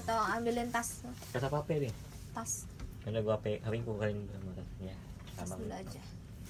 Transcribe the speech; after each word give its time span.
atau 0.00 0.18
ambilin 0.34 0.68
tas. 0.74 1.02
Kata 1.30 1.46
apa 1.46 1.62
nih 1.70 1.92
tas. 2.34 2.66
Karena 3.04 3.20
gua 3.20 3.36
HP 3.38 3.60
HP 3.62 3.74
gua 3.84 3.96
kalian 4.02 4.18
sama 4.32 4.50
ya. 4.82 4.96
Tas 5.36 5.46
sama 5.46 5.60
dulu 5.60 5.74
aja. 5.74 6.02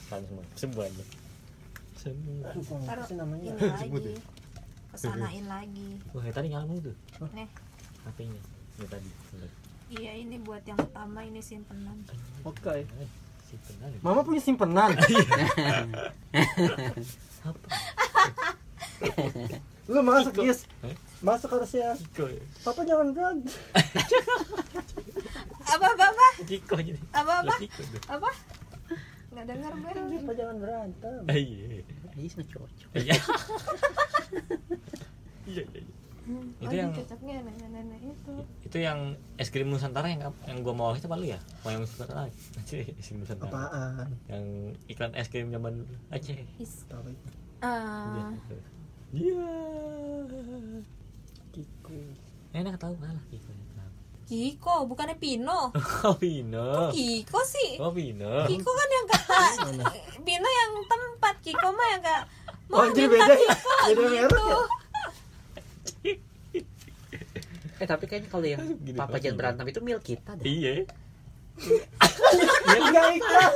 Kalian 0.08 0.24
semua. 0.28 0.44
Semuanya 0.54 1.04
semua. 2.04 2.85
Taruh 2.85 3.08
namanya? 3.17 3.51
ini 3.56 3.65
lagi. 3.65 4.12
ya? 4.12 4.21
kesanain 4.94 5.44
lagi. 5.51 5.88
Wah 6.15 6.22
tadi 6.30 6.46
ngalamin 6.54 6.78
tuh. 6.78 6.94
Nih. 7.35 7.49
HP-nya 8.04 8.40
yang 8.78 8.88
tadi. 8.90 9.10
Iya 9.95 10.13
ini 10.21 10.37
buat 10.42 10.63
yang 10.67 10.79
pertama 10.79 11.24
ini 11.24 11.40
simpenan. 11.42 11.99
Oke. 12.47 12.85
Eh, 12.85 13.11
simpenan. 13.49 13.88
Ya. 13.90 13.99
mama 14.04 14.21
punya 14.22 14.40
simpenan. 14.42 14.95
Apa 17.45 17.66
lu 19.84 20.01
masuk 20.01 20.33
guys 20.34 20.65
Eh? 20.80 20.97
masuk 21.20 21.48
harusnya. 21.51 21.92
Ya 21.92 22.41
papa 22.60 22.80
jangan 22.83 23.12
berani 23.12 23.45
apa 25.64 25.84
apa 25.87 26.05
apa? 26.06 26.27
Kiko 26.45 26.77
jadi 26.77 27.01
apa 27.10 27.32
apa? 27.42 27.54
Apa? 28.10 28.30
Nggak 29.30 29.45
dengar 29.46 29.73
gue 29.74 29.91
papa 30.20 30.32
jangan 30.32 30.56
berantem. 30.59 31.20
Ah, 31.24 31.34
iya 31.34 31.82
Ais 32.15 32.32
nggak 32.32 32.48
cocok. 32.48 32.88
iya. 33.01 33.15
Iya 35.45 35.62
iya 35.66 35.80
iya. 35.80 35.95
oh, 36.24 36.40
Itu 36.62 36.70
ini 36.70 36.80
yang- 36.80 36.95
cocoknya 36.95 37.34
nenek-nenek 37.42 38.01
itu. 38.06 38.32
itu 38.65 38.76
yang 38.79 38.98
es 39.37 39.48
krim 39.48 39.68
Nusantara 39.68 40.09
yang 40.09 40.23
yang 40.46 40.59
gua 40.62 40.73
mau 40.73 40.90
itu 40.92 41.04
apa 41.04 41.18
lu 41.18 41.26
ya? 41.26 41.37
Mau 41.60 41.68
yang 41.68 41.82
Nusantara 41.82 42.30
Aceh 42.56 42.80
es 43.01 43.04
krim 43.04 43.20
Nusantara. 43.20 43.51
Apaan? 43.51 44.09
Yang 44.30 44.45
iklan 44.88 45.12
es 45.12 45.29
krim 45.29 45.51
zaman 45.51 45.84
Aceh. 46.09 46.38
Is 46.56 46.87
ah 47.60 48.32
iya. 49.14 49.50
Kiko. 51.50 51.95
Enak 52.50 52.74
tahu 52.77 52.95
kalah 52.98 53.24
Kiko 53.30 53.50
Kiko 54.24 54.88
bukannya 54.88 55.16
Pino? 55.16 55.68
Oh 56.09 56.16
Pino. 56.16 56.88
Kiko 56.90 57.40
sih? 57.45 57.76
Oh 57.79 57.92
Pino. 57.92 58.48
Kiko 58.48 58.70
kan 58.70 58.88
yang 58.90 59.07
kata 59.07 59.40
Pino 60.26 60.48
yang 60.48 60.70
tempat 60.85 61.35
Kiko 61.45 61.68
mah 61.70 61.88
yang 61.92 62.02
kak 62.02 62.23
Oh, 62.73 62.88
jadi 62.96 63.07
beda 63.07 63.35
ya? 63.37 63.54
Beda 63.87 63.92
gitu. 63.92 64.09
merek 64.09 64.42
ya? 64.42 64.59
Eh 67.75 67.87
tapi 67.87 68.05
kayaknya 68.07 68.29
kalau 68.31 68.47
yang 68.47 68.62
Gini 68.81 68.97
papa 68.97 69.20
jangan 69.20 69.37
berantem 69.37 69.67
itu 69.69 69.81
mil 69.85 70.01
kita 70.01 70.33
deh. 70.39 70.47
iya. 70.48 70.73
Ya 72.65 72.79
enggak 72.81 73.07
iklan 73.15 73.53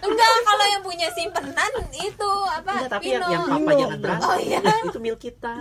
enggak 0.00 0.28
kalau 0.42 0.66
yang 0.66 0.82
punya 0.82 1.08
simpenan 1.12 1.72
itu 1.92 2.30
apa 2.48 2.70
Enggak, 2.72 2.90
tapi 2.90 3.06
yang, 3.12 3.22
Pino. 3.22 3.32
Yang 3.32 3.42
papa 3.44 3.58
Pino. 3.60 3.78
jangan 3.80 3.98
berantem 4.00 4.28
Oh, 4.30 4.38
iya. 4.38 4.60
itu 4.84 4.98
mil 5.00 5.16
kita. 5.16 5.52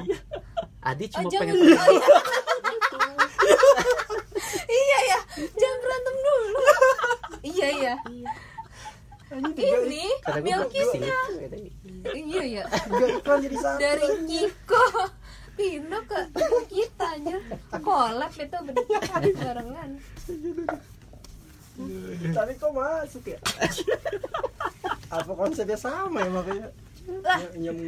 Adi 0.80 1.06
oh 1.06 1.10
cuma 1.12 1.28
jangan 1.28 1.44
pengen 1.44 1.56
oh, 1.60 1.90
iya. 1.92 2.08
iya 4.70 5.00
ya 5.06 5.20
jangan 5.54 5.78
berantem 5.80 6.16
dulu. 6.18 6.60
Iya 7.40 7.68
ya 7.72 7.96
ini 9.30 9.52
juga 9.54 9.78
ini 9.86 10.04
Kata 10.26 10.40
gue 10.42 10.46
milk 10.50 10.70
sih. 10.74 10.82
kita 10.82 11.14
iya 12.18 12.44
ya 12.50 12.64
dari 13.78 14.08
Kiko. 14.26 14.86
Pino 15.54 16.00
ke 16.08 16.20
kita 16.72 17.20
aja 17.20 17.36
collab 17.84 18.32
itu 18.32 18.58
bener 18.64 19.02
barengan 19.36 19.90
tapi 22.36 22.52
kok 22.60 22.72
masuk 22.76 23.24
ya? 23.26 23.40
Apa 25.18 25.32
konsepnya 25.34 25.78
sama 25.80 26.22
ya 26.22 26.30
makanya? 26.30 26.68
Lah 27.26 27.40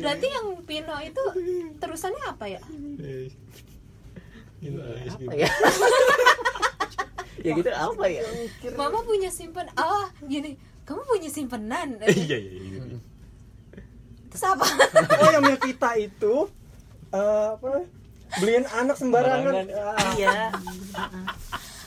berarti 0.01 0.27
yang 0.33 0.47
Pino 0.65 0.95
itu 1.05 1.23
terusannya 1.77 2.23
apa 2.25 2.45
ya? 2.49 2.61
Gila, 4.57 4.85
es 5.05 5.13
krim. 5.13 5.29
Apa 5.29 5.33
ya? 5.37 5.49
ya 7.45 7.51
gitu 7.53 7.69
apa 7.69 8.05
ya? 8.09 8.21
Mama 8.73 9.05
punya 9.05 9.29
simpen 9.29 9.69
oh 9.77 10.09
gini. 10.25 10.57
Kamu 10.89 11.05
punya 11.05 11.29
simpenan. 11.29 12.01
Iya 12.09 12.37
iya 12.41 12.61
iya 12.65 12.79
terus 14.31 14.47
apa? 14.47 14.63
Oh 15.19 15.27
yang 15.27 15.43
milik 15.43 15.59
kita 15.59 15.91
itu 15.99 16.47
eh, 17.11 17.47
apa 17.51 17.83
beliin 18.39 18.63
anak 18.63 18.95
sembarangan. 18.95 19.67
Sembarangan. 19.67 19.99
Ah, 19.99 20.11
Iya. 20.15 20.31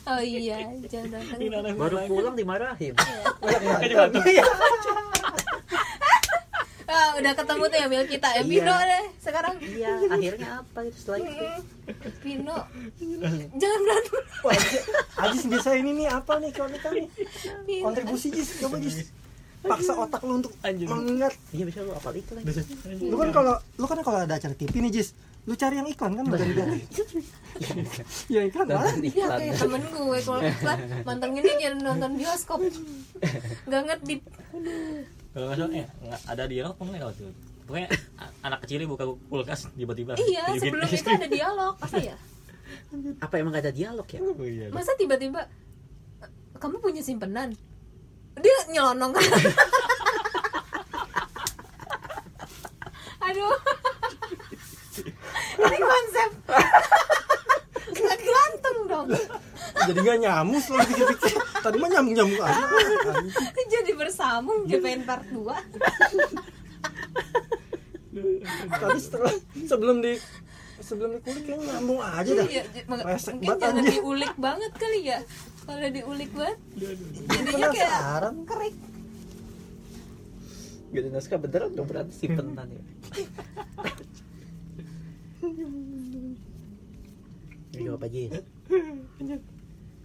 Oh 0.06 0.20
iya 0.20 0.58
jangan 0.84 1.08
datang 1.10 1.74
Baru 1.74 1.96
pulang 2.04 2.34
dimarahin. 2.34 2.92
Kayaknya 2.94 3.70
berantem. 3.70 3.90
berantem. 3.90 4.22
Iya. 4.26 4.44
ah, 6.86 7.10
udah 7.16 7.32
ketemu 7.34 7.62
tuh 7.64 7.78
yang 7.78 7.90
milik 7.90 8.08
kita 8.10 8.28
ya 8.30 8.36
Iya. 8.36 8.44
Pino 8.46 8.74
deh 8.76 9.04
sekarang 9.18 9.54
Iya, 9.58 9.92
akhirnya 10.06 10.48
apa 10.60 10.78
itu 10.82 10.96
setelah 10.96 11.18
itu? 11.22 11.46
Pino 12.20 12.56
jangan 13.60 13.80
berantem 13.80 14.22
Wah, 14.40 14.52
Ajis- 14.52 14.86
Ajis 15.16 15.44
biasa 15.46 15.68
ini 15.74 15.90
nih 15.96 16.08
apa 16.08 16.32
nih 16.36 16.50
kalau 16.50 16.70
kita 16.70 16.88
nih 16.92 17.08
kontribusi 17.80 18.28
Jis 18.30 18.60
coba 18.60 18.76
Jis 18.78 19.08
paksa 19.64 19.92
otak 19.96 20.20
lu 20.22 20.38
untuk 20.38 20.52
Anjing. 20.60 20.86
mengingat. 20.86 21.32
Iya 21.50 21.64
bisa 21.64 21.80
lu 21.80 21.90
apal 21.90 22.12
itu 22.14 22.32
lagi. 22.32 22.46
lu 23.00 23.16
kan 23.16 23.30
kalau 23.32 23.54
lu 23.74 23.86
kan 23.88 23.98
kalau 24.00 24.18
ada 24.20 24.34
acara 24.34 24.52
TV 24.52 24.72
nih 24.78 24.92
Jis. 24.92 25.16
Lu 25.44 25.52
cari 25.52 25.76
yang 25.76 25.84
iklan 25.84 26.16
kan 26.16 26.24
bukan 26.24 26.48
ganti 26.56 26.80
ya 28.28 28.40
iklan. 28.44 28.64
Lah 28.64 28.80
Nonton 28.88 29.00
Ya 29.04 29.10
iklan. 29.10 29.38
kayak 29.38 29.54
temen 29.60 29.82
gue 29.84 30.18
kalau 30.20 30.40
iklan 30.40 30.78
mantan 31.04 31.30
ini 31.32 31.50
kayak 31.54 31.72
nonton 31.80 32.10
bioskop. 32.16 32.58
Nggak 33.64 33.82
ngerti. 33.84 34.14
Kalau 35.32 35.44
nggak 35.48 35.58
salah 35.58 35.72
eh 35.74 35.86
ada 36.24 36.42
dialog 36.48 36.72
apa 36.72 36.82
nggak 36.86 37.08
waktu 37.08 37.22
itu. 37.24 37.32
Pokoknya 37.64 37.88
anak 38.44 38.58
kecilnya 38.60 38.86
buka 38.86 39.04
kulkas 39.28 39.60
tiba-tiba. 39.72 40.12
Iya 40.16 40.42
sebelum 40.56 40.84
itu 40.84 41.08
ada 41.08 41.28
dialog 41.28 41.74
apa 41.76 41.96
ya? 41.96 42.16
Apa 43.20 43.34
emang 43.36 43.52
gak 43.52 43.64
ada 43.68 43.74
dialog 43.74 44.06
ya? 44.06 44.20
Iya. 44.20 44.66
masa 44.70 44.96
tiba-tiba 44.96 45.44
kamu 46.56 46.80
punya 46.80 47.02
simpenan 47.02 47.52
dia 48.38 48.58
nyelonong. 48.70 49.12
Kan 49.14 49.24
aduh. 53.24 53.56
Ini 55.54 55.78
konsep. 55.80 56.30
Nggak 57.94 58.18
gantung 58.20 58.78
dong. 58.90 59.08
Jadi 59.84 59.98
nggak 60.00 60.18
nyamus 60.24 60.64
lo 60.72 60.80
pikir-pikir 60.80 61.36
tadi 61.60 61.76
mah 61.80 61.88
nyamuk 61.92 62.12
nyamuk 62.16 62.40
aja. 62.40 62.64
Jadi 63.68 63.90
bersambung 63.96 64.64
JPN 64.64 65.04
part 65.04 65.24
2 65.28 65.42
tadi 68.64 69.00
setelah 69.02 69.34
sebelum 69.66 69.98
di 69.98 70.14
sebelum 70.78 71.18
dikulik 71.18 71.42
kayaknya 71.48 71.66
nyambung 71.74 72.00
aja 72.00 72.30
dah. 72.36 72.46
Iya, 72.46 72.62
mungkin 72.86 73.58
jangan 73.58 73.84
diulik 73.84 74.34
banget 74.38 74.72
kali 74.78 75.00
ya 75.10 75.18
kalau 75.64 75.88
diulik 75.88 76.30
banget 76.30 76.58
jadinya 76.76 77.68
kayak 77.68 77.90
penasaran 77.90 78.36
kerik 78.44 78.76
Gitu 80.90 81.10
naskah 81.10 81.36
beneran 81.36 81.74
dong 81.74 81.90
berarti 81.90 82.14
simpenan 82.14 82.70
ya. 82.70 82.82
Ya 87.74 87.90
apa 87.90 88.06
aja 88.06 88.18
ya? 88.20 88.40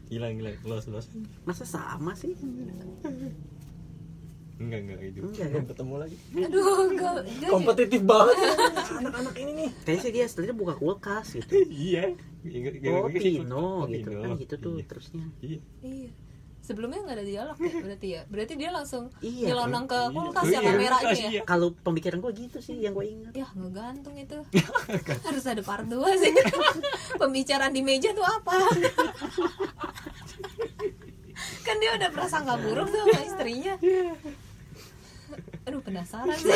gila 0.09 0.27
gila 0.33 0.49
los 0.65 0.89
los 0.89 1.05
Masa 1.45 1.61
sama 1.63 2.17
sih? 2.17 2.33
enggak 4.59 4.79
enggak 4.81 4.99
itu 5.05 5.21
Enggak 5.21 5.47
belum 5.47 5.53
kan? 5.55 5.63
ketemu 5.69 5.93
lagi 5.95 6.17
aduh 6.35 6.77
enggak 6.89 7.13
enggak 7.23 7.47
kompetitif 7.47 8.01
banget 8.01 8.35
anak-anak 8.97 9.35
ini 9.37 9.51
nih 9.55 9.69
Kayaknya 9.85 10.01
sih 10.01 10.11
dia 10.11 10.25
setelahnya 10.25 10.55
buka 10.57 10.73
kulkas 10.75 11.27
gitu. 11.31 11.53
iya 11.69 12.11
Oh 12.41 13.07
Pino 13.09 13.83
Oh, 13.83 13.85
gitu 13.85 14.09
Pino. 14.09 14.21
kan 14.21 14.29
gitu 14.37 14.55
tuh 14.55 14.73
Iya. 14.75 14.85
terusnya. 14.85 15.25
iya 15.39 15.59
Iya. 15.81 16.09
Sebelumnya 16.59 17.01
nggak 17.01 17.17
ada 17.17 17.25
dialog 17.25 17.57
ya 17.57 17.73
berarti 17.81 18.07
ya. 18.09 18.21
Berarti 18.25 18.53
dia 18.53 18.69
langsung 18.69 19.03
Iya. 19.19 19.45
nyelonong 19.47 19.85
ke 19.85 19.97
Iya. 19.97 20.13
kulkas 20.13 20.43
Iya, 20.43 20.53
yang 20.53 20.63
kamera 20.65 20.95
kulkas, 20.95 21.09
itu 21.09 21.19
ya. 21.19 21.29
iya. 21.29 21.41
Kalau 21.43 21.67
pemikiran 21.73 22.17
gua 22.19 22.31
gitu 22.31 22.57
sih 22.59 22.75
yang 22.77 22.93
gua 22.93 23.03
ingat. 23.03 23.33
Ya 23.33 23.47
ngegantung 23.49 24.15
itu. 24.15 24.37
Harus 25.25 25.45
ada 25.45 25.61
part 25.61 25.83
2 25.83 25.99
sih. 26.15 26.31
Pembicaraan 27.21 27.71
di 27.71 27.81
meja 27.81 28.11
tuh 28.11 28.23
apa? 28.23 28.55
kan 31.65 31.75
dia 31.77 31.91
udah 31.95 32.09
prasangka 32.09 32.55
buruk 32.57 32.87
tuh 32.87 33.01
sama 33.01 33.21
istrinya. 33.21 33.73
Aduh 35.65 35.81
penasaran 35.81 36.33
sih. 36.35 36.53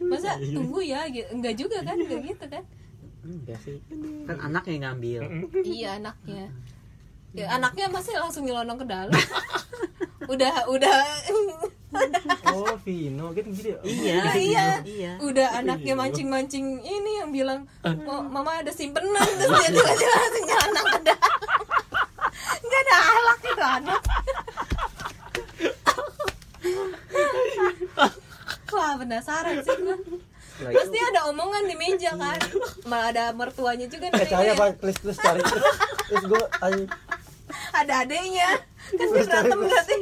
Masa 0.00 0.40
tunggu 0.40 0.80
ya? 0.80 1.04
gitu. 1.08 1.28
Enggak 1.30 1.54
juga 1.56 1.78
kan? 1.84 1.96
Enggak 1.96 2.20
gitu 2.24 2.44
kan? 2.48 2.64
Enggak 3.20 3.58
sih. 3.60 3.76
Kan 4.24 4.36
anak 4.40 4.64
yang 4.66 4.80
ngambil. 4.88 5.20
Iya 5.60 6.00
anaknya. 6.00 6.48
Ya, 7.30 7.46
anaknya 7.54 7.86
masih 7.86 8.18
langsung 8.18 8.42
nyelonong 8.42 8.80
ke 8.80 8.86
dalam. 8.88 9.14
udah 10.30 10.68
udah 10.70 10.94
oh 12.54 12.76
Vino 12.86 13.34
gitu 13.34 13.50
gitu 13.50 13.68
ya 13.74 13.78
Iya, 13.82 14.14
Ah, 14.22 14.36
iya. 14.38 14.66
Iya. 14.86 15.12
udah 15.18 15.58
anaknya 15.58 15.98
mancing-mancing 15.98 16.78
ini 16.86 17.18
yang 17.18 17.34
bilang 17.34 17.66
oh, 17.82 18.22
mama 18.22 18.62
ada 18.62 18.70
simpenan 18.70 19.10
terus 19.16 19.50
dia 19.50 19.70
tiba-tiba 19.74 20.14
langsung 20.14 20.44
nyelonong 20.46 20.86
ke 20.86 21.00
dalam. 21.02 21.34
Nggak 22.62 22.80
ada 22.84 22.96
alak 23.10 23.38
itu 23.42 23.64
anak. 23.64 24.02
Wah 28.70 28.92
penasaran 29.10 29.58
sih 29.66 29.76
gua. 29.82 29.96
Terus 30.60 30.86
itu 30.86 30.94
dia 30.94 31.04
ada 31.10 31.20
omongan 31.34 31.66
di 31.66 31.74
meja 31.74 32.14
kan. 32.14 32.38
Malah 32.86 33.06
ada 33.10 33.24
mertuanya 33.34 33.90
juga 33.90 34.06
eh 34.06 34.22
nih 34.22 34.30
cahaya 34.30 34.52
apa 34.54 34.64
please 34.78 35.00
please 35.02 35.18
cari 35.18 35.42
terus 36.06 36.24
gue 36.30 36.42
ayo 36.62 36.86
ada 37.74 37.92
adeknya. 38.06 38.50
Kan 38.94 39.06
dia 39.10 39.26
berantem 39.26 39.58
berarti. 39.58 39.96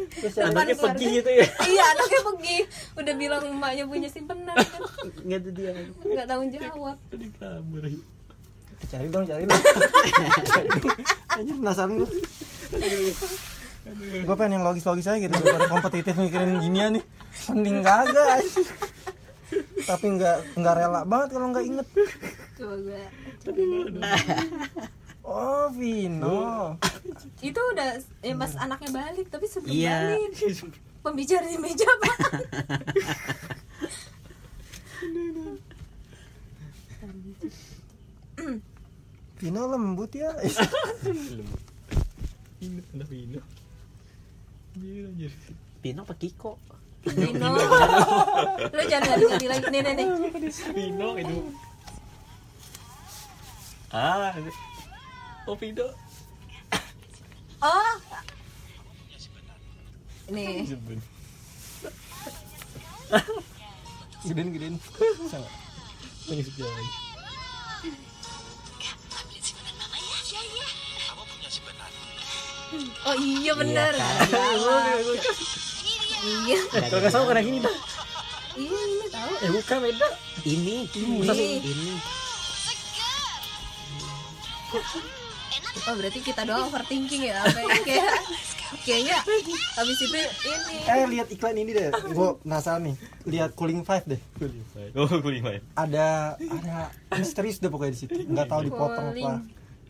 Anaknya 0.44 0.74
keluarga. 0.76 0.84
pergi 0.84 1.06
gitu 1.20 1.30
ya? 1.32 1.46
Iya 1.64 1.84
anaknya 1.96 2.20
pergi. 2.20 2.56
Udah 3.00 3.14
bilang 3.16 3.42
emaknya 3.48 3.84
punya 3.88 4.08
simpenan 4.12 4.52
kan. 4.52 4.80
Nggak 5.24 5.38
ada 5.40 5.50
dia. 5.56 5.70
Nggak 6.04 6.26
tanggung 6.28 6.50
jawab. 6.52 6.96
Di 7.08 7.28
kamar. 7.40 7.84
cari 8.88 9.08
dong 9.10 9.24
cari 9.24 9.44
dong. 9.48 9.62
Aja 11.38 11.52
penasaran 11.56 11.92
gue 11.98 12.10
gue 13.98 14.34
pengen 14.36 14.60
yang 14.60 14.64
logis-logis 14.68 15.08
aja 15.08 15.16
gitu 15.16 15.32
daripada 15.32 15.64
kompetitif 15.72 16.12
mikirin 16.20 16.60
ginian 16.60 17.00
nih. 17.00 17.04
Mending 17.48 17.80
kagak. 17.80 18.44
Tapi 19.84 20.06
nggak 20.16 20.36
nggak 20.56 20.74
rela 20.74 21.00
banget 21.04 21.28
kalau 21.34 21.46
nggak 21.52 21.64
inget. 21.66 21.86
Coba 22.56 22.74
gue 22.80 23.02
oh 25.28 25.68
Vino. 25.70 26.74
Itu 27.38 27.60
udah 27.60 28.00
ya 28.20 28.34
pas 28.34 28.52
anaknya 28.56 28.90
balik 28.90 29.26
tapi 29.28 29.44
sebelum 29.44 29.70
Iya. 29.70 30.16
balik. 30.16 30.32
Pembicara 30.98 31.46
di 31.46 31.58
meja 31.60 31.86
apa 31.86 32.10
Vino 39.38 39.60
lembut 39.70 40.10
ya. 40.14 40.34
Vino. 43.06 43.40
Anjir. 44.78 45.32
Pino 45.78 46.02
apa 46.02 46.14
Kiko 46.14 46.58
Dino 47.06 47.48
lu 48.74 48.82
jangan 48.90 49.16
ngerti 49.22 49.46
lagi. 49.46 49.66
Nih 49.70 49.80
nih 49.86 49.92
nih. 49.94 50.06
Vino 50.74 51.08
itu. 51.14 51.36
Ah. 53.94 54.34
Oh 55.46 55.56
Vino. 55.56 55.86
oh. 57.62 57.94
Nih. 60.28 60.66
Gedein 64.26 64.48
gedein. 64.52 64.74
Bisa 64.76 65.36
nggak? 65.38 65.54
Nangis 66.28 66.48
jalan. 66.58 66.86
oh 73.08 73.16
iya 73.16 73.52
bener 73.56 73.96
iya 76.20 76.58
Kalau 76.80 76.98
nggak 76.98 77.12
salah 77.12 77.26
karena 77.28 77.42
gini 77.42 77.58
dah. 77.60 77.74
iya 78.54 78.78
ini 78.88 79.06
tahu 79.08 79.32
Eh 79.38 79.50
bukan 79.52 79.76
beda. 79.80 80.08
ini 80.44 80.76
Ini. 80.88 81.48
ini 81.60 81.92
oh 85.80 85.94
berarti 85.94 86.20
kita 86.20 86.42
doang 86.44 86.68
overthinking 86.68 87.22
ya 87.24 87.40
apa 87.40 87.56
ya? 87.56 87.68
kayak 87.80 88.12
kayaknya 88.84 89.16
habis 89.72 89.96
itu 89.96 90.18
ini 90.44 90.76
eh 90.84 91.06
lihat 91.08 91.28
iklan 91.30 91.56
ini 91.56 91.70
deh 91.72 91.88
gue 91.88 92.28
penasaran 92.38 92.82
nih 92.84 92.94
lihat 93.24 93.50
cooling 93.54 93.80
five 93.82 94.04
deh 94.04 94.20
Cooling 94.36 94.66
five. 94.68 94.90
Oh 94.94 95.08
cooling 95.08 95.40
five. 95.40 95.62
ada 95.74 96.36
ada 96.36 96.76
misterius 97.14 97.56
deh 97.58 97.68
pokoknya 97.68 97.92
di 97.94 97.98
situ 97.98 98.12
nggak 98.20 98.46
tahu 98.46 98.60
dipotong 98.66 99.06
apa 99.10 99.32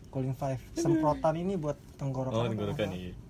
Cooling. 0.09 0.33
five 0.33 0.59
semprotan 0.73 1.35
ini 1.35 1.53
buat 1.53 1.75
tenggorokan 1.97 2.37
Oh 2.37 2.47
tenggorokan 2.47 2.87
apa. 2.89 3.28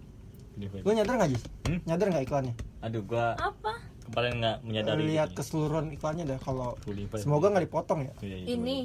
Lu 0.59 0.91
nyadar 0.91 1.13
nggak 1.15 1.29
Jis? 1.31 1.43
Hmm? 1.63 1.79
Nyadar 1.87 2.07
nggak 2.11 2.23
iklannya? 2.27 2.53
Aduh 2.83 3.03
gua 3.07 3.39
apa 3.39 3.79
kemarin 4.09 4.33
nggak 4.41 4.57
menyadari. 4.65 5.01
Lihat 5.15 5.29
keseluruhan 5.37 5.93
iklannya 5.93 6.23
deh 6.25 6.39
kalau 6.41 6.75
semoga 7.15 7.53
nggak 7.53 7.65
dipotong 7.69 8.09
ya. 8.09 8.13
Iya, 8.25 8.37
iya, 8.43 8.47
ini 8.57 8.77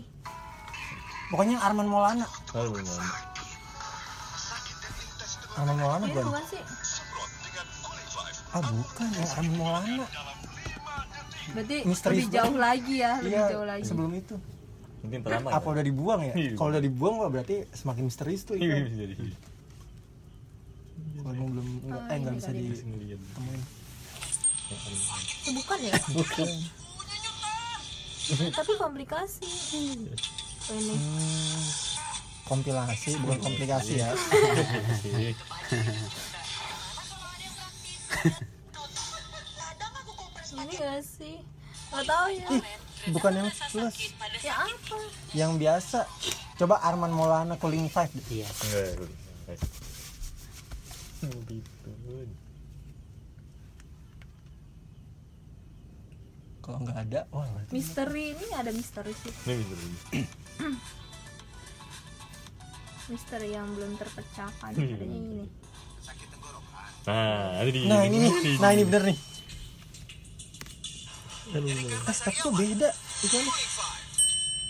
Pokoknya 1.33 1.57
Arman 1.65 1.89
Maulana. 1.89 2.29
Belum. 2.53 2.79
belum. 2.79 3.01
Arman 5.57 5.77
Maulana 5.81 6.05
bukan? 6.07 6.25
Ah 8.55 8.63
bukan 8.63 9.09
yang 9.11 9.31
Arman 9.35 9.55
Maulana. 9.59 10.07
berarti 11.45 11.85
Misterius 11.85 12.25
lebih 12.25 12.41
jauh 12.41 12.57
lagi 12.57 12.95
ya 13.05 13.13
lebih 13.21 13.37
Iya 13.37 13.53
jauh 13.53 13.67
lagi 13.69 13.83
sebelum 13.85 14.13
itu. 14.17 14.37
Mungkin 15.05 15.21
pertama. 15.21 15.49
Apa 15.53 15.67
udah 15.77 15.85
dibuang 15.85 16.21
ya? 16.25 16.35
Kalau 16.57 16.69
udah 16.73 16.83
dibuang 16.83 17.15
berarti 17.29 17.69
semakin 17.69 18.03
misterius 18.09 18.43
tuh 18.49 18.57
Iya, 18.63 18.89
Kalau 21.15 21.45
belum 21.47 21.67
nggak 21.83 21.97
Oh, 21.97 22.07
eh 22.07 22.17
nggak 22.17 22.31
ini 22.31 22.39
bisa 22.39 22.49
kali. 22.49 22.61
ditemuin. 22.65 23.63
itu 25.37 25.51
bukan 25.55 25.79
ya 25.79 25.93
Bukan. 26.11 26.49
tapi 28.51 28.73
komplikasi 28.75 29.45
ini 29.75 30.09
Hmm, 30.65 31.65
kompilasi 32.43 33.21
bukan 33.21 33.39
komplikasi 33.39 34.01
ya. 34.01 34.09
Iya. 35.05 35.37
ini 40.57 40.73
gak 40.75 41.03
sih 41.03 41.37
nggak 41.91 42.05
tahu 42.05 42.27
ya 42.33 42.49
Bukan 43.05 43.33
yang 43.37 43.49
plus, 43.53 43.95
ya 44.41 44.55
apa 44.57 44.97
yang 45.37 45.61
biasa. 45.61 46.09
Coba 46.57 46.81
Arman 46.81 47.13
Maulana 47.13 47.61
cooling 47.61 47.85
five 47.87 48.09
iya 48.33 48.49
Enggak, 48.49 49.61
Kalau 56.65 56.81
nggak 56.81 56.97
ada, 56.97 57.21
wah 57.29 57.45
misteri 57.69 58.33
ini 58.33 58.47
ada 58.57 58.73
misteri 58.73 59.13
sih 59.13 59.29
Ini 59.45 59.65
jadi. 59.69 59.87
misteri 63.13 63.53
yang 63.53 63.69
belum 63.77 64.01
terpecahkan 64.01 64.73
adanya 64.73 65.05
ini 65.05 65.45
Nah, 67.05 67.61
ada 67.61 67.69
di. 67.69 67.85
Nah 67.85 68.01
ini 68.09 68.17
nih, 68.17 68.57
nah 68.57 68.73
ini 68.73 68.83
bener 68.89 69.13
nih. 69.13 69.19
Aduh, 71.53 71.69
tapi 72.09 72.39
kok 72.41 72.53
beda? 72.57 72.91
Itu. 73.21 73.37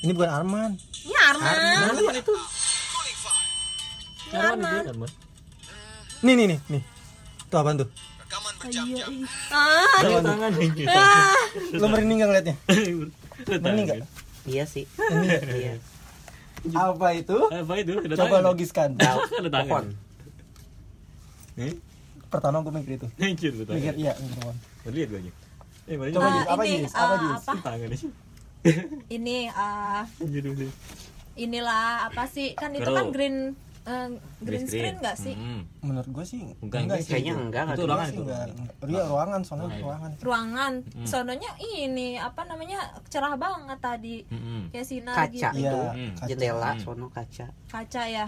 Ini 0.03 0.13
bukan 0.19 0.31
Arman. 0.43 0.75
ini 0.75 1.15
Arman 1.15 1.55
Mana 1.55 2.01
kan 2.11 2.15
itu? 2.19 2.35
ini 4.27 4.35
Arman 4.35 4.83
Arman. 4.91 5.24
Nih 6.25 6.35
nih 6.35 6.47
nih 6.49 6.59
nih. 6.73 6.83
Tuh 7.53 7.59
apaan 7.61 7.77
tuh? 7.77 7.89
Iya 8.65 8.83
iya 8.89 9.05
ah 9.53 10.01
Tangan 10.01 10.23
tangan 10.25 10.53
gitu. 10.57 10.89
ah 10.89 11.37
Lo 11.77 11.87
merinding 11.87 12.19
gak 12.19 12.29
ngeliatnya? 12.33 12.57
Merinding 13.47 13.87
gak? 13.87 13.99
iya 14.45 14.65
sih 14.65 14.85
iya 15.55 15.77
Apa 16.73 17.13
itu? 17.13 17.37
Apa 17.45 17.73
itu? 17.77 17.93
Ada 18.01 18.17
Coba 18.17 18.41
tangan. 18.41 18.45
logiskan. 18.49 18.91
Pohon 18.97 19.87
Nih, 21.55 21.77
Pertama 22.27 22.65
gue 22.65 22.73
mikir 22.73 22.93
itu. 22.99 23.07
ada 23.07 23.63
tangan. 23.63 23.77
Mikir 23.77 23.95
iya, 23.95 24.13
mikir 24.17 24.37
pohon. 24.41 24.57
Lihat 24.91 25.09
gua 25.13 25.21
aja. 25.21 25.33
Eh, 25.85 25.95
Coba 26.11 26.29
Jis, 26.33 26.47
apa 26.49 26.63
ini, 26.65 26.77
Jis? 26.81 26.93
Apa 26.97 27.05
ah, 27.05 27.19
Jis? 27.21 27.43
apa? 27.45 27.53
tangan 27.63 27.89
sih? 27.95 28.11
ini 29.13 29.37
ah 29.53 30.03
dulu. 30.19 30.67
inilah 31.37 32.09
apa 32.09 32.25
sih 32.25 32.57
kan 32.57 32.73
itu 32.73 32.89
kan 32.89 33.13
green 33.13 33.53
eh, 33.85 34.09
green 34.41 34.65
screen 34.65 34.97
nggak 34.97 35.15
sih 35.15 35.35
Hmm. 35.35 35.63
Menurut 35.81 36.09
gue 36.09 36.25
sih 36.25 36.41
enggak 36.59 36.81
ini 36.83 36.97
sih. 36.99 37.11
kayaknya 37.11 37.35
enggak 37.37 37.63
Itu 37.63 37.71
enggak 37.75 37.85
ruangan 37.87 38.07
Sih, 38.07 38.15
itu. 38.15 38.23
enggak. 38.23 38.47
Iya 38.85 39.03
ruangan 39.07 39.41
soalnya 39.41 39.67
Ruangan. 39.67 39.81
ruangan. 39.83 40.11
ruangan 40.21 40.73
Hmm. 40.91 41.07
sononya 41.07 41.51
ini 41.61 42.09
apa 42.17 42.43
namanya 42.43 42.79
cerah 43.07 43.35
banget 43.35 43.79
tadi 43.79 44.17
Hmm. 44.25 44.69
kayak 44.69 44.87
sinar 44.87 45.17
Kaca. 45.19 45.49
gitu 45.53 45.61
Iya, 45.61 45.73
Hmm. 45.91 46.11
kaca. 46.15 46.27
jendela 46.27 46.71
Hmm. 46.71 46.81
sono 46.81 47.07
kaca 47.09 47.47
kaca 47.67 48.03
ya 48.07 48.27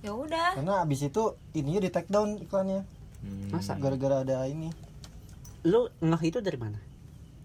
ya 0.00 0.12
udah 0.14 0.56
Karena 0.56 0.74
abis 0.80 1.00
itu 1.02 1.22
ininya 1.52 1.76
di 1.78 1.90
take 1.90 2.08
down 2.08 2.36
iklannya. 2.38 2.84
Hmm. 3.20 3.48
Masa? 3.50 3.76
Gara-gara 3.76 4.20
ada 4.20 4.44
ini 4.44 4.72
lu 5.60 5.92
ngeh 5.98 6.22
itu 6.26 6.40
dari 6.40 6.56
mana 6.56 6.80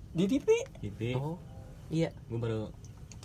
di 0.10 0.24
TV. 0.25 0.48
Gitu. 0.80 1.15
oh 1.15 1.36
iya 1.89 2.15
Gua 2.25 2.39
baru 2.39 2.62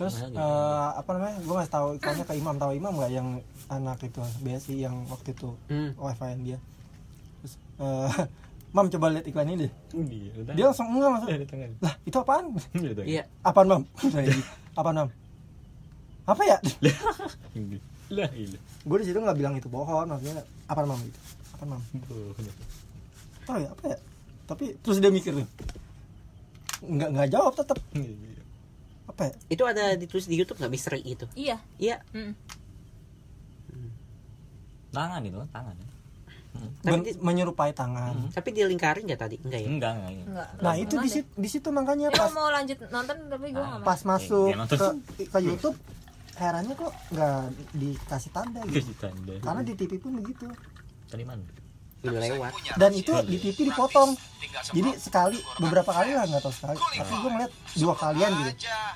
Terus 0.01 0.15
gitu? 0.17 0.33
eh, 0.33 0.89
apa 0.97 1.09
namanya? 1.13 1.37
Gue 1.45 1.55
nggak 1.61 1.71
tahu 1.71 1.87
iklannya 2.01 2.25
ke 2.25 2.33
Imam 2.33 2.55
tahu 2.57 2.71
Imam 2.73 2.93
nggak 2.97 3.11
yang 3.13 3.27
anak 3.69 4.01
itu 4.01 4.19
Besi 4.41 4.75
yang 4.81 5.05
waktu 5.07 5.37
itu 5.37 5.53
hmm. 5.69 5.93
wifi 6.01 6.31
dia. 6.41 6.57
Terus 7.41 7.53
eh, 7.77 8.09
Mam 8.75 8.87
coba 8.87 9.11
lihat 9.11 9.27
iklan 9.27 9.51
ini 9.51 9.67
deh. 9.67 9.71
Iya, 9.91 10.31
ada 10.31 10.51
Dia 10.55 10.65
langsung 10.71 10.87
enggak 10.95 11.09
langsung. 11.11 11.29
tangan. 11.43 11.71
Lah, 11.83 11.93
itu 12.07 12.17
apaan? 12.23 12.45
Iya 13.11 13.23
Apaan, 13.43 13.67
Mam? 13.67 13.83
apaan, 14.79 14.95
Mam? 14.95 15.09
Apa 16.23 16.41
ya? 16.47 16.57
Lah, 18.15 18.29
iya. 18.31 18.59
Gue 18.87 18.97
di 19.03 19.05
situ 19.11 19.19
nggak 19.19 19.35
bilang 19.35 19.59
itu 19.59 19.67
bohong, 19.67 20.07
maksudnya 20.07 20.47
apaan, 20.71 20.87
Mam 20.87 20.99
gitu. 21.03 21.19
Apaan, 21.51 21.67
Mam? 21.75 21.81
Oh 23.51 23.57
ya, 23.59 23.69
apa 23.75 23.83
ya? 23.91 23.97
Tapi 24.47 24.65
terus 24.79 25.03
dia 25.03 25.11
mikir 25.11 25.35
tuh. 25.35 25.47
Nggak 26.87 27.09
nggak 27.11 27.29
jawab 27.35 27.53
tetap. 27.59 27.77
Apa 29.03 29.21
ya? 29.23 29.33
itu 29.49 29.63
ada 29.63 29.93
ditulis 29.93 30.25
di 30.25 30.35
YouTube 30.35 30.57
nggak 30.57 30.69
misteri 30.69 31.01
itu 31.01 31.25
iya 31.33 31.57
iya 31.77 31.99
Mm. 32.11 32.33
Tangan 34.91 35.23
itu, 35.23 35.39
tangan. 35.49 35.75
Tapi 36.51 36.83
Ben- 36.83 36.99
di- 37.01 37.15
menyerupai 37.17 37.71
tangan 37.71 38.27
Tapi 38.29 38.49
dia 38.51 38.67
lingkarin 38.67 39.07
nggak 39.07 39.21
tadi? 39.21 39.39
Enggak 39.39 39.55
ya? 39.57 39.67
enggak 39.69 39.91
enggak 39.95 40.11
Enggak. 40.21 40.47
nah 40.57 40.73
belum 40.73 40.83
itu 40.83 40.95
di 40.97 41.09
situ 41.09 41.29
di 41.33 41.47
situ 41.47 41.67
makanya 41.69 42.07
Ya, 42.07 42.19
pas 42.19 42.27
mau 42.29 42.49
lanjut 42.49 42.75
nonton 42.85 43.15
tapi 43.25 43.47
gue 43.47 43.55
nggak 43.55 43.71
mau. 43.73 43.87
pas 43.87 43.99
masuk 44.03 44.51
Iya, 44.51 44.57
nonton. 44.59 44.77
ke 44.77 44.87
ke 45.25 45.39
YouTube 45.39 45.77
herannya 46.33 46.75
kok 46.75 46.91
nggak 47.07 47.39
dikasih 47.71 48.31
tanda 48.31 48.61
gitu 48.69 48.91
tanda 48.95 49.33
karena 49.37 49.61
di 49.63 49.73
TV 49.73 49.91
pun 49.95 50.11
begitu 50.13 50.43
tadi 51.07 51.23
mana 51.23 51.39
Udah 52.01 52.17
lewat. 52.17 52.51
dan 52.81 52.91
itu 52.97 53.13
di 53.29 53.37
TV 53.37 53.57
dipotong. 53.69 54.17
jadi 54.73 54.97
sekali 54.97 55.37
beberapa 55.61 55.93
kali 55.93 56.17
lah 56.17 56.25
nggak 56.25 56.41
tahu 56.41 56.53
sekali. 56.53 56.77
tapi 56.81 57.13
gue 57.13 57.29
ngeliat 57.29 57.53
dua 57.77 57.93
kalian 57.93 58.29
gitu. 58.41 58.51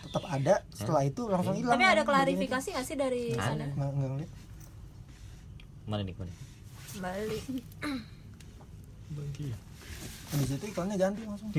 Tetap 0.09 0.23
ada 0.25 0.55
setelah 0.73 1.03
itu 1.05 1.21
langsung 1.29 1.53
hilang. 1.53 1.77
Tapi 1.77 1.85
ada 1.85 2.03
klarifikasi 2.03 2.67
nggak 2.73 2.85
sih 2.85 2.97
dari 2.97 3.23
sana? 3.37 3.69
nggak 3.77 3.89
ngeliat. 3.93 4.31
Mana 5.85 6.01
nih 6.01 6.15
mana 6.17 6.33
Balik. 6.95 7.43
di 10.35 10.45
situ 10.49 10.65
iklannya 10.67 10.97
ganti 10.97 11.21
langsung. 11.23 11.49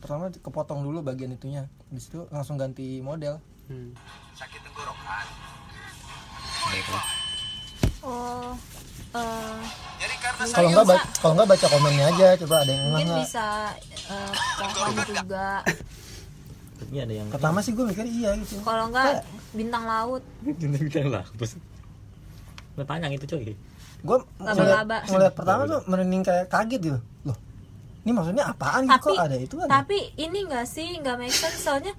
Pertama 0.00 0.32
kepotong 0.32 0.80
dulu 0.80 1.04
bagian 1.04 1.36
itunya. 1.36 1.68
Di 1.92 2.00
situ 2.00 2.24
langsung 2.32 2.56
ganti 2.56 3.04
model. 3.04 3.36
Hmm. 3.68 3.92
Oh. 8.04 8.52
Eh, 9.14 9.58
kalau 10.52 10.68
nggak 10.74 11.00
kalau 11.22 11.32
nggak 11.38 11.48
baca 11.54 11.66
komennya 11.70 12.04
aja 12.10 12.28
coba 12.44 12.54
ada 12.66 12.72
yang 12.74 12.84
mungkin 12.90 13.06
nggak 13.08 13.24
bisa 13.24 13.46
eh, 14.10 14.32
pohon 14.74 14.94
juga. 15.06 15.48
tapi 16.74 16.94
ada 16.98 17.14
yang 17.14 17.28
pertama 17.30 17.58
sih 17.62 17.72
gue 17.72 17.84
mikir 17.86 18.04
iya 18.04 18.30
gitu. 18.36 18.60
Kalau 18.60 18.90
enggak 18.90 19.22
bintang 19.54 19.84
laut. 19.86 20.22
bintang 20.42 21.08
lah 21.08 21.24
bos 21.38 21.54
Udah 22.74 22.86
panjang 22.86 23.14
itu 23.14 23.24
coy 23.30 23.54
gue 24.04 24.18
ngeliat, 24.36 25.08
ngeliat 25.08 25.32
pertama 25.32 25.64
tuh 25.64 25.80
merinding 25.88 26.20
kayak 26.20 26.52
kaget 26.52 26.80
gitu. 26.92 26.98
Loh 27.24 27.38
ini 28.04 28.12
maksudnya 28.12 28.44
apaan 28.52 28.84
gitu? 28.84 28.92
Tapi 28.92 29.08
kok 29.16 29.24
ada 29.24 29.36
itu 29.40 29.54
ada? 29.64 29.70
tapi 29.80 29.98
ini 30.20 30.38
enggak 30.44 30.68
sih? 30.68 31.00
Enggak 31.00 31.16
make 31.16 31.32
sense. 31.32 31.64
Soalnya 31.64 31.96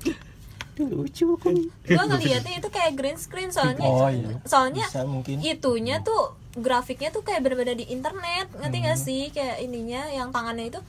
Lucu 0.84 1.40
kok. 1.40 1.56
gua 1.88 2.04
ngeliatnya 2.12 2.60
itu 2.60 2.68
kayak 2.68 2.94
green 3.00 3.16
screen 3.16 3.48
soalnya 3.48 3.88
oh 3.88 4.12
iya. 4.12 4.36
soalnya 4.44 4.84
bisa 4.92 5.08
mungkin. 5.08 5.40
itunya 5.40 6.04
tuh 6.04 6.36
grafiknya 6.56 7.12
tuh 7.16 7.24
kayak 7.24 7.44
bener-bener 7.44 7.80
di 7.80 7.88
internet 7.88 8.52
ngerti 8.60 8.78
nggak 8.84 9.00
sih? 9.00 9.24
Kayak 9.32 9.64
ininya 9.64 10.08
yang 10.12 10.36
tangannya 10.36 10.72
itu 10.72 10.80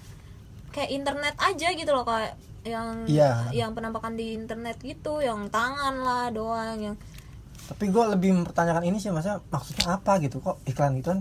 kayak 0.74 0.90
internet 0.90 1.34
aja 1.38 1.68
gitu 1.72 1.90
loh 1.94 2.02
kayak 2.02 2.34
yang 2.66 3.06
Iya. 3.06 3.54
yang 3.54 3.70
penampakan 3.78 4.18
di 4.18 4.34
internet 4.34 4.82
gitu 4.82 5.22
yang 5.22 5.46
tangan 5.50 6.02
lah 6.02 6.34
doang 6.34 6.78
yang 6.82 6.96
tapi 7.66 7.90
gue 7.90 8.04
lebih 8.14 8.30
mempertanyakan 8.42 8.86
ini 8.86 8.98
sih 8.98 9.10
maksudnya 9.10 9.42
maksudnya 9.50 9.98
apa 9.98 10.18
gitu? 10.22 10.38
Kok 10.38 10.66
iklan 10.66 10.98
itu 10.98 11.10
kan 11.10 11.20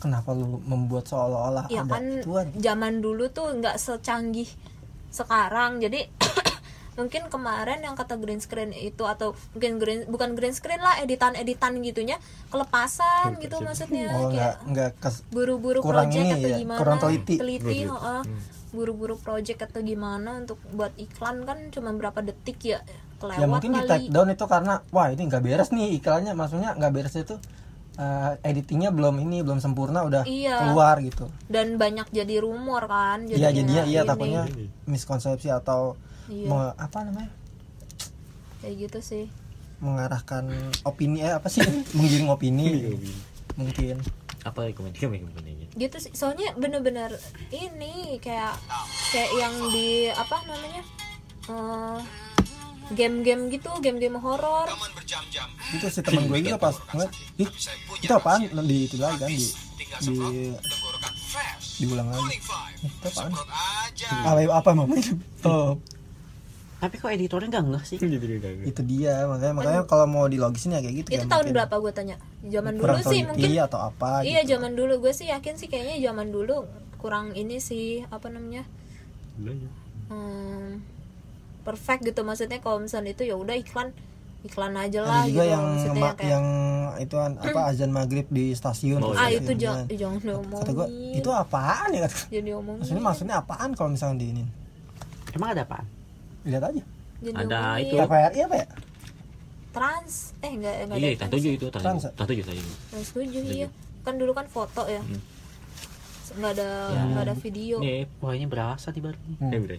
kenapa 0.00 0.34
lu 0.34 0.58
membuat 0.66 1.06
seolah-olah 1.06 1.70
ya 1.70 1.86
ada 1.86 1.94
kan 1.94 2.04
ituan 2.18 2.46
zaman 2.58 2.98
dulu 2.98 3.30
tuh 3.30 3.54
nggak 3.54 3.78
secanggih 3.78 4.50
sekarang 5.14 5.78
jadi 5.78 6.10
mungkin 6.92 7.32
kemarin 7.32 7.80
yang 7.80 7.96
kata 7.96 8.20
green 8.20 8.40
screen 8.40 8.76
itu 8.76 9.04
atau 9.08 9.32
mungkin 9.56 9.80
green 9.80 10.00
bukan 10.12 10.36
green 10.36 10.52
screen 10.52 10.76
lah 10.76 11.00
editan 11.00 11.32
editan 11.32 11.80
gitunya 11.80 12.20
kelepasan 12.52 13.40
gitu 13.40 13.64
maksudnya 13.64 14.12
oh 14.12 14.28
kayak 14.28 14.28
nggak 14.28 14.54
nggak 14.68 14.90
kes 15.00 15.24
buru-buru 15.32 15.80
kurang 15.80 16.12
project 16.12 16.24
ini 16.24 16.32
atau 16.36 16.48
ya, 16.52 16.58
gimana 16.60 16.80
kurang 16.80 16.98
teliti. 17.00 17.34
heeh. 17.88 18.22
buru-buru 18.72 19.16
project 19.20 19.60
atau 19.68 19.80
gimana 19.80 20.40
untuk 20.44 20.60
buat 20.72 20.92
iklan 20.96 21.44
kan 21.48 21.58
cuma 21.72 21.92
berapa 21.96 22.20
detik 22.20 22.60
ya 22.60 22.80
kelewat 23.20 23.40
ya 23.40 23.46
mungkin 23.48 23.70
di 23.72 23.80
kali. 23.84 23.88
take 23.88 24.08
down 24.12 24.28
itu 24.28 24.44
karena 24.44 24.74
wah 24.92 25.08
ini 25.08 25.22
nggak 25.28 25.42
beres 25.44 25.68
nih 25.72 25.96
iklannya 25.96 26.32
maksudnya 26.36 26.76
nggak 26.76 26.92
beres 26.92 27.16
itu 27.16 27.36
eh, 28.00 28.32
editingnya 28.44 28.88
belum 28.92 29.20
ini 29.20 29.44
belum 29.44 29.60
sempurna 29.60 30.04
udah 30.08 30.24
Iya. 30.24 30.64
keluar 30.64 30.96
gitu. 31.04 31.28
Dan 31.44 31.76
banyak 31.76 32.08
jadi 32.08 32.40
rumor 32.40 32.88
kan 32.88 33.28
Iya 33.28 33.52
jadinya 33.52 33.84
iya 33.84 34.00
takutnya 34.08 34.48
miskonsepsi 34.88 35.52
atau 35.52 36.00
Iya. 36.32 36.72
apa 36.80 36.98
namanya? 37.04 37.30
Kayak 38.64 38.74
gitu 38.88 38.98
sih. 39.04 39.24
Mengarahkan 39.84 40.48
opini 40.88 41.20
eh 41.20 41.36
apa 41.36 41.52
sih? 41.52 41.60
Menggiring 41.96 42.32
opini. 42.32 42.96
Mungkin. 43.60 44.00
Apa 44.42 44.66
rekomendasi 44.66 45.06
rekomendasinya 45.06 45.62
gitu 45.76 45.96
sih. 46.00 46.12
Soalnya 46.12 46.52
bener-bener 46.56 47.16
ini 47.52 48.20
kayak 48.20 48.56
kayak 49.12 49.30
yang 49.38 49.54
di 49.72 50.12
apa 50.12 50.36
namanya 50.44 50.82
eh, 51.48 51.98
game-game 52.92 53.48
gitu 53.48 53.70
game-game 53.80 54.18
horor. 54.20 54.68
Itu 55.72 55.86
si 55.88 56.00
teman 56.04 56.28
gue 56.28 56.38
juga 56.44 56.58
pas 56.60 56.76
ngeliat 56.92 57.12
ih 57.40 57.48
itu 58.02 58.12
apaan? 58.12 58.40
Di 58.46 58.76
itu 58.84 58.96
lagi 59.00 59.16
kan 59.16 59.30
di 59.32 59.46
di 60.02 60.16
diulang 61.80 62.08
lagi. 62.12 62.36
Itu 62.84 63.06
apaan 63.08 63.32
apa 64.12 64.40
apa 64.60 64.70
mama 64.76 64.94
itu 64.98 65.14
oh 65.46 65.78
Tapi 66.82 66.94
kok 66.98 67.14
editornya 67.14 67.46
enggak 67.46 67.64
enggak 67.64 67.84
sih? 67.86 67.98
itu 68.66 68.80
dia 68.82 69.22
makanya 69.30 69.54
makanya 69.54 69.82
kalau 69.86 70.10
mau 70.10 70.26
dilogisin 70.26 70.74
ya 70.74 70.82
kayak 70.82 71.06
gitu 71.06 71.08
itu 71.14 71.22
ya 71.22 71.30
tahun 71.30 71.44
mungkin. 71.46 71.54
berapa 71.54 71.74
gue 71.78 71.92
tanya? 71.94 72.16
Zaman 72.42 72.72
dulu 72.74 72.82
kurang 72.82 73.02
sih 73.06 73.20
mungkin. 73.22 73.48
Atau 73.62 73.80
apa 73.80 74.10
iya 74.26 74.40
gitu. 74.42 74.58
zaman 74.58 74.72
dulu. 74.74 74.92
Gue 74.98 75.12
sih 75.14 75.30
yakin 75.30 75.54
sih 75.54 75.70
kayaknya 75.70 76.10
zaman 76.10 76.34
dulu 76.34 76.66
kurang 76.98 77.38
ini 77.38 77.62
sih 77.62 78.02
apa 78.10 78.26
namanya? 78.26 78.66
Hmm, 80.10 80.82
perfect 81.62 82.02
gitu 82.02 82.26
maksudnya. 82.26 82.58
Kalau 82.58 82.82
misalnya 82.82 83.14
itu 83.14 83.24
ya 83.24 83.38
udah 83.38 83.54
iklan 83.54 83.94
iklan 84.42 84.74
aja 84.74 85.06
lah 85.06 85.22
ada 85.22 85.30
juga 85.30 85.46
gitu 85.46 85.52
yang 85.54 85.64
maksudnya 85.70 86.02
ma- 86.02 86.16
kayak 86.18 86.30
yang 86.34 86.46
itu 86.98 87.14
apa 87.14 87.60
azan 87.70 87.90
maghrib 87.94 88.26
di 88.26 88.50
stasiun 88.58 88.98
Oh, 88.98 89.14
ah 89.14 89.30
di 89.30 89.38
itu 89.38 89.54
sini. 89.54 89.62
jangan 89.62 89.86
jangan 89.86 90.18
diomongin 90.18 90.62
kata 90.66 90.72
gue 90.74 90.86
itu 91.14 91.30
apaan 91.30 91.88
ya? 91.94 92.00
Kata 92.10 92.16
jadi 92.26 92.50
omongin 92.58 92.80
maksudnya 92.82 93.02
maksudnya 93.06 93.34
apaan 93.38 93.70
kalau 93.78 93.94
misalnya 93.94 94.18
di 94.18 94.26
ini 94.34 94.44
Emang 95.30 95.54
ada 95.54 95.62
apaan? 95.62 95.86
Lihat 96.42 96.62
aja. 96.66 96.82
Jadi 97.22 97.36
Ada 97.38 97.58
omongin. 97.58 97.82
itu. 97.86 97.94
TVRI 97.96 98.38
apa 98.42 98.56
ya? 98.58 98.66
Trans. 99.72 100.14
Eh 100.44 100.52
enggak 100.52 100.74
enggak 100.84 100.98
iya 101.00 101.10
tak 101.16 101.28
tujuh 101.32 101.50
itu 101.56 101.66
Trans, 101.72 102.02
ya? 102.04 102.10
tak 102.12 102.26
tujuh. 102.28 102.44
Tadi 102.44 102.60
trans 102.92 103.08
tujuh 103.14 103.42
iya. 103.46 103.68
Kan 104.02 104.14
dulu 104.18 104.32
kan 104.34 104.46
foto 104.50 104.84
ya. 104.90 105.00
Hmm. 105.00 105.20
nggak 106.32 106.52
ada 106.56 106.68
nggak 107.12 107.24
ada 107.28 107.34
video. 107.36 107.76
Nih 107.76 108.08
Wah 108.24 108.32
ini 108.32 108.48
berasa 108.48 108.88
di 108.88 109.00
baru. 109.04 109.16
Hmm. 109.38 109.52
eh 109.52 109.60
udah 109.60 109.76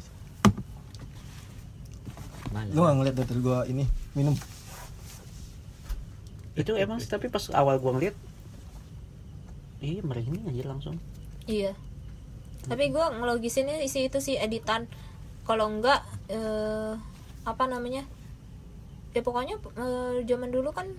Mana? 2.53 2.69
lu 2.69 2.79
nggak 2.85 2.95
ngeliat 3.01 3.15
dari 3.17 3.41
gua 3.41 3.59
ini 3.65 3.83
minum? 4.13 4.35
Itu 6.53 6.77
emang 6.77 7.01
sih, 7.01 7.09
tapi 7.09 7.33
pas 7.33 7.49
awal 7.49 7.81
gua 7.81 7.97
ngeliat 7.97 8.13
Iya 9.83 9.99
merinding 9.99 10.47
aja 10.47 10.63
langsung. 10.71 10.95
Iya. 11.43 11.75
Tapi 12.63 12.87
gue 12.87 13.05
ngelogisinnya 13.19 13.83
isi 13.83 14.07
itu 14.07 14.23
sih 14.23 14.39
editan. 14.39 14.87
Kalau 15.43 15.67
enggak 15.67 16.07
eh, 16.33 16.93
apa 17.43 17.63
namanya 17.65 18.01
ya 19.11 19.21
pokoknya 19.21 19.55
eh, 19.59 20.13
zaman 20.23 20.49
dulu 20.49 20.69
kan 20.69 20.89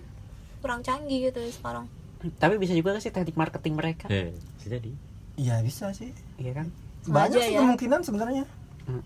kurang 0.59 0.81
canggih 0.81 1.29
gitu 1.29 1.43
sekarang 1.51 1.85
Tapi 2.33 2.57
bisa 2.57 2.73
juga 2.73 2.97
sih 2.97 3.09
teknik 3.09 3.35
marketing 3.35 3.75
mereka 3.75 4.07
eh 4.07 4.31
bisa 4.55 4.67
jadi 4.71 4.91
iya 5.35 5.59
bisa 5.59 5.91
sih 5.91 6.09
Iya 6.35 6.55
kan? 6.55 6.67
banyak 7.03 7.37
Sengaja 7.37 7.39
sih 7.39 7.53
ya. 7.53 7.59
kemungkinan 7.59 8.01
sebenarnya 8.01 8.45
Hmm. 8.85 9.01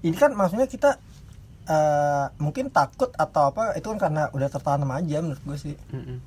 ini 0.00 0.12
kan 0.12 0.30
maksudnya 0.32 0.66
kita 0.66 0.98
eh, 1.64 2.26
mungkin 2.36 2.68
takut 2.68 3.14
atau 3.14 3.48
apa 3.48 3.72
itu 3.72 3.86
kan 3.86 3.98
karena 4.00 4.22
udah 4.28 4.48
tertanam 4.48 4.90
aja 4.90 5.18
menurut 5.20 5.38
gue 5.40 5.56
sih 5.60 5.74
Mm-mm. 5.88 6.18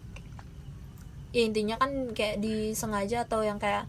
ya 1.29 1.43
intinya 1.43 1.75
kan 1.75 1.91
kayak 2.11 2.39
disengaja 2.39 3.23
atau 3.23 3.41
yang 3.41 3.57
kayak 3.57 3.83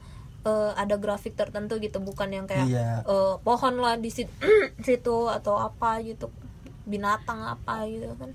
eh, 0.45 0.73
ada 0.75 0.95
grafik 0.95 1.33
tertentu 1.33 1.77
gitu 1.77 1.99
bukan 1.99 2.29
yang 2.31 2.45
kayak 2.45 2.67
Iya. 2.67 3.03
eh, 3.03 3.35
pohon 3.39 3.75
lah 3.77 3.97
di 3.97 4.09
sit- 4.09 4.33
situ 4.81 5.29
atau 5.29 5.57
apa 5.59 5.99
gitu 6.01 6.29
binatang 6.85 7.41
apa 7.41 7.85
gitu 7.87 8.13
kan. 8.15 8.31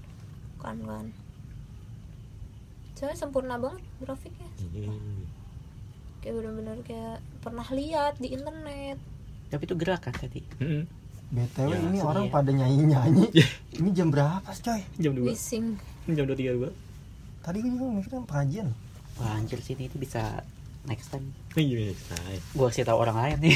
Kan 0.57 0.77
kan. 0.81 1.05
Soalnya 2.93 3.17
sempurna 3.17 3.55
banget 3.55 3.79
grafiknya. 3.97 4.49
Iya. 4.67 4.91
kayak 6.19 6.35
bener-bener 6.35 6.77
kayak 6.83 7.15
pernah 7.39 7.63
lihat 7.69 8.19
di 8.19 8.27
internet. 8.29 8.99
Tapi 9.47 9.63
itu 9.63 9.73
gerak 9.73 10.03
kan 10.03 10.11
tadi 10.11 10.43
Mm-mm. 10.59 10.83
btw 11.31 11.69
Ya, 11.69 11.79
ini 11.79 11.99
orang 12.01 12.27
ya. 12.27 12.31
pada 12.31 12.51
nyanyi 12.51 12.83
nyanyi 12.85 13.25
ini 13.71 13.89
jam 13.89 14.11
berapa 14.11 14.43
sih 14.49 14.61
coy? 14.61 14.81
Jam 14.97 15.15
dua. 15.15 15.31
Bising. 15.31 15.79
Jam 16.09 16.25
dua 16.25 16.35
tiga 16.35 16.51
dua. 16.51 16.69
Tadi 17.39 17.57
gue 17.57 17.71
juga 17.71 17.85
mikirnya 17.95 18.21
pengajian. 18.25 18.67
Wah 19.15 19.31
anjir 19.33 19.59
sini 19.59 19.85
itu 19.85 19.95
bisa 19.95 20.43
next 20.85 21.11
time. 21.11 21.35
Iya 21.53 21.91
saya 21.97 22.39
Gua 22.55 22.71
kasih 22.71 22.87
tahu 22.87 22.97
orang 22.99 23.17
lain 23.17 23.37
nih. 23.43 23.55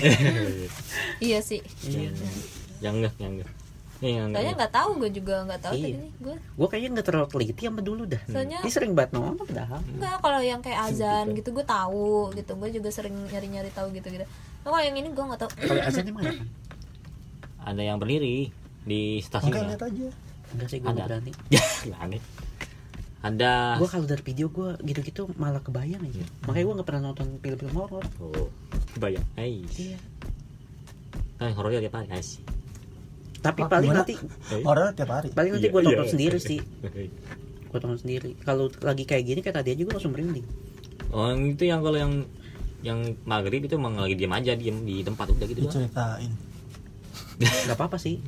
Iya 1.32 1.40
sih. 1.40 1.64
Yang 1.86 2.20
yang 2.84 2.94
enggak 3.00 3.16
yang 3.18 3.32
enggak. 3.40 3.52
Yang 4.04 4.36
soalnya 4.36 4.36
enggak 4.36 4.56
nggak 4.60 4.74
tahu 4.76 4.90
gue 5.00 5.10
juga 5.16 5.36
nggak 5.48 5.62
tahu 5.64 5.74
Iya. 5.80 5.84
tadi 5.88 5.94
nih 5.96 6.12
gue 6.20 6.36
Gua 6.60 6.68
kayaknya 6.68 6.90
nggak 7.00 7.08
terlalu 7.08 7.28
teliti 7.32 7.62
sama 7.64 7.80
dulu 7.80 8.04
dah. 8.04 8.22
Soalnya 8.28 8.60
Ini 8.60 8.72
sering 8.72 8.92
banget 8.92 9.12
nonton 9.16 9.46
padahal 9.48 9.80
Enggak, 9.88 10.16
kalau 10.20 10.42
yang 10.44 10.60
kayak 10.60 10.80
azan 10.92 11.26
gitu. 11.32 11.50
gue 11.56 11.64
tahu 11.64 12.12
gitu. 12.36 12.52
Gue 12.60 12.70
juga 12.70 12.90
sering 12.92 13.16
nyari-nyari 13.32 13.72
tahu 13.72 13.88
gitu-gitu. 13.96 14.28
Nah, 14.28 14.70
kalau 14.70 14.84
yang 14.84 14.96
ini 15.00 15.08
gue 15.08 15.24
nggak 15.24 15.40
tahu. 15.40 15.52
Kalau 15.72 15.84
azan 15.84 16.04
emang 16.08 16.24
ada 16.28 16.36
ada 17.64 17.80
yang 17.82 17.96
berdiri 17.96 18.52
di 18.84 19.24
stasiun 19.24 19.56
enggak 19.56 19.64
lihat 19.72 19.84
aja. 19.88 20.08
Enggak 20.52 20.68
sih 20.68 20.78
nggak 20.84 20.96
berani. 21.00 21.32
Ya 21.88 21.96
aneh 22.00 22.20
ada. 23.24 23.80
Gue 23.80 23.88
kalau 23.88 24.04
dari 24.04 24.20
video 24.20 24.48
gue 24.48 24.76
gitu-gitu 24.84 25.32
malah 25.34 25.64
kebayang 25.64 26.04
aja. 26.04 26.24
Makanya 26.44 26.64
gue 26.64 26.76
nggak 26.76 26.88
pernah 26.88 27.02
nonton 27.08 27.28
film-film 27.40 27.74
horor. 27.74 28.04
Oh 28.20 28.52
bayang 29.00 29.24
Ais. 29.34 29.72
iya. 29.80 29.98
Kan 31.40 31.56
horor 31.56 31.72
tiap 31.74 31.96
hari 31.96 32.12
Ais. 32.12 32.44
tapi 33.40 33.60
Ah, 33.60 33.68
paling 33.68 33.92
gimana? 33.92 34.04
nanti 34.04 34.16
horor 34.64 34.92
tiap 34.92 35.10
hari? 35.10 35.28
Paling 35.32 35.52
nanti 35.56 35.68
Iya, 35.68 35.74
gue 35.74 35.82
iya. 35.82 35.88
tonton 35.90 36.08
sendiri 36.10 36.38
sih. 36.38 36.60
Gue 37.68 37.80
tonton 37.80 38.00
sendiri. 38.00 38.36
Kalau 38.40 38.68
lagi 38.80 39.04
kayak 39.04 39.24
gini 39.24 39.40
kayak 39.40 39.56
tadi 39.60 39.72
aja 39.72 39.82
gue 39.82 39.94
langsung 39.96 40.12
merinding. 40.12 40.46
Oh 41.12 41.32
itu 41.32 41.64
yang 41.64 41.80
kalau 41.80 41.96
yang 41.96 42.14
yang 42.84 43.00
maghrib 43.24 43.64
itu 43.64 43.80
emang 43.80 43.96
lagi 43.96 44.20
diam 44.20 44.36
aja 44.36 44.52
diam 44.54 44.84
di 44.84 45.00
tempat 45.00 45.32
udah 45.32 45.48
gitu 45.48 45.64
diceritain. 45.64 46.32
nggak 47.40 47.76
apa-apa 47.76 47.96
sih 47.96 48.20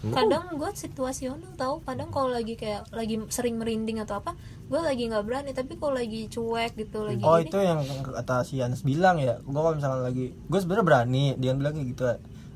kadang 0.00 0.56
gue 0.56 0.70
situasional 0.72 1.52
tahu 1.60 1.84
kadang 1.84 2.08
kalau 2.08 2.32
lagi 2.32 2.56
kayak 2.56 2.88
lagi 2.88 3.20
sering 3.28 3.60
merinding 3.60 4.00
atau 4.00 4.24
apa 4.24 4.32
gue 4.72 4.80
lagi 4.80 5.12
nggak 5.12 5.24
berani. 5.28 5.52
Tapi 5.52 5.76
kalau 5.76 5.92
lagi 5.92 6.24
cuek 6.32 6.72
gitu 6.72 7.04
lagi 7.04 7.20
oh 7.20 7.36
ini 7.36 7.52
itu 7.52 7.58
yang 7.60 7.84
kata 7.84 8.48
si 8.48 8.64
Anas 8.64 8.80
bilang 8.80 9.20
ya. 9.20 9.36
Gue 9.44 9.60
kalau 9.60 9.76
misalnya 9.76 10.08
lagi 10.08 10.32
gue 10.32 10.58
sebenarnya 10.58 10.86
berani 10.88 11.24
dia 11.36 11.52
bilang 11.52 11.76
kayak 11.76 11.88
gitu. 11.92 12.04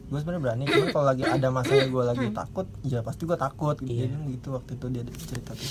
Gue 0.09 0.19
sebenarnya 0.25 0.43
berani 0.43 0.63
cuma 0.65 0.87
kalau 0.89 1.07
lagi 1.13 1.23
ada 1.29 1.49
masalah 1.53 1.85
gue 1.85 2.05
lagi 2.09 2.27
takut 2.33 2.67
ya 2.81 2.99
pasti 3.05 3.23
gue 3.29 3.37
takut. 3.37 3.77
Gitu 3.77 3.93
Iya. 3.93 4.01
Dia 4.01 4.09
bilang 4.09 4.27
gitu 4.33 4.49
waktu 4.57 4.71
itu 4.81 4.87
dia 4.89 5.03
cerita 5.29 5.51
tuh. 5.53 5.71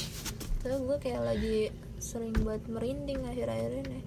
Tuh 0.62 0.80
gue 0.94 0.98
kayak 1.02 1.22
lagi 1.26 1.58
sering 1.98 2.38
buat 2.46 2.62
merinding 2.70 3.26
akhir-akhir 3.26 3.72
ini. 3.82 4.00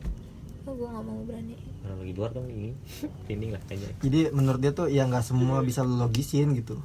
Oh 0.70 0.74
gue 0.78 0.86
nggak 0.86 1.02
mau 1.02 1.18
berani? 1.26 1.58
Orang 1.82 1.98
lagi 1.98 2.12
luar 2.14 2.30
kan 2.30 2.46
ini. 2.46 2.78
Ini 3.26 3.46
lah 3.50 3.62
kayaknya. 3.66 3.90
Jadi 4.06 4.20
menurut 4.30 4.60
dia 4.62 4.70
tuh 4.70 4.86
ya 4.86 5.02
nggak 5.02 5.26
semua 5.26 5.66
bisa 5.66 5.82
logisin 5.82 6.54
gitu 6.54 6.78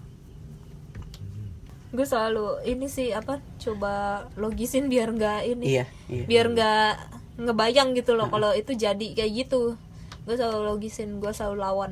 gue 1.91 2.05
selalu 2.07 2.63
ini 2.63 2.88
sih 2.88 3.12
apa 3.12 3.43
coba 3.60 4.25
logisin 4.39 4.88
biar 4.88 5.12
nggak 5.12 5.39
ini 5.43 5.65
iya 5.67 5.86
iya. 6.07 6.24
biar 6.24 6.45
nggak 6.48 6.93
ngebayang 7.41 7.95
gitu 7.95 8.15
loh 8.15 8.27
kalau 8.29 8.51
itu 8.53 8.71
jadi 8.71 9.07
kayak 9.17 9.48
gitu. 9.48 9.75
Gue 10.21 10.36
selalu 10.38 10.62
logisin 10.69 11.17
gue 11.17 11.31
selalu 11.33 11.57
lawan. 11.57 11.91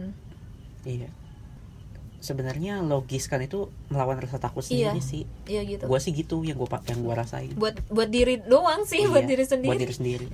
Iya. 0.86 1.10
Sebenarnya 2.20 2.84
logis 2.84 3.26
kan 3.26 3.42
itu 3.42 3.72
melawan 3.90 4.20
rasa 4.22 4.38
takut 4.38 4.62
Iya. 4.68 4.94
sendiri 4.94 5.02
sih. 5.02 5.24
Iya 5.50 5.62
gitu. 5.66 5.84
Gue 5.90 5.98
sih 5.98 6.14
gitu 6.14 6.46
yang 6.46 6.60
gue 6.60 6.70
yang 6.86 7.02
gue 7.02 7.16
rasain. 7.18 7.52
Buat 7.58 7.82
buat 7.90 8.12
diri 8.12 8.38
doang 8.46 8.86
sih 8.86 9.08
buat 9.10 9.26
Iya, 9.26 9.30
diri 9.34 9.46
sendiri. 9.48 9.70
buat 9.74 9.80
diri 9.82 9.94
sendiri 9.96 10.26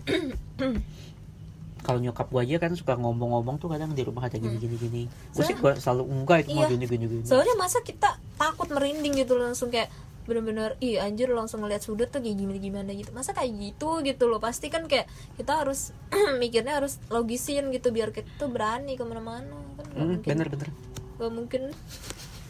kalau 1.86 2.02
nyokap 2.02 2.26
gue 2.28 2.42
aja 2.44 2.58
kan 2.58 2.74
suka 2.74 2.94
ngomong-ngomong 2.96 3.56
tuh 3.56 3.70
kadang 3.70 3.94
di 3.94 4.02
rumah 4.02 4.26
ada 4.26 4.36
gini 4.36 4.58
gini 4.58 4.74
gini. 4.76 5.04
Gue 5.32 5.44
sih 5.44 5.54
gue 5.54 5.72
selalu 5.76 6.04
enggak 6.10 6.38
itu 6.42 6.50
mau 6.52 6.66
Iya. 6.66 6.74
gini 6.74 6.86
gini 6.88 7.06
gini. 7.08 7.24
Soalnya 7.24 7.54
masa 7.54 7.80
kita 7.80 8.10
takut 8.36 8.68
merinding 8.68 9.14
gitu 9.16 9.34
loh, 9.34 9.46
langsung 9.46 9.70
kayak 9.70 9.94
bener-bener 10.26 10.74
ih 10.80 10.98
anjir 10.98 11.30
langsung 11.30 11.62
ngeliat 11.62 11.80
sudut 11.80 12.10
tuh 12.10 12.18
kayak 12.18 12.34
gimana 12.36 12.58
gimana 12.58 12.90
gitu. 12.92 13.14
Masa 13.14 13.32
kayak 13.32 13.54
gitu 13.54 14.02
gitu 14.02 14.26
loh. 14.26 14.42
Pasti 14.42 14.68
kan 14.68 14.86
kayak 14.86 15.06
kita 15.38 15.54
harus 15.56 15.94
mikirnya 16.42 16.76
harus 16.76 16.98
logisin 17.08 17.70
gitu 17.70 17.90
biar 17.90 18.10
kita 18.10 18.26
tuh 18.36 18.50
berani 18.50 18.98
ke 18.98 19.06
mana-mana. 19.06 19.46
Kan 19.78 19.86
nggak 19.86 19.94
Hmm, 19.94 20.10
mungkin. 20.10 20.26
bener 20.26 20.48
bener. 20.50 20.70
Nggak 21.16 21.32
mungkin 21.32 21.62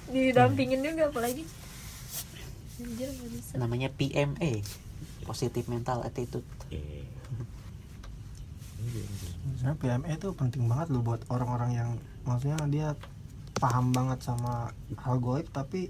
didampingin 0.08 0.80
juga 0.80 1.12
apalagi. 1.12 1.44
Anjir 2.76 3.08
nggak 3.12 3.30
bisa. 3.30 3.52
Namanya 3.56 3.92
PMA 3.92 4.64
positive 5.24 5.68
mental 5.68 6.00
attitude. 6.02 6.48
Eh, 6.70 7.04
sebenarnya 9.66 9.82
PME 10.00 10.14
itu 10.16 10.30
penting 10.32 10.64
banget 10.66 10.88
loh 10.90 11.02
buat 11.02 11.22
orang-orang 11.28 11.72
yang 11.74 11.90
maksudnya 12.22 12.58
dia 12.68 12.88
paham 13.56 13.90
banget 13.90 14.22
sama 14.22 14.70
hal 14.96 15.18
goib 15.18 15.50
tapi 15.50 15.90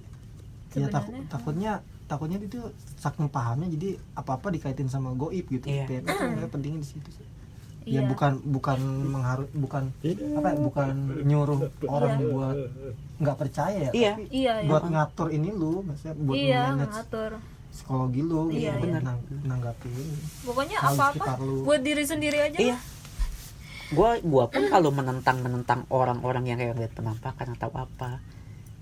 ya 0.72 0.88
takut 0.88 1.12
Sebenarnya, 1.12 1.28
takutnya 1.28 1.74
takutnya 2.06 2.38
itu 2.40 2.62
saking 2.96 3.28
pahamnya 3.28 3.68
jadi 3.70 3.90
apa-apa 4.14 4.48
dikaitin 4.50 4.88
sama 4.88 5.12
goib 5.12 5.44
gitu 5.46 5.66
Iya. 5.66 5.84
PME 5.86 6.04
itu 6.06 6.14
sebenarnya 6.14 6.50
pentingnya 6.50 6.80
di 6.80 6.88
situ 6.88 7.10
sih 7.12 7.28
ya 7.86 8.00
Iya. 8.00 8.02
bukan 8.08 8.32
bukan 8.48 8.80
mengharus 9.06 9.50
bukan 9.54 9.84
apa 10.34 10.48
ya, 10.48 10.58
bukan 10.58 10.94
nyuruh 11.22 11.60
orang 11.86 12.12
Iya. 12.14 12.26
buat 12.26 12.56
nggak 13.18 13.38
percaya 13.38 13.78
ya 13.78 13.92
Iya. 13.92 14.12
tapi 14.14 14.24
iya 14.32 14.54
iya 14.58 14.70
buat 14.72 14.84
ngatur 14.86 15.28
ini 15.30 15.50
lu 15.52 15.84
maksudnya 15.84 16.16
buat 16.18 16.36
iya 16.38 16.62
manage 16.72 16.92
ngatur 16.94 17.32
psikologi 17.70 18.22
lu 18.22 18.42
gitu 18.48 18.62
Iya, 18.62 18.74
buat 18.74 18.88
iya. 18.88 19.00
nang- 19.02 19.28
nanggapin 19.44 19.92
pokoknya 20.42 20.78
sekitar 20.88 21.38
lu. 21.38 21.62
buat 21.62 21.82
diri 21.82 22.04
sendiri 22.04 22.40
aja 22.42 22.58
iya 22.58 22.78
gua 23.96 24.10
gua 24.22 24.46
pun 24.46 24.64
kalau 24.68 24.92
menentang 24.92 25.40
menentang 25.40 25.88
orang-orang 25.90 26.44
yang 26.46 26.58
kayak 26.58 26.76
lihat 26.76 26.94
penampakan 26.94 27.56
atau 27.56 27.72
apa 27.72 28.20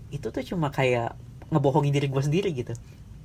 itu 0.10 0.28
tuh 0.28 0.44
cuma 0.44 0.70
kayak 0.70 1.14
ngebohongin 1.48 1.90
diri 1.90 2.08
gua 2.08 2.22
sendiri 2.22 2.50
gitu 2.52 2.74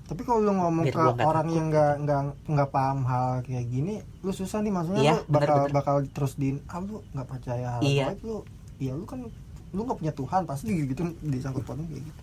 Tapi 0.05 0.25
kalau 0.25 0.41
lu 0.41 0.53
ngomong 0.53 0.85
Biar 0.85 0.97
ke 0.97 1.01
orang 1.21 1.45
takut. 1.45 1.53
yang 1.53 1.67
nggak 1.69 1.93
nggak 2.01 2.21
nggak 2.49 2.69
paham 2.71 3.05
hal 3.05 3.45
kayak 3.45 3.69
gini, 3.69 3.95
lu 4.23 4.33
susah 4.33 4.65
nih 4.65 4.73
maksudnya 4.73 5.03
Iya, 5.03 5.15
lu 5.15 5.29
bakal 5.29 5.37
bener-bener. 5.61 5.75
bakal 5.77 5.97
terus 6.09 6.33
di 6.35 6.49
ah 6.65 6.81
lu 6.81 7.05
nggak 7.13 7.29
percaya 7.29 7.67
hal 7.77 7.81
Iya. 7.85 8.07
lu 8.25 8.41
ya 8.79 8.93
lu 8.93 9.05
kan 9.05 9.21
lu 9.69 9.81
nggak 9.85 9.99
punya 10.01 10.15
Tuhan 10.17 10.49
pasti 10.49 10.73
gitu 10.73 11.03
disangkut 11.21 11.61
pautnya 11.63 11.85
kayak 11.87 12.05
gitu. 12.05 12.21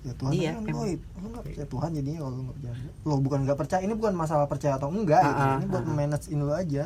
Ya 0.00 0.12
Tuhan 0.16 0.30
Iya, 0.32 0.50
kan. 0.56 0.64
Lu 0.64 1.26
nggak 1.28 1.44
percaya 1.44 1.66
Tuhan 1.68 1.88
jadinya 1.92 2.18
kalau 2.18 2.32
lu 2.32 2.42
nggak 2.42 2.56
percaya. 2.56 2.74
Lo 3.04 3.14
bukan 3.20 3.38
nggak 3.44 3.58
percaya, 3.60 3.80
ini 3.84 3.94
bukan 3.94 4.14
masalah 4.14 4.46
percaya 4.48 4.72
atau 4.74 4.88
enggak 4.88 5.20
gitu. 5.22 5.36
Ah, 5.36 5.44
ah, 5.44 5.56
Ini 5.60 5.66
buat 5.68 5.84
ah. 5.84 5.92
manage 5.92 6.26
ini 6.28 6.40
lu 6.40 6.54
aja. 6.56 6.84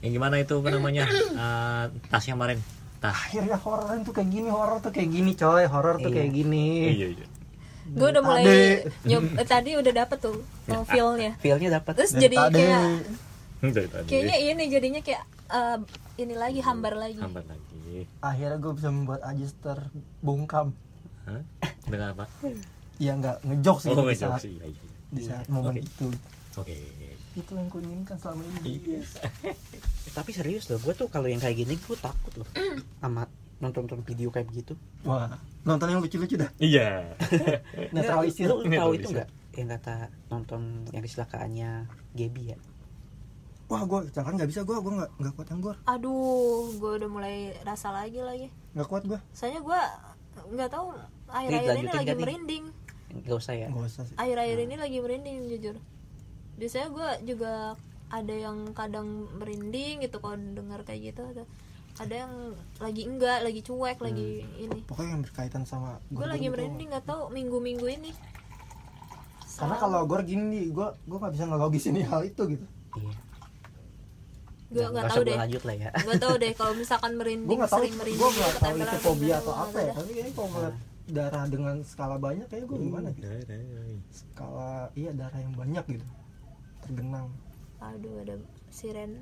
Yang 0.00 0.12
gimana 0.12 0.36
itu 0.38 0.54
apa 0.56 0.68
namanya 0.70 1.04
Eh, 1.10 1.84
tas 2.08 2.24
yang 2.24 2.36
kemarin 2.36 2.58
tas 2.98 3.16
Akhirnya 3.16 3.56
horor 3.56 3.96
tuh 4.00 4.12
kayak 4.12 4.28
gini, 4.28 4.48
horor 4.48 4.78
tuh 4.78 4.90
kayak 4.90 5.08
gini 5.08 5.32
coy, 5.32 5.64
horor 5.64 5.96
tuh 5.96 6.08
Iya. 6.08 6.16
kayak 6.20 6.30
gini. 6.32 6.66
iya 6.90 7.08
iya 7.16 7.26
gue 7.90 8.06
udah 8.06 8.22
mulai 8.22 8.44
nyob 9.02 9.34
eh, 9.34 9.46
tadi 9.48 9.74
udah 9.74 9.90
dapet 9.90 10.18
tuh 10.22 10.38
oh, 10.70 10.84
feel-nya 10.86 11.34
feelnya 11.42 11.74
dapat 11.74 11.92
terus 11.98 12.14
jadi 12.14 12.38
kayak 12.46 13.02
kayaknya 14.06 14.36
ini 14.38 14.64
jadinya 14.70 15.00
kayak 15.02 15.26
eh, 15.50 15.78
ini 16.22 16.34
lagi 16.38 16.60
hambar 16.62 16.94
lagi 16.94 17.18
hambat 17.18 17.50
lagi 17.50 18.06
Akhirnya 18.22 18.62
gue 18.62 18.72
bisa 18.78 18.88
membuat 18.94 19.20
Ajis 19.26 19.50
terbungkam. 19.58 20.70
Hah? 21.26 21.42
dengan 21.84 22.14
apa 22.14 22.24
Ya 22.96 23.18
nggak 23.18 23.42
ngejok 23.42 23.76
sih 23.82 23.88
oh 23.90 23.98
di 23.98 24.14
ngejok 24.14 24.30
saat, 24.30 24.40
sih 24.40 24.52
iya, 24.54 24.66
iya. 24.70 24.82
di 25.10 25.22
saat 25.26 25.46
momen 25.50 25.74
Oke. 25.74 25.82
itu. 25.82 26.06
oke 26.54 26.76
Itu 27.32 27.52
yang 27.52 27.66
gue 27.66 27.80
inginkan 27.80 28.16
selama 28.16 28.42
ini. 28.60 28.80
Iya. 28.80 29.02
tapi 30.10 30.30
serius 30.30 30.66
loh 30.66 30.76
gue 30.76 30.90
tuh 30.90 31.06
kalau 31.06 31.24
yang 31.24 31.38
kayak 31.38 31.54
gini 31.56 31.74
gue 31.76 31.96
takut 31.96 32.34
loh 32.34 32.48
sama 32.98 33.30
nonton 33.56 33.86
nonton 33.86 34.02
video 34.02 34.26
kayak 34.28 34.48
begitu 34.48 34.74
Wah, 35.02 35.30
nonton 35.62 35.86
yang 35.86 36.00
lucu-lucu 36.00 36.34
dah. 36.34 36.50
iya 36.58 37.14
Netralisir. 37.94 38.48
lu 38.48 38.64
Ini 38.64 38.76
tahu 38.76 38.92
itu 38.96 39.08
nggak 39.08 39.28
yang 39.52 39.68
kata 39.68 39.94
nonton 40.26 40.60
yang 40.88 40.98
kecelakaannya 41.00 41.70
Gaby 42.12 42.42
ya 42.48 42.58
Wah, 43.66 43.86
gue 43.86 43.98
kecelakaan 44.04 44.34
nggak 44.34 44.50
bisa 44.50 44.60
gue, 44.60 44.74
gue 44.74 44.92
nggak 44.92 45.10
nggak 45.14 45.32
kuat 45.32 45.46
yang 45.46 45.60
gue, 45.60 45.74
aduh 45.84 46.74
gue 46.74 46.90
udah 46.98 47.06
mulai 47.08 47.36
rasa 47.62 47.88
lagi 47.90 48.18
lagi 48.18 48.50
nggak 48.74 48.88
kuat 48.88 49.06
gue. 49.06 49.18
soalnya 49.30 49.62
gue 49.62 49.80
nggak 50.50 50.70
tahu 50.72 50.90
akhir-akhir 51.28 51.76
ini 51.76 51.90
lagi 51.92 52.14
merinding 52.16 52.64
nggak 53.20 53.36
usah 53.36 53.54
ya 53.54 53.70
Nggak 53.70 53.86
usah 53.86 54.02
sih. 54.04 54.16
akhir-akhir 54.16 54.58
ini 54.60 54.74
lagi 54.74 54.98
merinding 54.98 55.36
jujur 55.46 55.76
biasanya 56.60 56.88
gue 56.92 57.08
juga 57.32 57.52
ada 58.10 58.34
yang 58.34 58.76
kadang 58.76 59.08
merinding 59.40 60.04
gitu 60.04 60.20
kalau 60.20 60.36
dengar 60.36 60.84
kayak 60.84 61.14
gitu 61.14 61.24
ada 61.24 61.42
ada 61.96 62.14
yang 62.14 62.32
lagi 62.78 63.02
enggak 63.04 63.38
lagi 63.40 63.60
cuek 63.60 63.98
lagi 63.98 64.44
ini 64.56 64.80
Pokoknya 64.84 65.10
yang 65.16 65.22
berkaitan 65.24 65.62
sama 65.64 65.96
gue 66.08 66.22
lagi 66.22 66.46
gitu. 66.46 66.54
merinding 66.54 66.88
nggak 66.92 67.06
tahu 67.08 67.32
minggu-minggu 67.32 67.86
ini 67.88 68.10
Karena 69.60 69.76
kalau 69.76 70.08
gue 70.08 70.20
gini 70.24 70.72
gue 70.72 70.88
gue 71.04 71.18
nggak 71.20 71.32
bisa 71.36 71.44
ngelogisin 71.44 72.00
hal 72.00 72.22
itu 72.24 72.42
gitu. 72.56 72.66
iya 72.96 73.12
gue 74.70 74.86
nggak 74.86 75.10
tahu 75.10 75.22
deh 75.26 75.36
lanjut 75.36 75.62
lah 75.66 75.76
ya 75.76 75.90
nggak 75.92 76.20
tahu 76.22 76.34
deh 76.38 76.52
kalau 76.60 76.72
misalkan 76.78 77.10
Gue 77.12 77.18
merinding 77.20 77.58
nggak 77.58 77.72
tahu, 77.74 77.80
sering 77.82 77.94
merinding 77.98 78.22
gue 78.22 78.30
nggak 78.38 78.54
tahu 78.56 78.76
itu 78.78 78.96
fobia 79.02 79.34
atau 79.42 79.54
apa 79.54 79.78
ya. 79.82 79.92
Tapi 79.98 80.10
kayaknya 80.14 80.32
kalau 80.32 80.48
ngeliat 80.54 80.76
darah 81.10 81.44
dengan 81.50 81.76
skala 81.82 82.16
banyak, 82.22 82.46
kayak 82.46 82.64
gue 82.70 82.78
gimana 82.78 83.08
gitu. 83.10 83.26
Darai. 83.26 83.98
Skala 84.14 84.70
iya 84.94 85.10
darah 85.10 85.40
yang 85.42 85.54
banyak 85.58 85.84
gitu, 85.90 86.06
tergenang. 86.92 87.26
aduh 87.80 88.14
ada 88.20 88.34
siren 88.68 89.12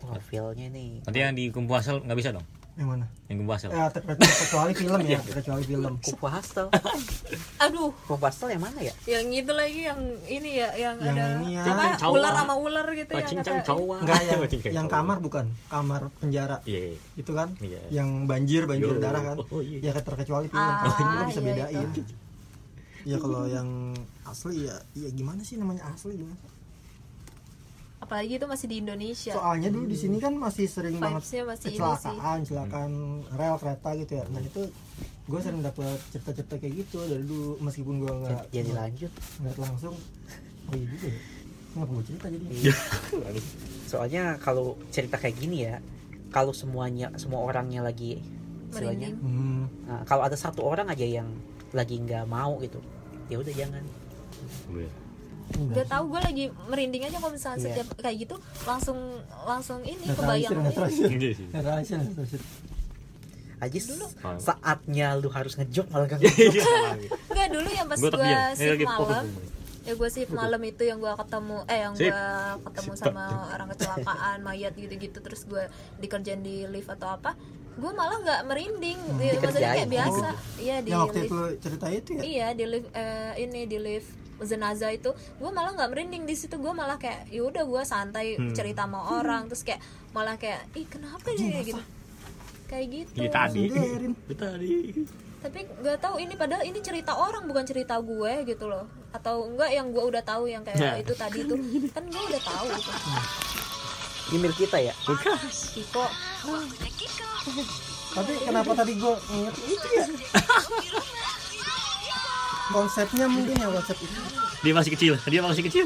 Wah, 0.00 0.20
feelnya 0.20 0.68
nih 0.68 1.00
nanti 1.02 1.18
yang 1.18 1.32
di 1.32 1.44
kumpu 1.48 1.72
asal 1.72 1.96
nggak 1.98 2.14
bisa 2.14 2.30
dong 2.30 2.44
Yang 2.74 2.88
mana? 2.90 3.06
yang 3.24 3.36
kumpu 3.40 3.52
asal 3.52 3.70
Ya, 3.70 3.86
ter- 3.88 4.04
terkecuali 4.04 4.72
film 4.74 5.00
ya, 5.00 5.16
terkecuali 5.22 5.62
film. 5.64 5.92
kupu 5.98 6.26
hastel 6.26 6.66
aduh 7.64 7.88
kupu 8.04 8.20
hastel 8.20 8.48
yang 8.50 8.60
mana 8.60 8.78
ya 8.80 8.92
yang 9.06 9.24
itu 9.30 9.48
lagi 9.48 9.80
yang 9.82 10.00
ini 10.26 10.50
ya 10.58 10.68
yang, 10.74 10.96
Yang 10.98 11.14
ada 11.14 11.24
ini 11.40 11.48
ya. 11.50 11.62
apa 11.62 11.84
Cincang 11.94 12.10
ular 12.12 12.32
sama 12.34 12.54
ular 12.58 12.86
gitu 12.90 13.10
yang 13.10 13.28
cincang 13.30 13.58
cawa 13.62 13.96
Enggak 14.02 14.20
yang, 14.22 14.40
yang 14.76 14.86
kamar 14.88 15.16
bukan, 15.18 15.46
kamar 15.70 16.02
penjara. 16.18 16.56
iya 16.64 16.92
Itu 17.14 17.32
kan? 17.32 17.48
Iya. 17.58 17.80
Yang 17.90 18.08
banjir, 18.26 18.62
banjir 18.66 18.90
Yo. 18.90 19.00
darah 19.00 19.22
kan? 19.24 19.36
Oh, 19.40 19.62
iya. 19.62 19.88
Ya 19.88 19.92
terkecuali 19.96 20.46
film. 20.46 20.60
Ah, 20.60 20.84
Kalau 20.84 20.94
ini 20.98 21.12
lo 21.14 21.24
bisa 21.24 21.40
iya, 21.40 21.48
bedain. 21.48 21.88
Ya 23.04 23.16
kalau 23.20 23.44
yang 23.44 23.92
asli 24.24 24.68
ya, 24.68 24.76
ya 24.96 25.08
gimana 25.12 25.44
sih 25.44 25.60
namanya 25.60 25.88
asli 25.92 26.16
dong? 26.16 26.32
apalagi 28.04 28.36
itu 28.36 28.44
masih 28.44 28.66
di 28.68 28.76
Indonesia 28.84 29.32
Soalnya 29.32 29.72
dulu 29.72 29.88
di 29.88 29.96
sini 29.96 30.20
kan 30.20 30.36
masih 30.36 30.68
sering 30.68 31.00
banget 31.00 31.24
masih 31.24 31.72
kecelakaan, 31.72 32.44
kecelakaan 32.44 32.92
rel 33.32 33.56
kereta 33.56 33.90
gitu 33.96 34.12
ya. 34.20 34.24
Nah 34.28 34.44
itu 34.44 34.68
gue 35.24 35.40
sering 35.40 35.64
dapet 35.64 35.96
cerita-cerita 36.12 36.60
kayak 36.60 36.84
gitu 36.84 37.00
dari 37.08 37.24
dulu 37.24 37.56
meskipun 37.64 38.04
gue 38.04 38.12
nggak 38.12 38.52
jadi 38.52 38.70
lanjut 38.76 39.12
nggak 39.40 39.56
langsung 39.56 39.96
oh 40.68 40.74
iya 40.76 40.84
juga 40.84 41.06
ya 41.08 41.20
kenapa 41.72 41.90
gue 41.96 42.04
cerita 42.04 42.26
jadi 42.28 42.44
Iya. 42.52 42.76
soalnya 43.90 44.22
kalau 44.36 44.76
cerita 44.92 45.16
kayak 45.16 45.36
gini 45.40 45.64
ya 45.64 45.80
kalau 46.28 46.52
semuanya 46.52 47.08
semua 47.16 47.40
orangnya 47.40 47.80
lagi 47.80 48.20
istilahnya 48.68 49.16
hmm. 49.16 49.88
nah, 49.88 50.02
kalau 50.04 50.28
ada 50.28 50.36
satu 50.36 50.60
orang 50.60 50.92
aja 50.92 51.08
yang 51.08 51.28
lagi 51.72 51.96
nggak 52.04 52.28
mau 52.28 52.60
gitu 52.60 52.84
ya 53.26 53.36
udah 53.36 53.52
jangan 53.52 53.84
Udah 55.54 55.84
tahu 55.86 56.04
gue 56.08 56.20
lagi 56.20 56.44
merinding 56.66 57.04
aja 57.04 57.16
kalau 57.16 57.30
misalnya 57.30 57.58
Iya. 57.58 57.66
setiap 57.70 57.88
kayak 57.96 58.16
gitu 58.18 58.34
langsung 58.64 58.98
langsung 59.44 59.78
ini 59.82 60.02
Nggak 60.02 60.16
kebayang. 60.16 60.50
nggak. 60.56 60.72
Iya. 60.72 61.30
Nggak 61.52 61.62
nggak 61.62 61.76
aja 63.62 63.78
Dulu. 63.86 64.06
saatnya 64.38 65.06
lu 65.14 65.28
harus 65.30 65.54
ngejok 65.54 65.86
malah 65.88 66.06
gak 66.06 66.20
Iya. 66.26 66.64
Enggak 67.28 67.48
dulu 67.50 67.68
yang 67.70 67.86
pas 67.86 67.96
Gue 67.96 68.10
shift 68.10 68.82
fokus. 68.82 69.08
malam 69.08 69.26
ya 69.84 69.92
gue 69.94 70.08
shift 70.10 70.32
malam 70.32 70.60
itu 70.64 70.82
yang 70.82 70.98
gue 70.98 71.12
ketemu 71.14 71.56
eh 71.66 71.78
yang 71.78 71.94
Sip. 71.94 72.08
gue 72.08 72.24
ketemu 72.66 72.92
sama 72.96 73.24
orang 73.50 73.68
kecelakaan 73.70 74.38
mayat 74.40 74.72
gitu-gitu 74.74 75.18
terus 75.18 75.44
gue 75.44 75.60
dikerjain 75.98 76.40
di 76.40 76.64
lift 76.66 76.88
atau 76.90 77.14
apa 77.14 77.36
gue 77.74 77.92
malah 77.92 78.16
nggak 78.18 78.40
merinding. 78.44 78.98
Di- 79.14 79.36
maksudnya 79.36 79.70
kayak 79.74 79.90
biasa. 79.90 80.26
iya 80.56 80.76
di 80.78 80.88
yang 80.88 81.02
waktu 81.02 81.18
lift 81.18 81.28
itu 81.28 81.38
cerita 81.60 81.86
itu 81.88 82.10
ya? 82.12 82.22
Iya 82.22 82.46
di 82.52 82.64
lift 82.66 82.88
eh, 82.92 83.32
ini 83.38 83.60
di 83.64 83.78
lift 83.78 84.10
jenazah 84.40 84.90
itu. 84.90 85.10
Gue 85.36 85.50
malah 85.50 85.72
nggak 85.72 85.90
merinding 85.90 86.22
di 86.22 86.34
situ. 86.34 86.54
Gue 86.56 86.70
malah 86.70 86.96
kayak 86.96 87.26
ya 87.28 87.42
udah 87.42 87.62
gue 87.62 87.82
santai 87.84 88.34
Hmm. 88.34 88.50
cerita 88.50 88.82
sama 88.82 89.00
orang. 89.14 89.46
Terus 89.46 89.62
kayak 89.62 89.80
malah 90.10 90.34
kayak 90.34 90.66
ih 90.72 90.84
kenapa 90.84 91.18
kayak 91.24 91.38
gitu. 91.64 91.82
kayak 92.64 92.86
gitu. 92.88 93.10
Iya 93.16 93.30
tadi. 93.30 93.62
Tadi. 94.30 94.74
tapi 95.38 95.60
nggak 95.60 96.00
tahu 96.00 96.16
ini 96.16 96.34
padahal 96.34 96.64
ini 96.64 96.80
cerita 96.80 97.12
orang 97.12 97.44
bukan 97.44 97.62
cerita 97.62 98.00
gue 98.00 98.32
gitu 98.44 98.64
loh. 98.64 98.88
Atau 99.10 99.44
enggak 99.46 99.70
yang 99.70 99.90
gue 99.90 100.00
udah 100.00 100.22
tahu 100.22 100.46
yang 100.46 100.64
kayak 100.64 100.78
Ya. 100.78 100.92
itu 100.96 101.12
tadi 101.12 101.44
tuh 101.44 101.60
kan 101.92 102.00
gue 102.02 102.22
udah 102.24 102.40
tahu 102.40 102.66
itu 102.70 102.90
email 104.32 104.54
kita 104.54 104.80
ya? 104.80 104.94
Kiko 105.76 106.04
tapi 108.10 108.32
kenapa 108.40 108.70
tadi 108.74 108.92
gue 108.94 109.14
inget 109.30 109.54
itu 109.64 109.86
ya 109.90 110.04
konsepnya 112.66 113.26
mungkin 113.26 113.54
ya 113.54 113.68
konsep 113.70 113.96
itu 113.98 114.18
Dia 114.64 114.72
masih 114.72 114.90
kecil. 114.90 115.12
Dia 115.28 115.40
masih 115.40 115.60
kecil. 115.62 115.84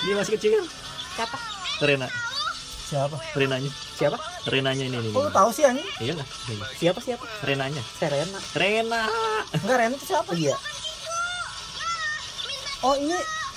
Dia 0.00 0.14
masih 0.16 0.32
kecil. 0.34 0.64
siapa 1.12 1.36
Rena. 1.80 2.08
siapa 2.88 3.16
Renanya. 3.34 3.68
siapa 3.94 4.16
Renanya 4.46 4.82
ini 4.82 4.96
ini. 4.98 5.08
kok 5.10 5.20
lu 5.20 5.30
tahu 5.30 5.50
sih 5.52 5.62
anjing 5.62 5.84
Iya 6.00 6.14
lah. 6.16 6.26
siapa 6.74 6.98
siapa 6.98 7.24
Renanya. 7.42 7.82
Serena 7.94 8.38
Rena. 8.52 9.02
enggak 9.52 9.76
Ren 9.76 9.92
itu 9.92 10.04
siapa 10.06 10.32
iya 10.32 10.56
oh 12.80 12.96
ini 12.96 13.12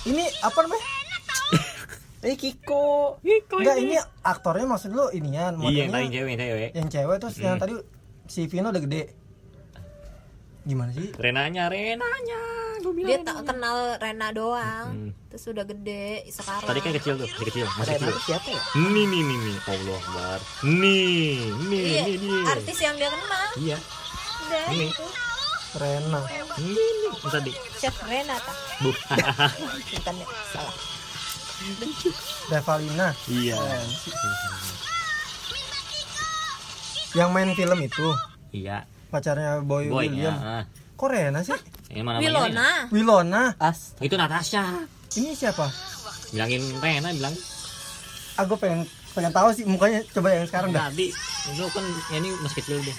ini 0.05 0.27
apa 0.37 0.57
namanya 0.59 0.83
eh 2.23 2.35
Kiko 2.35 3.19
enggak 3.51 3.77
ini 3.77 3.95
aktornya 4.21 4.65
maksud 4.65 4.89
lu 4.89 5.11
inian 5.11 5.59
Iya 5.61 5.83
yang 5.83 5.89
tadi 5.89 6.05
modelnya 6.05 6.09
cewek 6.09 6.29
yang 6.29 6.39
cewek. 6.39 6.69
yang 6.73 6.87
cewek 6.89 7.17
terus 7.19 7.35
yang 7.37 7.53
Hmm. 7.53 7.61
tadi 7.61 7.73
si 8.25 8.41
Vino 8.45 8.67
udah 8.69 8.79
gede 8.81 9.03
gimana 10.63 10.89
sih 10.89 11.11
Renanya, 11.13 11.67
Renanya. 11.67 12.41
Dia 12.83 13.19
tak 13.21 13.43
kenal 13.43 13.95
Rena 13.95 14.31
doang 14.31 14.87
Hmm. 14.89 15.11
terus 15.27 15.43
udah 15.45 15.63
gede 15.63 16.23
sekarang 16.29 16.63
Tadi 16.65 16.79
kan 16.79 16.91
kecil 16.93 17.13
tuh, 17.15 17.27
masih 17.29 17.45
kecil, 17.45 17.65
masih 17.73 17.95
kecil. 17.97 18.15
siapa 18.21 18.47
ya 18.49 18.59
Nih 18.77 19.05
nih 19.05 19.21
nih 19.21 19.37
nih, 19.37 19.57
Allah 19.65 19.97
Akbar. 19.97 20.39
Nih, 20.63 21.35
nih, 21.63 21.83
iya 21.85 22.01
nih, 22.05 22.15
nih. 22.17 22.43
artis 22.45 22.77
yang 22.77 22.95
dia 22.95 23.09
kenal 23.09 23.47
Iya. 23.57 23.77
udah 24.41 24.63
Ini. 24.69 24.85
itu 24.85 25.05
Rena 25.73 26.19
nih. 26.21 26.39
Ini 26.61 27.07
tadi. 27.25 27.51
chef 27.73 27.95
Rena 28.03 28.35
tak 28.37 28.55
Bu. 28.79 28.91
bukan 29.89 30.13
ya 30.13 30.27
salah 30.49 30.75
Revalina 32.45 33.07
iya. 33.25 33.55
yang 37.13 37.29
main 37.29 37.53
film 37.53 37.79
itu 37.79 38.07
Iya. 38.51 38.85
pacarnya 39.07 39.61
Boy, 39.61 39.87
Boy 39.87 40.09
William 40.09 40.33
ya. 40.33 40.65
kok 40.93 41.07
Rena 41.07 41.39
sih 41.41 41.57
Yang 41.89 42.05
mana? 42.05 42.17
Wilona 42.19 42.67
Wilona 42.89 43.43
as 43.57 43.93
Itu 43.99 44.13
Natasha. 44.13 44.85
ini 45.13 45.33
siapa 45.33 45.69
Bilangin 46.29 46.61
Rena 46.77 47.09
bilang 47.11 47.33
aku 48.33 48.57
pengen 48.57 48.81
pengen 49.13 49.29
tahu 49.29 49.53
sih 49.53 49.61
mukanya 49.63 50.01
coba 50.09 50.33
yang 50.33 50.45
sekarang 50.45 50.73
dah 50.73 50.89
tadi 50.89 51.13
itu 51.45 51.63
kan 51.69 51.85
ya 52.09 52.17
ini 52.17 52.29
masih 52.39 52.57
kecil 52.57 52.77
deh. 52.81 52.97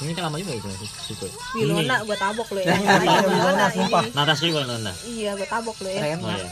Ini 0.00 0.14
kan 0.14 0.24
lama 0.24 0.40
juga 0.40 0.56
itu 0.56 0.66
masih 0.66 0.88
situ. 1.04 1.26
Wilona 1.52 2.00
gue 2.00 2.16
tabok 2.16 2.48
lo 2.48 2.58
ya 2.58 2.72
Wilona, 2.72 3.22
Wilona, 3.28 3.66
sumpah. 3.68 4.04
Natasha 4.16 4.44
juga 4.46 4.64
Nona. 4.64 4.92
iya 5.04 5.36
gue 5.36 5.44
tabok 5.44 5.76
lo 5.78 5.86
ya 5.86 5.94
Oh 5.94 6.00
Serena 6.00 6.32
iya. 6.32 6.48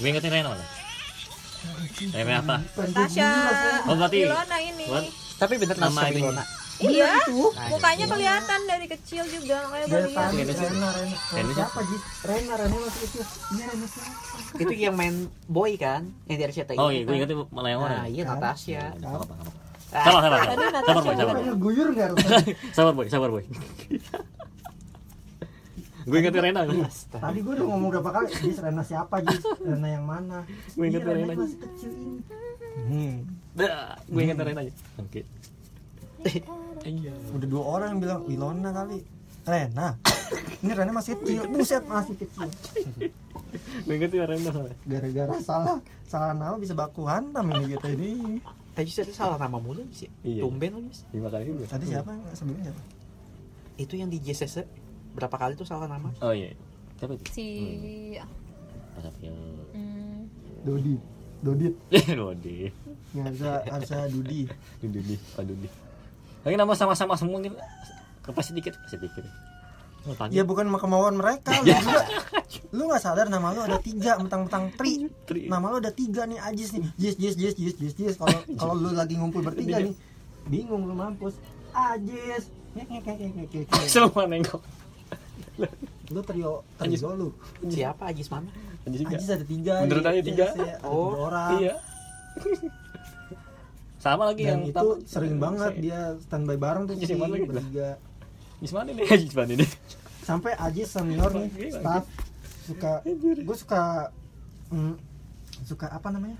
Gue 0.00 0.08
ingetin 0.08 0.32
Rena 0.32 0.48
malah. 0.50 0.68
Rena 2.10 2.34
apa? 2.38 2.56
Tasya 2.74 3.28
Oh, 3.84 3.94
berarti- 3.94 4.24
Wilona 4.24 4.56
ini 4.58 4.84
Buat 4.86 5.04
tapi 5.36 5.54
bener 5.56 5.72
Nama 5.74 6.00
ini. 6.08 6.16
Wilona 6.18 6.44
iya 6.80 7.12
itu 7.18 7.36
mukanya 7.68 8.06
kelihatan 8.06 8.60
dari 8.64 8.86
kecil 8.86 9.20
juga 9.26 9.68
lihat 9.68 10.00
tadi 10.00 10.40
Rena 10.40 10.52
siapa? 10.54 10.64
Rena 10.64 10.88
Rena 11.30 11.52
siapa 11.52 11.78
Ji 11.82 11.96
Rena 12.24 12.52
Rena 12.56 12.76
masih 12.78 13.00
kecil 13.02 13.22
iya 13.50 13.64
Rena 13.68 13.86
siapa 13.86 14.10
itu 14.56 14.72
yang 14.74 14.94
main 14.94 15.14
boy 15.46 15.76
kan 15.76 16.08
yang 16.24 16.38
dari 16.38 16.52
cerita 16.54 16.72
Oh 16.74 16.88
itu 16.88 16.96
iya, 16.98 17.04
gue 17.04 17.14
ingetin 17.14 17.36
malah 17.50 17.70
yang 17.70 17.80
mana? 17.82 17.94
nah 17.94 18.06
iya 18.06 18.22
Kan? 18.24 18.36
Natasha 18.38 18.80
Sabar, 18.96 19.20
sabar. 19.20 19.36
Ah, 19.90 20.00
Sabar, 20.00 20.20
sabar. 20.22 20.38
Natasha 20.40 20.80
Sabar, 20.80 21.02
boy, 21.02 21.14
sabar. 21.14 21.34
Guyur 21.58 21.86
nggak 21.90 22.08
Sabar, 22.70 22.92
boy, 22.94 23.06
sabar, 23.06 23.28
boy. 23.28 23.44
Gue 26.02 26.16
ingetin 26.18 26.42
Rena. 26.42 26.60
tadi 27.10 27.38
gue 27.38 27.52
udah 27.52 27.66
ngomong 27.66 27.88
berapa 27.90 28.10
kali 28.10 28.26
Ji 28.32 28.50
Rena 28.54 28.82
siapa 28.82 29.20
Ji 29.20 29.36
Rena 29.60 29.88
yang 29.90 30.04
mana 30.04 30.44
Gue 30.72 30.84
inget 30.86 31.02
Iya, 31.02 31.12
Rena. 31.12 31.32
masih 31.36 31.58
kecil 31.58 31.90
ini 31.92 32.20
hmm. 32.80 33.16
Dah, 33.52 33.98
gue 34.02 34.20
ingetin 34.20 34.44
Rena 34.46 34.60
aja. 34.62 34.72
Oke. 34.96 35.20
Iya. 36.80 37.12
udah 37.32 37.44
dua 37.46 37.62
orang 37.66 37.88
yang 37.92 38.00
bilang 38.00 38.20
Wilona 38.24 38.70
kali 38.70 38.98
Rena 39.42 39.96
ini 40.60 40.70
Rena 40.70 40.92
masih 40.92 41.16
kecil 41.16 41.42
buset 41.48 41.84
masih 41.84 42.14
kecil 42.14 42.48
Gue 43.84 43.94
ingetin 43.94 44.22
Rena 44.22 44.50
gara-gara 44.82 45.34
salah 45.40 45.78
salah 46.04 46.32
nama 46.32 46.56
bisa 46.56 46.72
baku 46.72 47.04
hantam 47.04 47.48
ini 47.50 47.72
kita 47.72 47.88
ini 47.90 48.10
tadi 48.70 48.86
itu 48.86 49.12
salah 49.12 49.36
nama 49.36 49.56
mulu 49.56 49.84
sih 49.90 50.08
Iya. 50.20 50.44
tumben 50.44 50.70
lu 50.70 50.80
Jis. 50.86 51.04
Juga. 51.10 51.66
tadi 51.68 51.84
siapa 51.86 52.12
sebelumnya 52.32 52.70
siapa 52.70 52.82
itu 53.76 53.94
yang 53.96 54.08
di 54.08 54.20
JCC 54.20 54.60
berapa 55.10 55.32
kali 55.32 55.52
tuh 55.54 55.66
salah 55.66 55.86
nama 55.86 56.08
Oh 56.20 56.30
iya. 56.30 56.54
Siapa 56.96 57.16
itu? 57.16 57.24
si 57.32 57.46
Pas 58.92 59.04
April. 59.04 59.32
hmm, 59.72 60.20
Dodi 60.62 60.94
Dodit 61.40 61.74
Dodi. 61.90 62.68
nggak 63.10 63.32
bisa 63.32 63.50
harusnya 63.66 64.06
Dudi 64.06 64.40
Dudi, 64.78 65.16
Pak 65.34 65.44
Dudi. 65.44 65.68
Lagi 66.40 66.56
nama 66.56 66.72
sama-sama 66.72 67.16
semua 67.16 67.40
gitu. 67.40 67.56
Kepas 68.20 68.52
sedikit, 68.52 68.76
kepas 68.76 68.92
sedikit. 68.92 69.24
Oh, 70.00 70.16
tadi. 70.16 70.32
ya 70.32 70.48
bukan 70.48 70.64
kemauan 70.72 71.12
mereka 71.12 71.52
lu 71.60 71.68
juga 71.68 72.00
lu 72.72 72.88
nggak 72.88 73.04
sadar 73.04 73.28
nama 73.28 73.52
lu 73.52 73.60
ada 73.60 73.76
tiga 73.76 74.16
mentang-mentang 74.16 74.72
tri 74.72 75.12
Tri. 75.28 75.44
nama 75.44 75.68
lu 75.68 75.76
ada 75.76 75.92
tiga 75.92 76.24
nih 76.24 76.40
Ajis 76.40 76.72
nih 76.72 76.88
Jis 76.96 77.20
Jis 77.20 77.34
Jis 77.36 77.52
Jis 77.52 77.74
Jis 77.76 77.92
Jis 77.92 78.14
kalau 78.16 78.40
kalau 78.64 78.74
lu 78.80 78.96
lagi 78.96 79.20
ngumpul 79.20 79.44
bertiga 79.44 79.76
nih 79.76 79.92
bingung 80.48 80.88
lu 80.88 80.96
mampus 80.96 81.36
Ajis. 81.70 82.48
Semua 83.92 84.24
nengok. 84.24 84.62
lu 86.14 86.20
trio 86.22 86.52
Ajis. 86.76 86.98
trio 86.98 87.12
lu 87.12 87.28
siapa 87.66 88.02
Ajis 88.08 88.28
mana 88.28 88.50
Aja 88.80 88.96
juga. 88.96 89.14
Ajis 89.14 89.28
ada 89.28 89.44
tiga 89.44 89.74
di 89.80 89.92
ada 89.92 90.10
tiga? 90.20 90.46
Ada 90.50 90.72
Oh, 90.82 91.28
orang 91.28 91.60
Iya. 91.60 91.74
Sama 94.00 94.24
lagi 94.26 94.42
dan 94.42 94.64
yang 94.64 94.72
itu 94.72 94.88
sering 95.04 95.36
banget 95.36 95.72
dia 95.76 96.16
standby 96.24 96.56
bareng 96.56 96.88
tuh 96.88 96.96
Ajis 96.96 97.12
mana 97.12 97.30
lagi? 97.30 97.44
bertiga 97.44 97.88
Di 98.56 98.68
mana 98.72 98.88
nih? 98.90 99.06
Di 99.06 99.36
mana 99.36 99.52
nih? 99.54 99.70
sampai 100.20 100.52
Ajis 100.54 100.88
senior 100.88 101.32
nih 101.32 101.48
staff 101.70 102.04
suka 102.62 103.02
gue 103.02 103.56
suka 103.56 103.82
mm, 104.70 104.94
suka 105.64 105.86
apa 105.90 106.08
namanya 106.08 106.38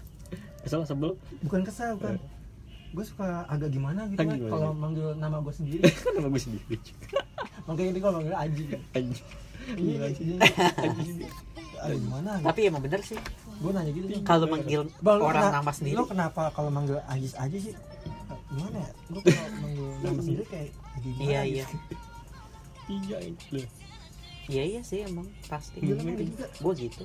Kesel 0.62 0.84
sebel. 0.84 1.16
bukan 1.42 1.60
kesal 1.64 1.96
bukan 1.98 2.20
gue 2.90 3.04
suka 3.06 3.46
agak 3.46 3.70
gimana 3.70 4.10
gitu 4.10 4.18
kan 4.18 4.34
kalau 4.50 4.70
manggil 4.74 5.14
nama 5.14 5.38
gue 5.38 5.54
sendiri. 5.54 5.82
Kan 6.02 6.12
nama 6.18 6.28
gue 6.28 6.42
sendiri. 6.42 6.74
makanya 7.68 7.88
ini 7.94 8.00
kalau 8.02 8.14
manggil 8.18 8.34
Aji. 8.34 8.64
Anjing. 8.98 9.26
ini 9.70 9.92
ini 10.18 10.34
agak 11.78 11.98
gimana 12.02 12.30
gitu. 12.36 12.46
tapi 12.50 12.60
emang 12.66 12.82
bener 12.82 13.00
sih. 13.06 13.18
Gue 13.62 13.70
nanya 13.70 13.92
gitu. 13.94 14.06
Kalau 14.26 14.46
manggil 14.50 14.80
Bang, 14.98 15.22
orang 15.22 15.42
kena- 15.46 15.54
nama 15.62 15.70
sendiri. 15.70 15.94
lu 15.94 16.04
kenapa 16.04 16.42
kalau 16.50 16.70
manggil 16.72 16.98
Ajis 17.06 17.34
aja 17.38 17.56
sih? 17.56 17.74
Gimana 18.50 18.76
ya? 18.82 18.90
Gue 19.06 19.22
kalau 19.22 19.50
manggil 19.62 19.86
nama 20.02 20.20
sendiri 20.20 20.44
kayak 20.50 20.68
gimana 20.98 21.22
iya 21.22 21.40
gitu. 21.40 21.54
iya. 21.54 21.66
Tiga 22.90 23.16
itu. 23.22 23.58
iya 24.50 24.62
iya 24.66 24.80
sih 24.82 25.06
emang. 25.06 25.30
Pasti. 25.46 25.78
Iya, 25.78 25.94
gue 26.58 26.72
gitu. 26.74 27.02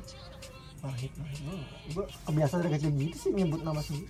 Pahit 0.81 1.13
pahit 1.13 1.41
gue 1.93 2.05
kebiasaan 2.25 2.61
dari 2.61 2.71
kecil 2.73 2.91
gitu 2.93 3.17
sih 3.17 3.31
nyebut 3.33 3.61
nama 3.61 3.81
sendiri 3.81 4.09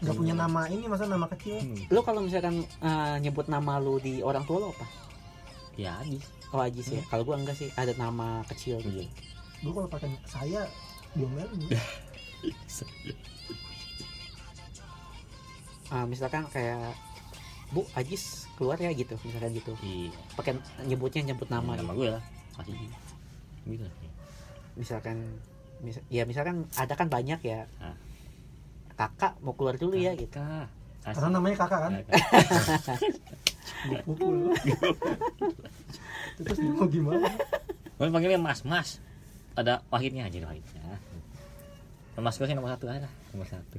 nggak 0.00 0.14
punya 0.14 0.34
nama 0.34 0.66
ini 0.66 0.84
masa 0.86 1.04
nama 1.04 1.26
kecil. 1.28 1.60
Hmm. 1.60 1.78
lu 1.86 2.00
kalau 2.00 2.20
misalkan 2.20 2.62
eh, 2.62 3.16
nyebut 3.20 3.46
nama 3.46 3.78
lu 3.78 3.98
di 3.98 4.20
orang 4.20 4.42
tua 4.42 4.58
lu 4.58 4.68
apa? 4.70 4.86
Ya 5.74 5.98
habis 5.98 6.22
oh 6.50 6.62
Ajis 6.62 6.86
ya. 6.88 7.02
Kalau 7.04 7.22
gua 7.22 7.34
enggak 7.34 7.54
sih 7.54 7.68
ada 7.74 7.90
nama 7.94 8.42
kecil 8.46 8.78
iya. 8.80 9.06
Gue 9.58 9.72
kalau 9.72 9.88
pakai 9.88 10.12
saya 10.24 10.68
diomelin 11.12 11.50
Ah, 15.88 16.04
misalkan 16.10 16.46
kayak 16.48 16.94
Bu 17.72 17.82
Ajis 17.94 18.46
keluar 18.54 18.78
ya 18.78 18.92
gitu 18.92 19.18
misalkan 19.20 19.50
gitu. 19.50 19.72
Iya. 19.80 20.14
Pakai 20.34 20.52
nyebutnya 20.84 21.26
nyebut 21.26 21.48
nama 21.48 21.74
nama 21.74 21.90
gitu. 21.90 22.00
gue 22.00 22.08
lah 22.14 22.22
masih 22.54 22.74
gitu 23.66 23.88
misalkan 24.74 25.16
mis- 25.80 26.02
ya 26.06 26.22
misalkan 26.22 26.66
ada 26.74 26.94
kan 26.94 27.08
banyak 27.08 27.40
ya. 27.42 27.66
Ah. 27.80 27.96
Kakak 28.94 29.32
mau 29.40 29.52
keluar 29.52 29.74
dulu 29.74 29.94
ya 29.94 30.14
gitu 30.14 30.30
Kak. 30.32 30.68
karena 31.04 31.28
namanya 31.32 31.56
kakak 31.58 31.80
kan 31.80 31.92
gue 33.84 33.98
pukul 34.02 34.34
terus 36.36 36.56
dia 36.56 36.70
mau 36.70 36.86
gimana 36.86 37.28
Gue 37.94 38.10
panggilnya 38.10 38.36
Mas, 38.36 38.66
Mas. 38.66 38.98
Ada 39.54 39.78
wahidnya 39.86 40.26
aja 40.26 40.34
wahidnya. 40.42 40.98
Mas 42.16 42.34
gue 42.34 42.42
sih 42.42 42.52
nomor 42.52 42.74
satu 42.74 42.90
aja, 42.90 43.06
nomor 43.30 43.46
satu. 43.46 43.78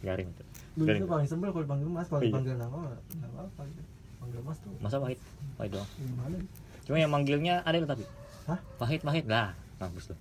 Garing 0.00 0.28
tuh. 0.30 0.44
dulu 0.76 1.08
paling 1.08 1.24
sebel 1.24 1.48
kalau 1.50 1.64
dipanggil 1.64 1.88
mas 1.88 2.06
kalau 2.06 2.20
Iya. 2.20 2.28
dipanggil 2.30 2.54
nama 2.54 2.78
nggak 3.10 3.30
apa-apa 3.32 3.60
gitu 3.64 3.82
panggil 4.16 4.40
mas 4.40 4.58
tuh 4.60 4.70
Masa 4.76 4.96
wahid? 4.96 5.18
Wahid 5.56 5.70
doang. 5.72 5.88
gimana 5.94 6.36
Cuma 6.84 6.96
yang 6.96 7.10
manggilnya 7.10 7.54
ada 7.60 7.76
lo 7.76 7.86
tapi. 7.86 8.04
Hah? 8.44 8.60
Wahid, 8.76 9.00
wahid 9.02 9.24
lah. 9.26 9.52
Mampus 9.76 10.12
tuh. 10.12 10.18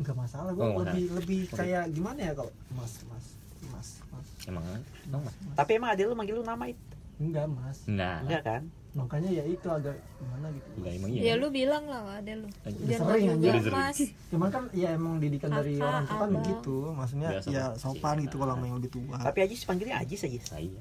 Nggak 0.00 0.16
masalah 0.16 0.50
gue 0.56 0.64
Oh, 0.64 0.80
lebih 0.80 1.04
lebih 1.12 1.40
kayak 1.52 1.92
gimana 1.92 2.20
ya 2.20 2.32
kalau 2.32 2.52
mas 2.72 2.92
mas 3.04 3.26
mas 3.68 3.88
mas? 4.08 4.28
Emang 4.48 4.64
kan? 4.64 4.80
Emang 5.04 5.22
Mas. 5.28 5.34
tapi 5.52 5.70
emang 5.76 5.90
ada 5.92 6.02
lu 6.08 6.14
manggil 6.16 6.34
lu 6.40 6.44
nama 6.44 6.64
itu 6.72 6.90
enggak 7.20 7.46
mas. 7.52 7.78
Nah, 7.84 8.24
enggak 8.24 8.42
kan? 8.48 8.62
Makanya 8.96 9.30
ya 9.30 9.44
itu 9.44 9.68
agak 9.68 9.92
gimana 10.16 10.46
gitu. 10.56 10.68
Enggak 10.80 10.92
emang 10.96 11.08
ya 11.12 11.20
iya. 11.20 11.34
lu 11.36 11.48
bilang 11.52 11.84
lah 11.84 12.16
ade 12.16 12.32
lu. 12.40 12.48
Udah 12.48 12.72
biar 12.88 13.00
sering, 13.04 13.28
anjir. 13.36 13.54
mas. 13.68 13.98
Cuman 14.32 14.48
kan 14.48 14.62
ya 14.72 14.88
emang 14.96 15.20
didikan 15.20 15.52
dari 15.52 15.76
orang 15.76 16.08
tua 16.08 16.16
kan 16.16 16.30
begitu. 16.32 16.76
Maksudnya 16.96 17.28
Biasa 17.36 17.48
ya 17.52 17.64
sopan 17.76 18.16
gitu 18.24 18.40
kalau 18.40 18.56
sama 18.56 18.64
yang 18.64 18.76
lebih 18.80 18.90
tua. 18.96 19.16
Tapi 19.20 19.38
Ajis 19.44 19.68
panggilnya 19.68 20.00
Ajis 20.00 20.20
aja. 20.24 20.40
Saya. 20.48 20.80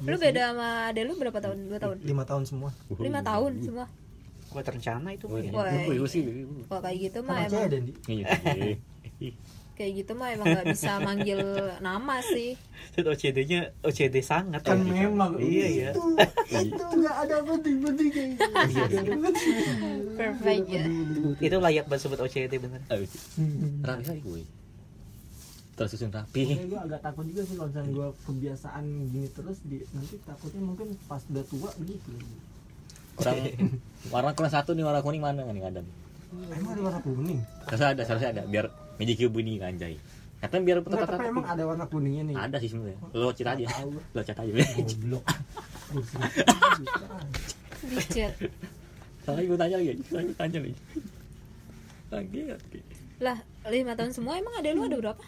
lu 0.00 0.16
beda 0.16 0.40
sama 0.48 0.88
ade 0.88 1.04
lu 1.04 1.12
berapa 1.20 1.38
tahun? 1.44 1.68
Dua 1.68 1.76
tahun? 1.76 1.96
Lima 2.08 2.24
tahun 2.24 2.42
semua. 2.48 2.72
Lima 2.96 3.20
tahun 3.20 3.52
semua 3.60 3.84
gua 4.50 4.60
terencana 4.60 5.08
itu 5.10 5.24
Oh, 5.24 5.32
mah 5.32 5.40
ya. 5.40 5.50
Wah. 5.50 5.70
iya. 5.86 6.04
Sih. 6.04 6.22
ibu. 6.22 6.66
wah 6.66 6.80
kayak 6.80 6.98
gitu 7.00 7.18
mah 7.20 7.36
emang 7.40 7.62
ya 7.62 7.78
Iya. 8.06 8.26
iya. 9.16 9.32
kayak 9.72 9.92
gitu 9.96 10.12
mah 10.12 10.28
emang 10.28 10.44
nggak 10.46 10.66
bisa 10.68 10.92
manggil 10.98 11.40
nama 11.80 12.20
sih 12.20 12.52
itu 12.92 13.06
OCD-nya 13.06 13.60
OCD 13.80 14.20
sangat 14.20 14.60
kan 14.60 14.76
ya. 14.78 15.08
memang 15.08 15.40
Iya, 15.40 15.66
iya. 15.66 15.90
itu 15.90 16.04
itu 16.68 16.84
nggak 16.92 17.16
ada 17.18 17.36
penting-penting 17.40 18.08
kayak 18.10 18.28
gitu 18.30 18.44
Iya, 18.44 18.60
Nggak 18.60 18.84
ada 18.84 19.12
penting. 19.16 19.56
perfect 20.12 20.64
ya 20.68 20.84
itu 21.40 21.56
layak 21.56 21.84
banget 21.86 22.02
sebut 22.02 22.20
OCD 22.20 22.52
bener 22.56 22.80
Hmm. 23.32 23.80
Rapi 23.80 24.04
kali 24.04 24.20
gue. 24.20 24.42
Tersusun 25.72 26.12
rapi. 26.12 26.44
gue 26.60 26.76
agak 26.76 27.00
takut 27.00 27.24
juga 27.24 27.40
sih 27.40 27.56
kalau 27.56 27.72
misalnya 27.72 27.88
gue 27.90 28.08
kebiasaan 28.20 28.84
gini 29.08 29.28
terus 29.32 29.64
di, 29.64 29.80
nanti 29.90 30.20
takutnya 30.20 30.60
mungkin 30.60 30.92
pas 31.08 31.24
udah 31.24 31.44
tua 31.46 31.72
begitu 31.74 32.12
Kurang 33.20 33.36
warna 34.08 34.30
kurang 34.32 34.52
satu 34.52 34.72
nih 34.72 34.84
warna 34.88 35.04
kuning 35.04 35.20
mana 35.20 35.44
nih 35.44 35.60
ada 35.60 35.80
nih. 35.84 35.94
emang 36.56 36.72
ada 36.72 36.82
warna 36.88 37.00
kuning 37.04 37.40
Harusnya 37.68 37.88
ada, 37.92 38.02
harusnya 38.08 38.30
ada 38.32 38.42
biar 38.48 38.66
Magic 38.96 39.16
Cube 39.20 39.36
ini 39.44 39.60
anjay. 39.60 39.94
Katanya 40.40 40.62
biar 40.64 40.76
tetap 40.80 41.08
tapi 41.12 41.28
emang 41.28 41.44
ada 41.44 41.62
warna 41.68 41.84
kuningnya 41.84 42.22
nih 42.32 42.36
ada 42.40 42.56
sih 42.56 42.72
sebenarnya. 42.72 42.98
Lo 43.12 43.28
chat 43.36 43.48
aja. 43.52 43.66
Gue. 43.84 44.02
Lo 44.16 44.20
chat 44.24 44.38
aja. 44.40 44.50
goblok 44.50 45.24
dicet 47.80 48.32
Soalnya 49.24 49.42
gue 49.46 49.58
tanya 49.58 49.76
lagi, 49.80 49.92
gue 50.00 50.34
tanya 50.36 50.58
lagi. 50.60 50.74
Lagi, 52.10 52.40
lagi. 52.50 52.80
lah 53.20 53.36
lima 53.68 53.92
tahun 53.94 54.16
semua 54.16 54.40
emang 54.40 54.56
ade 54.56 54.72
lu 54.72 54.80
ada 54.80 54.96
berapa 54.96 55.24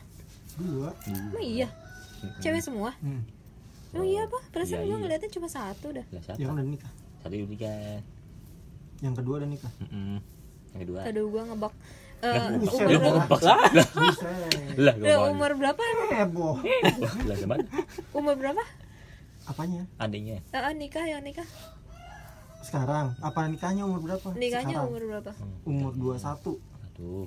dua 0.57 0.97
emang 1.05 1.45
iya 1.45 1.69
cewek 2.41 2.65
semua 2.65 2.97
hmm. 3.05 3.21
emang 3.93 4.09
iya 4.09 4.25
apa 4.25 4.41
perasaan 4.49 4.81
Iya, 4.81 4.89
gua 4.89 4.97
iya. 4.97 5.03
ngeliatnya 5.05 5.31
cuma 5.37 5.49
satu 5.53 5.93
dah 5.93 6.07
Lah 6.09 6.23
siapa? 6.25 6.41
yang 6.41 6.57
udah 6.57 6.65
nikah 6.65 6.89
Satu 7.23 7.35
yang 7.35 7.49
tiga. 7.49 7.73
yang 8.99 9.15
kedua 9.15 9.35
udah 9.37 9.49
nikah 9.49 9.73
Mm-mm. 9.81 10.19
Yang 10.73 10.81
kedua. 10.81 11.01
aduh 11.05 11.27
gua 11.27 11.43
ngebak 11.45 11.75
Eh, 12.23 12.31
Lah, 12.31 12.55
umur 12.55 12.71
mau 13.03 13.13
ngebak. 13.19 13.41
Lah, 13.43 13.59
lah, 13.75 13.87
Udah, 14.95 14.95
gimana? 14.95 15.27
umur 15.29 15.51
berapa 15.53 15.83
heboh 16.13 16.55
Lah, 17.25 17.35
gimana? 17.35 17.65
umur 18.15 18.35
berapa 18.37 18.63
apanya 19.43 19.83
Adiknya. 19.97 20.39
Eh, 20.47 20.61
eh, 20.61 20.71
nikah 20.73 21.03
ya 21.03 21.19
nikah 21.19 21.47
sekarang 22.63 23.19
apa 23.19 23.51
nikahnya 23.51 23.83
umur 23.83 23.99
berapa 24.01 24.29
nikahnya 24.35 24.79
sekarang 24.79 24.87
umur 24.87 25.03
berapa 25.05 25.31
umur 25.67 25.93
21 25.99 26.23
Satu. 26.23 27.27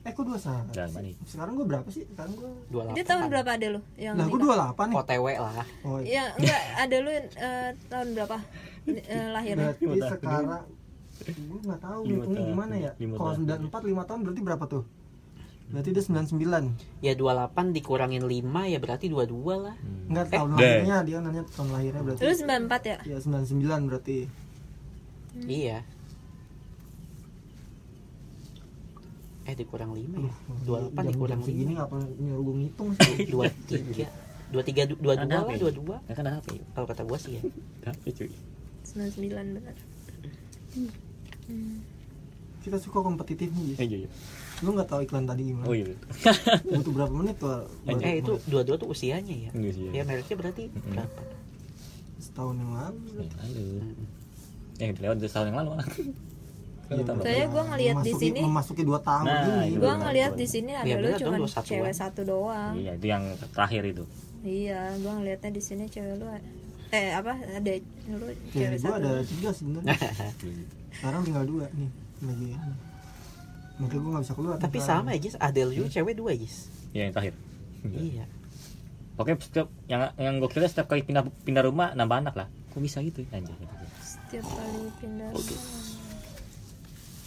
Eh 0.00 0.12
kok 0.12 0.24
21 0.24 0.72
Jangan 0.72 0.90
balik. 0.96 1.14
sekarang 1.28 1.52
gue 1.54 1.66
berapa 1.68 1.88
sih? 1.92 2.04
Sekarang 2.08 2.32
gue 2.32 2.50
dua 2.72 2.82
dia 2.96 3.04
tahun 3.04 3.22
berapa 3.28 3.50
ade 3.52 3.66
lu? 3.68 3.80
Yang 4.00 4.14
lah 4.16 4.26
gue 4.26 4.38
nikah? 4.40 4.56
28 4.72 4.88
nih. 4.88 4.96
OTW 4.96 5.26
lah. 5.36 5.66
Oh, 5.84 5.98
iya. 6.00 6.08
ya 6.08 6.24
enggak 6.40 6.62
ada 6.80 6.96
lu 6.96 7.10
eh, 7.12 7.68
tahun 7.86 8.06
berapa? 8.16 8.36
Eh, 8.88 9.26
lahirnya? 9.28 9.66
berarti 9.68 9.84
Lima 9.84 9.94
tahun. 9.94 10.12
sekarang 10.16 10.62
gue 11.20 11.60
nggak 11.68 11.82
tahu 11.84 12.00
Lima 12.00 12.08
ngitungnya 12.16 12.40
tahun. 12.40 12.50
gimana 12.56 12.74
ya? 12.80 12.90
Lima 12.96 13.14
kalau 13.20 13.32
tahun. 13.36 13.68
94 13.68 13.92
5 13.92 14.08
tahun 14.08 14.20
berarti 14.24 14.40
berapa 14.40 14.64
tuh? 14.64 14.84
Berarti 15.70 15.88
dia 15.94 16.02
99 16.02 17.04
ya 17.04 17.12
28 17.14 17.76
dikurangin 17.76 18.22
5 18.24 18.72
ya 18.72 18.78
berarti 18.80 19.06
22 19.06 19.36
lah. 19.60 19.76
Hmm. 19.76 20.08
enggak 20.08 20.26
tahun 20.32 20.48
Deh. 20.50 20.64
lahirnya 20.64 20.96
dia 21.04 21.16
nanya 21.20 21.42
tahun 21.52 21.68
lahirnya 21.76 22.02
berarti. 22.08 22.22
Lu 22.24 22.32
94 22.32 22.88
ya? 22.88 22.96
Ya 23.04 23.16
99 23.20 23.84
berarti. 23.86 24.18
Iya 25.44 25.78
eh 29.50 29.56
dikurang 29.56 29.90
5 29.90 29.98
ya 29.98 30.32
28 30.94 31.10
dikurang 31.10 31.40
segini 31.42 31.72
5 31.72 31.78
ngapa 31.80 31.96
nyuruh 32.16 32.42
gue 32.44 32.54
ngitung 32.60 32.88
sih 32.94 33.14
23 33.26 34.06
23 34.50 34.94
22 34.94 35.14
Ada 35.16 35.26
lah 35.28 35.42
apa 35.42 35.52
ya? 35.52 35.58
22 35.68 36.06
Ya 36.06 36.14
kan 36.14 36.24
ada 36.24 36.38
apa 36.38 36.50
ya? 36.50 36.62
kalau 36.72 36.86
kata 36.86 37.02
gua 37.04 37.18
sih 37.18 37.32
ya 37.32 37.42
apa 37.84 38.06
cuy? 38.08 38.30
99 38.84 39.56
benar 39.56 39.74
kita 42.60 42.76
suka 42.76 42.98
kompetitif 43.00 43.48
nih 43.50 43.74
Eh, 43.74 43.86
iya, 43.86 43.98
iya. 44.00 44.08
lu 44.60 44.70
nggak 44.70 44.86
tahu 44.86 45.00
iklan 45.00 45.24
tadi 45.24 45.48
gimana 45.48 45.64
Oh 45.64 45.72
iya. 45.72 45.96
butuh 46.70 46.92
berapa 46.92 47.10
menit 47.10 47.36
tuh 47.36 47.64
baru- 47.82 48.02
eh 48.02 48.14
itu 48.20 48.32
dua-dua 48.44 48.76
tuh 48.76 48.86
usianya 48.86 49.32
ya 49.32 49.50
Iya 49.52 49.70
sih. 49.72 49.82
ya 49.90 50.02
mereknya 50.04 50.36
berarti 50.36 50.64
Mm-mm. 50.68 50.92
berapa 50.92 51.20
setahun 52.18 52.54
yang 52.54 52.72
lalu 52.72 53.00
Yang 53.16 53.30
lalu. 53.34 53.64
Eh, 54.78 54.90
lewat 54.94 55.16
dari 55.18 55.28
tahun 55.30 55.46
yang 55.46 55.58
lalu. 55.58 55.70
Iya, 56.90 57.02
tambah. 57.04 57.22
Saya 57.22 57.44
gua 57.46 57.62
ngeliat 57.64 57.96
di 58.00 58.12
sini. 58.12 58.40
memasuki 58.42 58.82
dua 58.82 58.98
tahun 58.98 59.24
Nah, 59.24 59.62
ini 59.62 59.76
gua 59.76 59.86
benar. 59.88 60.02
ngeliat 60.04 60.32
di 60.34 60.44
sini 60.44 60.70
ada 60.72 60.84
Iya, 60.84 60.96
lu 60.96 61.06
benar 61.06 61.14
dong, 61.14 61.22
cuma 61.22 61.36
21-an. 61.40 61.64
cewek 61.64 61.94
satu 61.94 62.20
doang 62.22 62.72
Iya, 62.74 62.92
itu 62.92 63.06
yang 63.06 63.22
terakhir 63.48 63.82
itu. 63.84 64.04
iya 64.40 64.80
gua 64.98 65.12
ngeliatnya 65.14 65.50
di 65.50 65.60
sini 65.60 65.84
cewek 65.86 66.14
lu 66.16 66.26
eh 66.90 67.08
apa 67.12 67.32
ada 67.38 67.72
lu 68.08 68.26
Cewek 68.26 68.36
cewek 68.50 68.70
gue 68.72 68.82
satu 68.82 68.98
ada 68.98 69.12
tiga 69.22 69.50
sebenarnya 69.52 69.94
sekarang 70.96 71.20
tinggal 71.22 71.44
dua 71.44 71.66
nih 71.70 71.90
lagi 72.20 72.48
makanya 73.78 73.96
gue 73.96 74.10
nggak 74.10 74.24
bisa 74.24 74.34
keluar 74.34 74.54
tapi 74.56 74.78
sama 74.78 75.08
ya 75.10 75.20
Jis 75.20 75.36
Adel 75.36 75.70
juga 75.70 75.88
cewek 75.88 76.14
dua 76.14 76.32
Jis 76.34 76.66
Ya, 76.90 77.06
yang 77.06 77.14
terakhir. 77.14 77.34
iya 77.86 78.26
Oke, 79.14 79.36
setiap 79.36 79.68
yang 79.86 80.10
yang 80.16 80.36
gue 80.36 80.48
kira 80.48 80.64
setiap 80.64 80.88
kali 80.88 81.00
pindah 81.00 81.22
pindah 81.44 81.60
rumah 81.60 81.92
nambah 81.92 82.16
anak 82.18 82.34
lah. 82.34 82.48
Kok 82.66 82.80
bisa 82.80 82.98
gitu? 83.00 83.20
Anjir. 83.28 83.52
setiap 84.00 84.48
kali 84.48 84.88
pindah 84.96 85.28
rumah. 85.28 85.60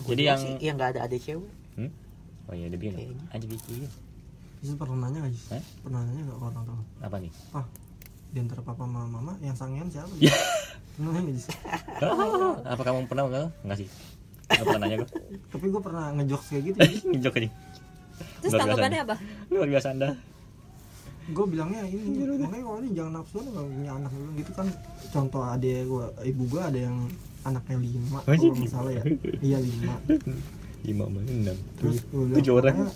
Jadi 0.05 0.23
yang 0.23 0.39
sih 0.39 0.53
yang 0.59 0.75
nggak 0.75 0.89
ada 0.91 1.01
ada 1.03 1.15
cewek 1.15 1.51
Hmm? 1.73 1.89
Oh 2.43 2.53
iya, 2.53 2.67
dia 2.67 2.77
bikin. 2.77 3.15
Anjir 3.29 3.49
bikin. 3.49 3.87
Jis 4.59 4.75
pernah 4.75 4.97
nanya 5.01 5.17
nggak 5.21 5.33
Jis 5.33 5.45
Hah? 5.49 5.63
pernah 5.79 5.99
nanya 6.01 6.21
nggak 6.23 6.37
ke 6.37 6.45
orang 6.45 6.63
tua 6.63 6.79
Apa 7.01 7.15
nih? 7.17 7.31
ah 7.51 7.65
di 8.29 8.39
antara 8.39 8.61
papa 8.61 8.83
sama 8.83 9.05
mama 9.05 9.33
yang 9.39 9.53
sangean 9.53 9.87
siapa 9.87 10.09
Ya. 10.17 10.33
pernah 10.93 11.11
nanya 11.13 11.31
Jis 11.33 11.47
Apa 12.63 12.81
kamu 12.81 13.05
pernah 13.05 13.23
enggak? 13.25 13.47
Enggak 13.61 13.77
sih. 13.77 13.87
Enggak 14.45 14.65
pernah 14.65 14.81
nanya 14.81 14.95
gue. 14.97 15.09
tapi 15.51 15.65
gue 15.67 15.81
pernah 15.81 16.05
ngejokes 16.13 16.47
kayak 16.47 16.63
gitu 16.65 16.77
Ngejok 17.11 17.33
aja. 17.35 17.49
terus 18.39 18.51
tanggapannya 18.53 18.99
apa 19.01 19.15
Luar 19.49 19.67
biasa 19.67 19.87
Anda. 19.89 20.09
gue 21.25 21.45
bilangnya 21.45 21.81
ini 21.85 22.03
makanya 22.37 22.63
kalau 22.65 22.79
ini 22.79 22.89
jangan 22.93 23.13
nafsu 23.17 23.39
nggak 23.39 23.63
punya 23.65 23.91
anak 23.93 24.11
dulu 24.11 24.29
gitu 24.35 24.51
kan 24.53 24.67
contoh 25.09 25.41
adek 25.41 25.81
gue 25.85 26.05
ibu 26.25 26.43
gue 26.45 26.59
ada 26.61 26.79
yang 26.81 26.97
anaknya 27.43 27.77
lima 27.77 28.17
Oh, 28.17 28.23
kalau 28.25 28.38
jadi? 28.38 28.49
nggak 28.56 28.69
salah 28.69 28.91
ya 28.91 29.03
iya 29.47 29.58
lima 29.60 29.93
Lima 30.82 31.06
mana 31.08 31.29
enam. 31.29 31.58
terus 31.79 32.03
Tujuh 32.12 32.53
orang. 32.53 32.75
"Makanya, 32.75 32.91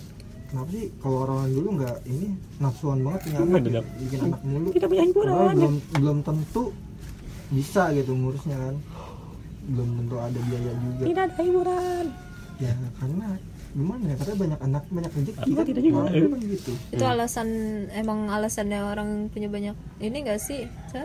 kenapa 0.46 0.68
sih 0.70 0.86
kalau 0.98 1.16
orang 1.22 1.48
dulu 1.48 1.68
nggak 1.74 1.96
ini 2.04 2.28
nafsuan 2.58 2.98
banget 3.00 3.20
punya 3.22 3.38
anak 3.38 3.48
Bener. 3.48 3.64
gitu, 3.64 3.80
bikin 3.98 4.18
anak 4.22 4.40
mulu 4.42 4.68
Kita 4.70 4.86
punya 4.86 5.04
hiburan. 5.04 5.32
Padahal 5.32 5.54
belum 5.54 5.74
belum 5.94 6.18
tentu 6.22 6.62
bisa 7.48 7.82
gitu 7.90 8.12
ngurusnya 8.12 8.56
kan 8.58 8.74
belum 9.66 9.88
tentu 9.94 10.16
ada 10.18 10.38
biaya 10.42 10.72
juga 10.74 11.02
Tidak 11.02 11.24
ada 11.26 11.42
hiburan. 11.42 12.04
ya 12.58 12.72
karena 12.94 13.26
gimana 13.70 14.04
ya 14.04 14.16
karena 14.16 14.34
banyak 14.34 14.60
anak 14.62 14.84
banyak 14.90 15.12
rezeki 15.14 15.38
Apa 15.38 15.54
kan 15.54 15.64
tidak 15.64 15.82
juga? 15.82 16.00
Dulu 16.10 16.26
kan 16.28 16.40
gitu 16.42 16.72
itu 16.90 17.04
alasan 17.06 17.48
emang 17.90 18.20
alasannya 18.26 18.80
orang 18.82 19.08
punya 19.28 19.48
banyak 19.48 19.72
ini 19.98 20.16
gak 20.22 20.36
sih 20.38 20.60
Sa? 20.86 21.04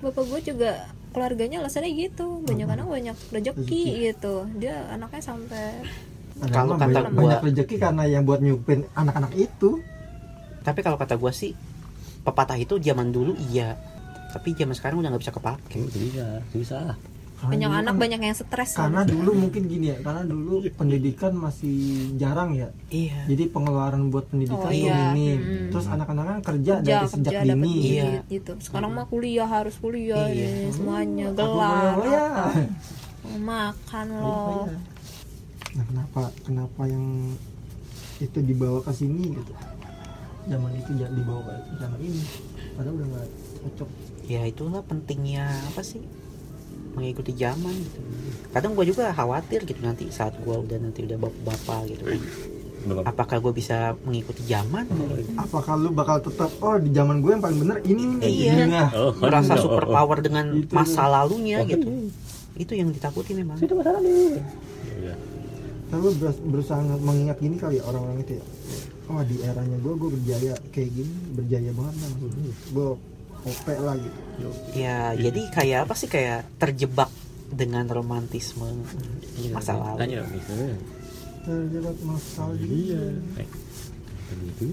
bapak 0.00 0.24
gue 0.26 0.40
juga 0.46 0.84
keluarganya 1.10 1.60
alasannya 1.60 1.90
gitu. 1.92 2.42
Banyak 2.42 2.68
anak 2.68 2.86
banyak 2.86 3.16
rezeki 3.30 3.82
gitu. 4.08 4.46
Dia 4.56 4.88
anaknya 4.88 5.22
sampai 5.22 5.64
Kalau 6.40 6.72
kata 6.74 6.88
banyak, 6.88 7.04
gua- 7.12 7.18
banyak 7.36 7.40
rezeki 7.52 7.76
karena 7.76 8.02
yang 8.06 8.24
buat 8.24 8.40
nyupin 8.40 8.88
anak-anak 8.94 9.36
itu. 9.36 9.82
Tapi 10.60 10.80
kalau 10.80 10.96
kata 10.96 11.16
gua 11.16 11.32
sih 11.32 11.52
pepatah 12.22 12.56
itu 12.56 12.78
zaman 12.78 13.12
dulu 13.12 13.36
iya. 13.50 13.76
Tapi 14.30 14.54
zaman 14.54 14.72
sekarang 14.72 15.02
udah 15.02 15.10
nggak 15.12 15.22
bisa 15.26 15.34
kepake. 15.34 15.80
Bisa 15.90 16.26
bisa. 16.52 16.78
Karena 16.80 16.96
banyak 17.42 17.70
anak 17.70 17.84
kan- 17.86 17.98
banyak 17.98 18.20
yang 18.20 18.36
stres. 18.36 18.70
karena 18.74 19.00
dulu 19.02 19.30
mungkin 19.34 19.62
gini 19.64 19.86
ya 19.88 19.98
karena 19.98 20.22
dulu 20.22 20.60
pendidikan 20.72 21.32
masih 21.32 21.78
jarang 22.14 22.52
ya. 22.52 22.68
Iya. 22.86 23.24
Jadi 23.26 23.48
pengeluaran 23.48 24.08
buat 24.08 24.26
pendidikan 24.26 24.58
Oh, 24.58 24.66
tuh 24.66 24.74
iya. 24.74 25.10
minim. 25.10 25.38
Mm-mm. 25.38 25.68
terus 25.70 25.86
anak-anak 25.86 26.24
kan 26.26 26.38
kerja, 26.44 26.72
kerja 26.76 26.84
dari 26.84 27.06
sejak 27.08 27.32
kerja 27.34 27.48
dini. 27.50 27.74
Iya. 27.94 28.10
gitu. 28.26 28.52
Sekarang 28.58 28.92
mah 28.92 29.06
kuliah 29.06 29.46
harus 29.46 29.72
kuliah 29.74 30.26
Iya. 30.26 30.48
ini 30.50 30.70
semuanya 30.70 31.26
gelar 31.32 31.96
boleh 31.96 32.10
ya 32.10 32.26
makan 33.38 34.06
Iya, 34.06 34.18
loh. 34.18 34.64
iya. 34.66 34.78
nah 35.70 35.84
kenapa 35.86 36.20
kenapa 36.42 36.82
yang 36.84 37.06
itu 38.18 38.38
dibawa 38.38 38.78
ke 38.80 38.92
sini 38.92 39.32
gitu? 39.32 39.52
Zaman 40.42 40.72
itu 40.74 40.90
jangan 40.94 41.14
dibawa 41.14 41.40
ke 41.42 41.52
zaman 41.78 41.98
ini. 42.00 42.22
Padahal 42.74 42.94
udah 42.96 43.06
nggak 43.08 43.28
cocok. 43.60 43.88
Ya 44.26 44.42
itulah 44.44 44.82
pentingnya 44.82 45.46
apa 45.66 45.80
sih 45.80 46.02
mengikuti 46.94 47.32
zaman 47.34 47.74
gitu. 47.74 47.98
Kadang 48.50 48.74
gue 48.74 48.84
juga 48.88 49.14
khawatir 49.14 49.62
gitu 49.62 49.80
nanti 49.82 50.10
saat 50.10 50.34
gue 50.38 50.50
udah 50.54 50.78
nanti 50.78 51.06
udah 51.06 51.18
bapak-bapak 51.18 51.80
gitu. 51.90 52.02
Kan 52.06 52.20
belum. 52.80 53.04
Apakah 53.04 53.36
gue 53.44 53.52
bisa 53.52 53.92
mengikuti 54.08 54.40
zaman? 54.48 54.88
Apakah 55.36 55.76
lu 55.76 55.92
bakal 55.92 56.24
tetap 56.24 56.48
oh 56.64 56.80
di 56.80 56.88
zaman 56.96 57.20
gue 57.20 57.30
yang 57.36 57.44
paling 57.44 57.60
bener 57.60 57.78
ini 57.84 58.02
nih? 58.16 58.18
Iya. 58.24 58.52
Ini, 58.56 58.64
nah. 58.72 58.88
oh 58.96 59.12
merasa 59.20 59.52
no. 59.52 59.60
super 59.60 59.84
power 59.84 60.18
dengan 60.24 60.64
Itu 60.64 60.72
masa 60.72 61.04
lalunya 61.04 61.60
Oh, 61.60 61.68
gitu. 61.68 61.84
Iya. 61.86 62.08
itu 62.60 62.72
yang 62.76 62.88
ditakuti 62.92 63.32
memang. 63.36 63.60
Itu 63.60 63.76
masalah 63.76 64.00
nih 64.00 64.40
Iya. 65.00 65.14
Lalu 65.92 66.08
berus- 66.22 66.42
berusaha 66.42 66.80
mengingat 67.02 67.36
gini 67.40 67.56
kali 67.60 67.78
ya 67.80 67.84
orang-orang 67.84 68.24
itu 68.24 68.40
ya. 68.40 68.44
Oh 69.10 69.20
di 69.26 69.36
eranya 69.44 69.76
gue 69.76 69.94
gue 69.96 70.10
berjaya 70.16 70.52
kayak 70.72 70.90
gini 70.94 71.14
berjaya 71.36 71.70
banget 71.76 71.94
lah 72.00 72.08
maksudnya. 72.16 72.52
Gue 72.72 72.88
OP 73.40 73.66
lah 73.74 73.96
gitu 73.96 74.18
ya 74.72 75.12
jadi 75.12 75.42
kayak 75.50 75.78
apa 75.84 75.94
sih? 75.94 76.06
Kayak 76.06 76.48
terjebak 76.56 77.08
dengan 77.50 77.84
romantisme 77.84 78.66
masa 79.50 79.74
lalu. 79.74 79.98
tanya 79.98 80.16
dong 80.22 80.30
misalnya 80.30 80.68
terjebak 81.40 81.96
nostalgia. 82.00 82.68
Iya 82.68 83.02
eh. 83.36 83.48
Tadi 84.28 84.44
itu 84.46 84.64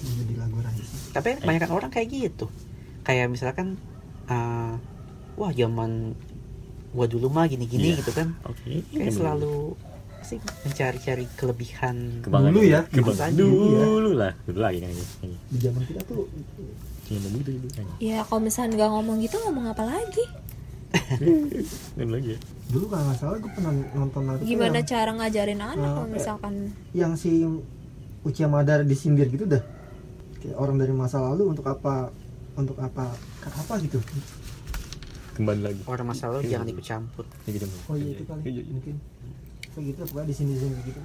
jadi 0.00 0.34
lagu 0.36 0.58
Raisa. 0.60 0.96
Tapi 1.12 1.28
kebanyakan 1.38 1.70
orang 1.70 1.90
kayak 1.90 2.08
gitu. 2.08 2.46
Kayak 3.00 3.30
misalkan 3.30 3.80
uh, 4.26 4.74
wah 5.34 5.52
zaman 5.52 6.12
gua 6.90 7.06
dulu 7.06 7.30
mah 7.30 7.46
gini-gini 7.46 7.94
Iya. 7.94 8.04
gitu 8.04 8.12
kan. 8.12 8.36
oke. 8.42 8.68
Kayak 8.90 9.14
selalu 9.14 9.74
sih 10.20 10.36
mencari-cari 10.62 11.24
kelebihan 11.32 12.20
Kebanggaan 12.20 12.52
Dulu 12.52 12.60
ya, 12.62 12.80
kebanggaan 12.86 13.32
dulu 13.32 13.56
dulu, 13.64 14.10
ya. 14.12 14.20
lah. 14.20 14.32
Dulu 14.44 14.58
lagi 14.60 14.78
kan. 14.84 14.90
Di 15.48 15.58
zaman 15.58 15.82
kita 15.88 16.00
tuh 16.04 16.28
ngomong 17.10 17.42
gitu 17.42 17.68
kan 17.74 17.86
ya 17.98 18.22
kalau 18.22 18.40
misalnya 18.42 18.70
nggak 18.78 18.90
ngomong 18.94 19.16
gitu 19.18 19.36
ngomong 19.42 19.66
apa 19.66 19.82
lagi? 19.82 20.24
Dan 21.98 22.08
lagi 22.10 22.34
ya? 22.34 22.38
Dulu 22.70 22.84
kalau 22.90 23.04
nggak 23.10 23.18
salah 23.18 23.38
gue 23.38 23.50
pernah 23.54 23.72
nonton 23.94 24.22
Naruto 24.26 24.42
gimana 24.46 24.82
yang, 24.82 24.90
cara 24.90 25.10
ngajarin 25.14 25.60
anak 25.62 25.78
Nah, 25.78 25.90
kalau 25.94 26.08
misalkan? 26.10 26.54
yang 26.94 27.12
si 27.14 27.46
Uchiha 28.26 28.50
Madara 28.50 28.82
disindir 28.82 29.30
gitu 29.30 29.46
dah. 29.46 29.62
Kayak 30.42 30.56
orang 30.58 30.76
dari 30.82 30.90
masa 30.90 31.22
lalu 31.22 31.54
untuk 31.54 31.66
apa 31.70 32.10
untuk 32.58 32.74
apa 32.82 33.14
apa 33.46 33.74
gitu. 33.82 34.02
Kembali 35.38 35.60
lagi. 35.62 35.80
Orang 35.86 36.10
masa 36.10 36.26
lalu 36.26 36.50
jangan 36.50 36.66
ikut 36.74 36.84
campur. 36.84 37.24
Ya 37.46 37.50
gitu 37.54 37.66
oh 37.70 37.94
iya 37.94 38.10
itu 38.10 38.24
kali. 38.26 38.42
Iya, 38.44 38.62
iya. 38.66 38.72
mungkin. 38.74 38.94
Kayak 39.70 39.84
gitu 39.94 40.00
pokoknya 40.10 40.26
di 40.26 40.34
sini 40.34 40.52
sini 40.58 40.78
gitu 40.82 41.00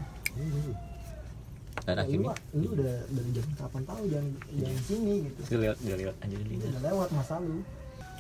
dan 1.84 1.96
Ya, 1.96 2.00
lu, 2.00 2.02
akhirnya 2.08 2.34
lu 2.56 2.68
udah 2.72 2.94
dari 3.12 3.30
zaman 3.36 3.54
kapan 3.60 3.82
tahu 3.84 4.04
jangan 4.08 4.30
jangan 4.56 4.82
sini 4.88 5.14
gitu. 5.28 5.40
Itu 5.44 5.56
lewat 5.60 5.78
udah 5.84 5.98
lewat. 6.00 6.16
Aja 6.24 6.36
dulu 6.40 6.54
udah 6.56 6.82
lewat 6.88 7.10
masa 7.12 7.36
lalu 7.44 7.62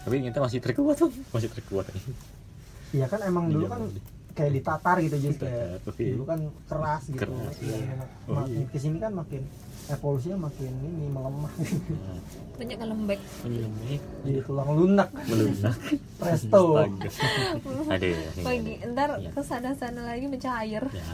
tapi 0.06 0.22
ternyata 0.22 0.40
masih 0.46 0.60
terkuat 0.62 0.96
tuh 1.02 1.10
masih 1.34 1.50
terkuat. 1.50 1.86
Iya 2.94 3.10
kan 3.10 3.20
emang 3.26 3.50
dulu 3.50 3.66
kan 3.66 3.82
kayak 4.36 4.52
ditatar 4.54 5.00
gitu 5.00 5.16
jadi 5.18 5.36
kayak 5.40 5.68
oke. 5.88 6.04
dulu 6.04 6.24
kan 6.28 6.40
keras 6.68 7.04
gitu. 7.08 7.20
Keras, 7.24 7.56
Iya, 7.58 7.72
iya. 7.72 7.94
enak. 7.96 8.10
Oh, 8.28 8.34
makin 8.36 8.60
iya. 8.60 8.68
ke 8.68 8.78
sini 8.78 8.98
kan 9.00 9.12
makin 9.16 9.42
evolusinya 9.86 10.50
makin 10.50 10.72
ini 10.82 11.06
melemah 11.08 11.54
banyak 12.58 12.78
yang 12.78 12.90
lembek. 12.90 13.20
Menyelembek 13.44 14.02
jadi 14.24 14.40
tulang 14.44 14.70
lunak. 14.72 15.10
Melunak. 15.26 15.78
Presto. 16.20 16.62
Ada 17.94 18.06
ya 18.08 18.20
pagi 18.42 18.74
ntar 18.92 19.10
Iya. 19.16 19.30
ke 19.32 19.42
sana 19.44 19.72
lagi 20.04 20.26
mencair 20.28 20.84
ya. 20.84 21.06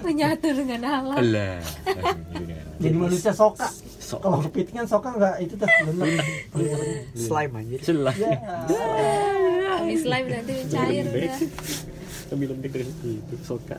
Menyatu 0.00 0.48
dengan 0.52 0.80
alam. 0.84 1.20
Lah 1.20 1.60
jadi 2.80 2.96
manusia 2.96 3.32
soka. 3.32 3.68
Sok 4.00 4.26
kalau 4.26 4.42
kepiting 4.42 4.82
kan 4.82 4.86
soka 4.88 5.12
nggak 5.14 5.34
itu 5.40 5.54
tuh? 5.54 5.68
Lunak 5.86 6.26
slime 7.14 7.52
anjir. 7.56 7.78
Celah 7.84 8.14
ya 8.16 8.30
habis 9.90 10.06
live 10.06 10.28
nanti 10.30 10.52
mencair 10.54 11.04
udah. 11.10 11.38
lebih 12.30 12.46
lembek 12.54 12.70
dari 12.70 12.86
itu 12.86 13.34
soka 13.42 13.78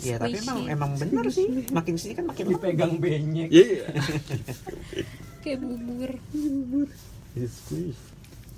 ya 0.00 0.16
tapi 0.16 0.36
emang 0.40 0.58
emang 0.68 0.90
bener 0.96 1.28
sih. 1.28 1.68
Makin 1.72 1.94
sini 2.00 2.12
kan 2.16 2.24
makin 2.24 2.56
dipegang 2.56 2.96
benyek. 2.96 3.52
Iya. 3.52 3.84
Kayak 5.44 5.58
bubur. 5.60 6.12
Itu 7.36 7.48
squeeze 7.48 8.00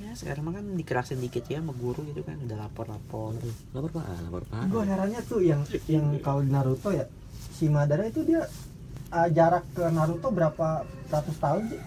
ya 0.02 0.10
sekarang 0.18 0.42
mah 0.50 0.54
kan 0.58 0.66
dikerasin 0.74 1.22
dikit 1.22 1.46
ya 1.46 1.62
sama 1.62 1.70
guru 1.78 2.02
gitu 2.10 2.26
kan 2.26 2.34
udah 2.42 2.58
lapor-lapor. 2.66 3.38
Lapor 3.70 3.90
pak 3.94 4.04
lapor 4.26 4.42
pak 4.50 4.66
gue 4.66 4.82
herannya 4.82 5.20
tuh 5.22 5.40
yang 5.42 5.62
yang 5.86 6.18
kalau 6.18 6.42
di 6.42 6.50
Naruto 6.50 6.90
ya 6.90 7.06
si 7.54 7.70
Madara 7.70 8.10
itu 8.10 8.26
dia 8.26 8.42
uh, 9.14 9.28
jarak 9.30 9.62
ke 9.70 9.84
Naruto 9.94 10.34
berapa 10.34 10.82
ratus 11.06 11.36
tahun 11.38 11.62
sih? 11.70 11.80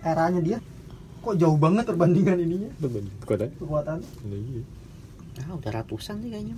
Eranya 0.00 0.40
dia 0.40 0.58
kok 1.18 1.34
jauh 1.36 1.58
banget 1.58 1.84
perbandingan 1.86 2.38
ininya? 2.40 2.70
Berbanding 2.78 3.14
kekuatan? 3.22 3.48
Kekuatan 3.58 3.98
iya. 4.28 4.62
Ah 5.38 5.54
udah 5.54 5.70
ratusan 5.70 6.18
sih 6.22 6.30
kayaknya. 6.34 6.54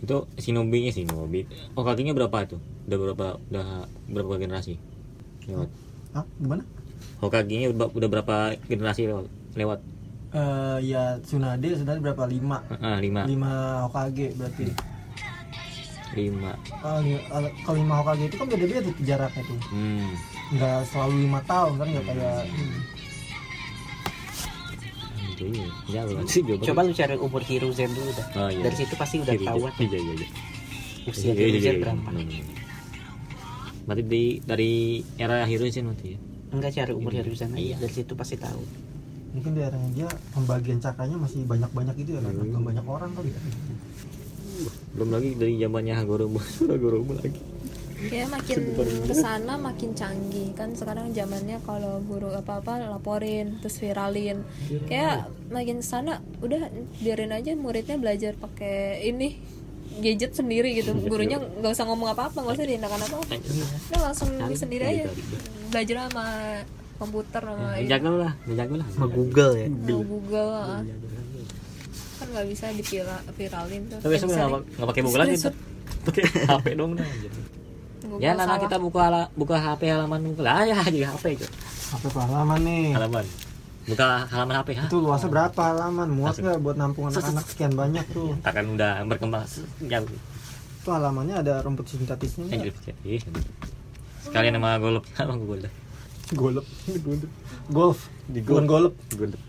Itu 0.00 0.24
shinobi 0.40 0.88
nya 0.88 0.92
shinobi. 0.92 1.44
Oh 1.76 1.84
kakinya 1.84 2.16
berapa 2.16 2.48
tuh 2.48 2.60
udah 2.88 2.98
berapa 2.98 3.26
udah 3.52 3.66
berapa 4.08 4.32
generasi? 4.40 4.80
Lewat. 5.44 5.68
Ah 6.16 6.24
gimana? 6.40 6.64
Hokage-nya 7.20 7.68
udah, 7.76 7.92
udah 7.92 8.08
berapa 8.08 8.36
generasi 8.64 9.04
lewat? 9.04 9.26
Lewat. 9.56 9.80
Eh 10.32 10.78
ya 10.88 11.20
Tsunade 11.20 11.76
Tsunade 11.76 12.00
berapa? 12.00 12.24
Lima. 12.24 12.64
Ah 12.80 12.96
lima. 12.96 13.28
Lima 13.28 13.84
Hokage 13.84 14.32
berarti. 14.36 14.72
Lima. 16.16 16.58
Ah, 16.82 16.98
li- 16.98 17.22
ah, 17.30 17.46
kalau 17.62 17.76
lima 17.78 17.94
Hokage 18.00 18.32
itu 18.32 18.36
kan 18.40 18.46
beda-beda 18.48 18.80
tuh 18.82 18.94
jaraknya 19.04 19.42
tuh. 19.44 19.60
Hmm. 19.70 20.10
Nggak 20.50 20.78
selalu 20.90 21.14
lima 21.28 21.40
tahun 21.44 21.72
kan 21.78 21.86
nggak 21.92 22.04
kayak 22.08 22.38
hmm. 22.48 22.78
Iya 25.40 25.66
jauh 26.04 26.20
sih 26.24 26.42
jauh 26.42 26.60
coba 26.60 26.80
lu 26.82 26.92
cari 26.92 27.16
umur 27.16 27.40
Hiruzen 27.40 27.90
dulu 27.90 28.10
dah. 28.12 28.26
Oh, 28.36 28.48
iya. 28.48 28.62
dari 28.62 28.76
situ 28.76 28.94
pasti 28.94 29.16
udah 29.18 29.32
Iya, 29.32 29.40
ketahuan 29.40 29.72
iya 29.76 29.88
iya 29.96 30.12
iya. 30.14 30.28
Usia 31.02 31.24
Iya, 31.26 31.32
iya, 31.32 31.44
Hiruzen 31.46 31.72
iya. 31.72 31.80
berapa? 31.80 32.08
Hmm. 32.10 32.58
berarti 33.80 34.02
di 34.04 34.22
dari 34.40 34.72
era 35.16 35.42
Hiruzen 35.42 35.84
berarti 35.86 36.06
ya? 36.08 36.18
Enggak 36.50 36.70
cari 36.74 36.92
umur 36.92 37.12
Hiruzen 37.12 37.50
aja. 37.50 37.58
Iya. 37.58 37.76
dari 37.80 37.94
situ 37.94 38.12
pasti 38.12 38.36
tahu. 38.36 38.62
Mungkin 39.30 39.50
daerahnya 39.54 39.90
dia 39.94 40.08
pembagian 40.30 40.78
cakranya 40.78 41.16
masih 41.16 41.46
banyak-banyak 41.46 41.94
gitu 41.96 42.10
ya 42.14 42.20
kan? 42.20 42.32
Hmm. 42.32 42.50
belum 42.50 42.62
banyak 42.66 42.84
orang 42.84 43.10
kali 43.14 43.30
ya. 43.30 43.40
Belum 44.92 45.08
lagi 45.08 45.28
dari 45.34 45.52
zamannya 45.56 45.94
Hagoromo. 45.94 46.40
Hagoromo 46.70 47.12
lagi 47.16 47.40
ya 48.08 48.24
makin 48.32 48.58
ke 49.04 49.14
sana 49.14 49.60
makin 49.60 49.92
canggih. 49.92 50.56
Kan 50.56 50.72
sekarang 50.72 51.12
zamannya 51.12 51.60
kalau 51.68 52.00
guru 52.08 52.32
apa 52.32 52.64
apa 52.64 52.80
laporin 52.88 53.60
terus 53.60 53.76
viralin. 53.76 54.40
Kayak 54.88 55.28
makin 55.52 55.84
ke 55.84 55.86
sana 55.86 56.24
udah 56.40 56.72
biarin 57.04 57.36
aja 57.36 57.52
muridnya 57.52 58.00
belajar 58.00 58.32
pakai 58.40 59.04
ini 59.04 59.36
gadget 60.00 60.32
sendiri 60.32 60.72
gitu. 60.80 60.96
Gurunya 61.12 61.36
nggak 61.36 61.72
usah 61.76 61.84
ngomong 61.84 62.16
apa 62.16 62.32
apa 62.32 62.38
nggak 62.40 62.56
usah 62.56 62.66
diindakan 62.66 63.00
apa 63.04 63.16
apa 63.20 63.34
udah 63.36 64.00
langsung 64.00 64.30
sendiri 64.56 64.84
aja. 64.86 65.04
belajar 65.70 65.96
sama 66.10 66.26
komputer 66.98 67.42
sama 67.46 67.78
ini. 67.80 67.88
jago 67.88 68.10
lah 68.18 68.32
jago 68.44 68.74
lah 68.80 68.88
sama 68.96 69.06
Google 69.12 69.52
ya. 69.56 69.68
Sama 69.68 70.02
Google 70.08 70.50
ah. 70.50 70.82
kan 72.20 72.26
nggak 72.36 72.46
bisa 72.52 72.66
diviralin 72.76 73.82
tuh. 73.88 73.98
Tapi 74.04 74.14
Bisa 74.16 74.26
nggak 74.28 74.88
pakai 74.88 75.02
Google 75.04 75.22
lagi 75.24 75.36
tuh 75.36 75.54
pakai 76.04 76.24
HP 76.48 76.66
dong 76.76 76.96
dah 76.96 77.08
di- 78.10 78.12
Google 78.18 78.26
ya 78.26 78.32
nana 78.34 78.58
kita 78.58 78.76
buka 78.82 79.00
hala- 79.06 79.30
buka 79.38 79.54
HP 79.54 79.82
halaman 79.86 80.20
Google 80.26 80.46
lah 80.50 80.66
ya 80.66 80.76
jadi 80.82 80.98
HP 81.14 81.24
itu. 81.38 81.46
Apa 81.94 82.06
halaman 82.26 82.58
nih? 82.66 82.84
Halaman. 82.98 83.24
Buka 83.86 84.06
halaman 84.26 84.54
HP 84.58 84.68
ha 84.74 84.84
itu 84.90 84.98
luasnya 84.98 85.28
berapa 85.30 85.60
halaman? 85.70 86.08
Muat 86.10 86.34
nggak 86.36 86.58
buat 86.58 86.76
nampung 86.76 87.08
anak-anak 87.10 87.46
sekian 87.46 87.72
banyak 87.78 88.04
tuh? 88.10 88.34
Akan 88.48 88.74
udah 88.74 89.06
berkembang 89.06 89.46
jauh 89.86 90.10
itu 90.80 90.88
halamannya 90.88 91.44
ada 91.44 91.60
rumput 91.60 91.86
sintetisnya? 91.92 92.48
Anjir, 92.50 92.72
iya. 93.04 93.20
sekalian 94.24 94.56
sama 94.56 94.80
golop 94.80 95.04
sama 95.16 95.36
Google 95.36 95.68
dah 95.68 95.72
golep. 96.34 96.66
Golf. 97.70 98.06
Di 98.30 98.38
bukan 98.42 98.66
golep. 98.66 98.94
Golep. 99.14 99.40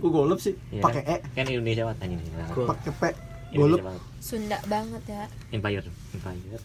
gua 0.00 0.10
golep 0.10 0.38
sih? 0.40 0.54
Iya. 0.72 0.82
Pakai 0.82 1.02
e. 1.04 1.16
Kan? 1.22 1.44
Kan 1.44 1.46
Indonesia 1.52 1.82
banget 1.86 1.98
anjing. 2.02 2.20
Pakai 2.66 2.92
p. 2.92 3.02
Banget. 3.54 4.02
Sunda 4.18 4.58
banget 4.66 5.02
ya. 5.06 5.24
Empire, 5.54 5.86
Empire. 6.16 6.62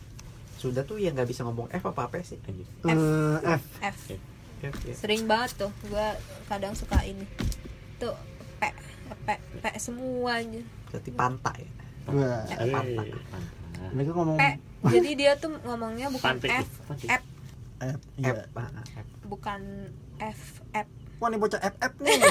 Sudah 0.59 0.83
tuh 0.83 0.99
yang 0.99 1.15
nggak 1.15 1.31
bisa 1.31 1.47
ngomong 1.47 1.71
F 1.71 1.83
apa 1.87 2.11
apa 2.11 2.19
sih? 2.19 2.35
Anjing. 2.43 2.67
Eh, 2.83 3.37
f. 3.55 3.63
F. 3.79 3.97
F, 4.59 4.75
ya. 4.83 4.91
sering 4.91 5.23
banget 5.23 5.55
tuh 5.55 5.71
gua 5.87 6.19
kadang 6.51 6.75
suka 6.75 6.99
ini. 7.07 7.23
Tuh 7.95 8.11
P 8.59 8.67
P 9.23 9.27
P 9.63 9.65
semuanya. 9.79 10.59
Berarti 10.91 11.11
pantai 11.15 11.61
Wah, 12.09 12.43
Eh, 12.43 12.67
Pantai. 12.67 13.07
mereka 13.95 14.11
ngomong 14.11 14.35
P. 14.35 14.43
Jadi 14.99 15.09
dia 15.15 15.39
tuh 15.39 15.55
ngomongnya 15.63 16.11
bukan 16.11 16.35
Pantai. 16.35 16.59
F 16.59 16.69
Pantai. 16.91 17.07
F. 17.07 17.23
F 17.79 17.99
iya. 18.19 18.35
F, 18.35 18.51
ah, 18.59 18.67
ah, 18.67 18.83
F. 18.99 19.07
bukan 19.31 19.61
F 20.19 20.41
F. 20.75 20.87
Wah 21.23 21.27
nih 21.31 21.39
bocah 21.39 21.59
f 21.63 21.75
f 21.79 21.93
nih. 22.03 22.15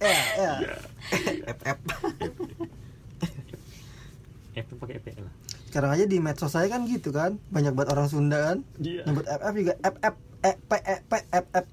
Ya 0.00 0.16
ya 0.40 0.52
F, 1.44 1.58
F. 1.60 1.78
F 4.56 4.64
tuh 4.64 4.76
pakai 4.80 4.96
F 4.96 5.06
lah. 5.20 5.34
Sekarang 5.70 5.90
aja 5.94 6.04
di 6.10 6.18
medsos 6.18 6.50
saya 6.50 6.66
kan 6.66 6.82
gitu 6.90 7.14
kan. 7.14 7.38
Banyak 7.54 7.72
banget 7.78 7.94
orang 7.94 8.10
Sunda 8.10 8.38
kan. 8.52 8.58
Iya. 8.82 9.06
nyebut 9.06 9.24
FF 9.24 9.54
juga. 9.54 9.74
FF 9.78 10.14
E 10.42 10.52
P 10.58 10.70
E 10.74 10.96
P 11.06 11.12
F 11.30 11.46
F. 11.54 11.66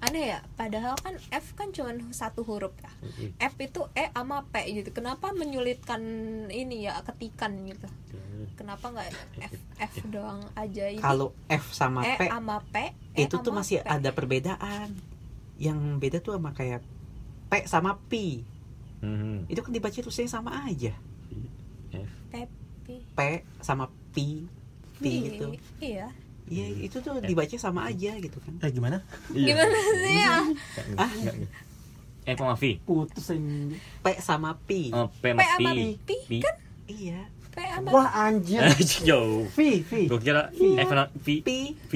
Aneh 0.00 0.32
ya 0.32 0.40
padahal 0.56 0.96
kan 0.98 1.14
F 1.30 1.46
kan 1.54 1.70
cuma 1.70 1.94
satu 2.10 2.42
huruf 2.42 2.74
ya. 2.82 2.90
F 3.38 3.54
itu 3.62 3.86
E 3.94 4.10
sama 4.10 4.42
P 4.50 4.82
gitu. 4.82 4.90
Kenapa 4.90 5.30
menyulitkan 5.30 6.02
ini 6.50 6.90
ya 6.90 6.98
ketikan 7.06 7.54
gitu? 7.70 7.86
Kenapa 8.58 8.90
nggak 8.90 9.08
F 9.46 9.56
F 9.78 9.94
doang 10.14 10.42
aja 10.58 10.84
ini? 10.90 10.98
Kalau 10.98 11.30
F 11.46 11.70
sama 11.70 12.02
E 12.02 12.18
P 12.18 12.22
sama 12.26 12.58
P 12.66 12.76
E 13.14 13.30
itu 13.30 13.38
tuh 13.38 13.54
masih 13.54 13.80
P. 13.80 13.86
ada 13.86 14.10
perbedaan. 14.10 14.90
Yang 15.60 15.78
beda 16.02 16.18
tuh 16.18 16.34
sama 16.34 16.50
kayak 16.50 16.82
P 17.46 17.52
sama 17.70 17.94
P. 18.10 18.42
Hmm. 19.00 19.48
itu 19.48 19.64
kan 19.64 19.72
dibaca 19.72 19.96
tulisannya 19.96 20.28
sama 20.28 20.52
aja 20.68 20.92
P 22.30 23.18
sama 23.60 23.86
P 24.10 24.46
P 24.96 25.04
Iya, 25.04 25.20
gitu. 25.30 25.46
iya. 25.80 26.06
Iya 26.44 26.66
itu 26.82 26.98
tuh 26.98 27.22
dibaca 27.22 27.54
sama 27.54 27.86
aja 27.86 28.10
gitu 28.16 28.38
kan. 28.42 28.58
Eh 28.58 28.70
gimana? 28.70 28.98
Gimana 29.28 29.76
sih 29.96 30.16
ya? 30.18 30.34
Ah. 30.96 31.10
F 32.20 32.36
sama 32.36 32.54
V. 32.54 32.64
putus 32.82 33.30
ini 33.30 33.78
P 34.02 34.06
sama 34.18 34.50
P. 34.60 34.90
Oh, 34.90 35.06
P 35.08 35.30
sama 35.30 35.46
P. 35.56 35.64
P. 36.02 36.10
P. 36.26 36.32
kan? 36.42 36.54
Iya. 36.84 37.20
P 37.48 37.56
sama 37.62 37.88
wah 37.90 38.08
anjir. 38.20 38.60
Jauh. 39.06 39.46
V 39.46 39.58
V 39.80 39.92
Gue 40.06 40.20
kira 40.20 40.50
F 40.52 40.88
sama 40.88 41.06
V. 41.14 41.26
P. 41.40 41.50
V 41.86 41.92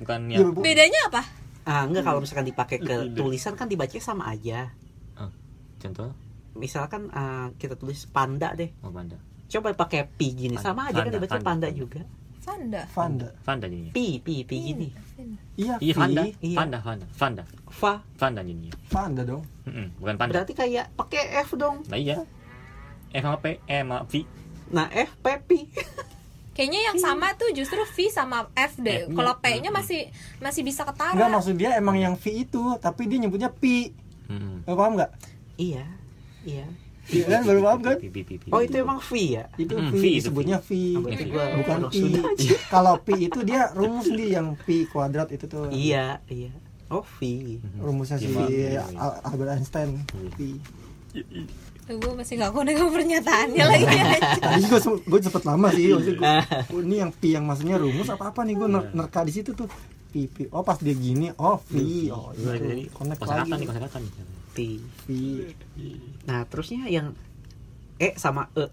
bukan 0.00 0.20
Iya, 0.26 0.48
Bu. 0.48 0.60
bedanya 0.60 1.00
apa? 1.12 1.22
Ah 1.62 1.84
enggak 1.84 2.02
kalau 2.02 2.24
misalkan 2.24 2.48
dipakai 2.48 2.80
ke 2.80 2.94
Iya. 3.04 3.12
tulisan 3.14 3.52
kan 3.52 3.68
dibaca 3.68 3.92
sama 4.00 4.32
aja. 4.32 4.72
Contoh? 5.80 6.12
Misalkan 6.52 7.08
ah, 7.10 7.52
kita 7.56 7.72
tulis 7.72 8.04
panda 8.04 8.52
deh. 8.52 8.68
Oh 8.80 8.88
panda. 8.90 9.16
Coba 9.50 9.74
pakai 9.74 10.06
P 10.08 10.20
gini 10.30 10.54
Panda, 10.54 10.64
sama 10.64 10.80
aja 10.86 10.94
kan 10.96 11.02
panda, 11.02 11.12
dibaca 11.12 11.30
panda, 11.32 11.44
panda 11.44 11.66
panda. 11.66 11.68
juga 11.72 12.02
Vanda 12.40 12.82
Vanda 12.88 13.28
Vanda 13.42 13.66
jadinya. 13.66 13.92
P 13.92 13.98
P 14.16 14.28
P 14.42 14.50
gini 14.54 14.88
iya 15.54 15.74
Iya 15.76 15.92
V 15.92 15.98
Vanda. 15.98 16.22
Iya. 16.40 16.56
Vanda, 16.56 16.78
Vanda. 17.12 17.42
Fa 17.68 17.92
Vanda 18.16 18.40
jadinya. 18.40 18.72
Vanda 18.86 19.22
dong 19.22 19.42
Mm-mm, 19.62 19.86
bukan 19.96 20.14
panda. 20.16 20.32
berarti 20.32 20.52
kayak 20.52 20.94
pakai 20.94 21.22
F 21.40 21.52
dong 21.54 21.84
Nah 21.84 21.94
iya. 21.94 22.22
F 23.10 23.20
sama 23.20 23.36
P, 23.36 23.58
E 23.60 23.76
sama 23.76 23.98
V. 24.04 24.14
nah 24.68 24.86
F 24.88 25.10
P 25.16 25.26
P 25.40 25.50
kayaknya 26.50 26.80
yang 26.84 26.98
sama 26.98 27.32
tuh 27.34 27.50
justru 27.50 27.78
V 27.80 28.08
sama 28.08 28.46
F 28.52 28.76
deh 28.76 29.04
F-nya. 29.04 29.14
kalau 29.14 29.32
P-nya 29.36 29.70
masih 29.70 30.10
masih 30.38 30.60
bisa 30.60 30.82
ketara 30.82 31.12
Enggak 31.12 31.30
maksud 31.32 31.54
dia 31.54 31.74
emang 31.74 31.96
yang 31.96 32.14
V 32.14 32.24
itu 32.40 32.62
tapi 32.76 33.04
dia 33.04 33.18
nyebutnya 33.18 33.50
P 33.50 33.90
Hmm. 34.26 34.62
Lo 34.62 34.74
paham 34.74 34.94
nggak? 34.94 35.10
iya 35.56 35.82
iya 36.40 36.62
Iya 37.02 37.24
kan 37.26 37.40
baru 37.42 37.60
paham 37.62 37.80
kan? 37.80 37.96
Oh 38.48 38.60
itu 38.60 38.76
emang 38.76 39.00
V 39.00 39.10
ya 39.32 39.44
Itu 39.56 39.74
Hmm, 39.74 39.88
V, 39.88 39.94
V 39.94 40.04
itu 40.04 40.16
disebutnya 40.20 40.58
V. 40.58 40.70
Oh, 40.94 41.10
Bukan 41.56 41.76
orang 41.80 41.88
P. 41.88 41.96
Sunda. 41.96 42.20
Kalau 42.74 42.94
P 42.98 43.08
itu 43.18 43.38
dia 43.40 43.72
rumus 43.72 44.06
nih 44.06 44.28
yang 44.32 44.46
P 44.54 44.84
kuadrat 44.86 45.28
itu 45.28 45.44
tuh. 45.44 45.66
iya 45.70 46.20
iya 46.26 46.52
oh 46.86 47.00
V 47.02 47.18
Rumusnya 47.76 48.16
si 48.16 48.26
Iya, 48.26 48.46
iya. 48.70 48.82
Al- 48.94 49.18
Albert 49.24 49.50
Einstein. 49.56 50.02
Iya. 50.12 50.30
P. 50.30 50.38
gue 51.90 52.12
masih 52.14 52.38
gak 52.38 52.52
konek 52.52 52.78
sama 52.78 52.90
pernyataannya 52.92 53.64
lagi 53.64 53.86
Tadi 54.40 54.62
gue 54.62 54.78
gue 55.02 55.18
sempet 55.20 55.42
lama 55.42 55.68
sih. 55.70 55.90
Maksudnya 55.90 56.14
gua, 56.14 56.34
oh, 56.68 56.80
ini 56.80 56.96
yang 56.98 57.10
P 57.10 57.22
yang 57.30 57.44
maksudnya 57.44 57.76
rumus 57.76 58.06
apa 58.06 58.30
apa 58.30 58.46
nih 58.46 58.54
gue 58.54 58.68
ner- 58.68 58.90
nerka 58.92 59.22
di 59.22 59.32
situ 59.32 59.50
tuh. 59.52 59.66
P 60.08 60.26
P. 60.26 60.46
Oh 60.50 60.62
pas 60.62 60.74
dia 60.76 60.90
gini, 60.92 61.30
oh 61.32 61.58
V. 61.60 61.74
Oh 62.10 62.30
Iya, 62.32 62.54
jadi 62.58 62.82
itu. 62.82 62.90
Connect 62.92 63.20
lagi. 63.20 63.62
kosakata 63.64 63.98
nih. 63.98 64.10
V. 64.52 64.60
nah 66.24 66.42
terusnya 66.44 66.84
yang 66.86 67.14
E 67.96 68.16
sama 68.16 68.48
E. 68.54 68.66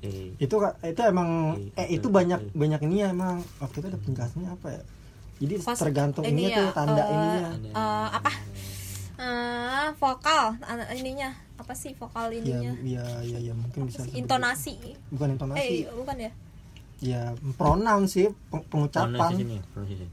Eh, 0.00 0.32
itu 0.40 0.54
Kak, 0.56 0.80
itu 0.80 1.00
emang 1.04 1.60
Iya, 1.60 1.76
eh 1.76 1.88
itu 1.92 2.08
iya, 2.08 2.16
banyak 2.16 2.40
iya. 2.40 2.52
banyak 2.56 2.80
ini 2.88 2.96
ya 2.98 3.08
emang. 3.10 3.36
Waktu 3.60 3.76
itu 3.78 3.86
ada 3.92 4.00
penjelasannya 4.00 4.48
apa 4.48 4.68
ya? 4.72 4.82
Jadi 5.40 5.54
Pas- 5.60 5.76
tergantung 5.76 6.24
ini 6.24 6.32
ininya 6.42 6.50
ya, 6.50 6.58
tuh 6.58 6.68
tanda 6.72 7.02
eh, 7.02 7.12
ininya. 7.12 7.48
eh, 7.68 8.08
apa? 8.10 8.30
Eh, 9.20 9.86
vokal 9.94 10.44
ininya. 10.96 11.30
Apa 11.60 11.76
sih 11.76 11.92
vokal 11.92 12.32
ya 12.32 12.40
ininya? 12.40 12.72
ya 12.80 13.04
ya, 13.20 13.38
ya 13.38 13.52
mungkin 13.52 13.84
Apa 13.84 13.88
bisa 13.92 14.00
intonasi. 14.16 14.74
bukan 15.12 15.36
intonasi. 15.36 15.84
Eh 15.84 15.92
bukan 15.92 16.16
ya 16.16 16.32
ya 17.00 17.32
pronoun 17.56 18.04
sih 18.04 18.28
peng- 18.52 18.64
pengucapan. 18.68 19.32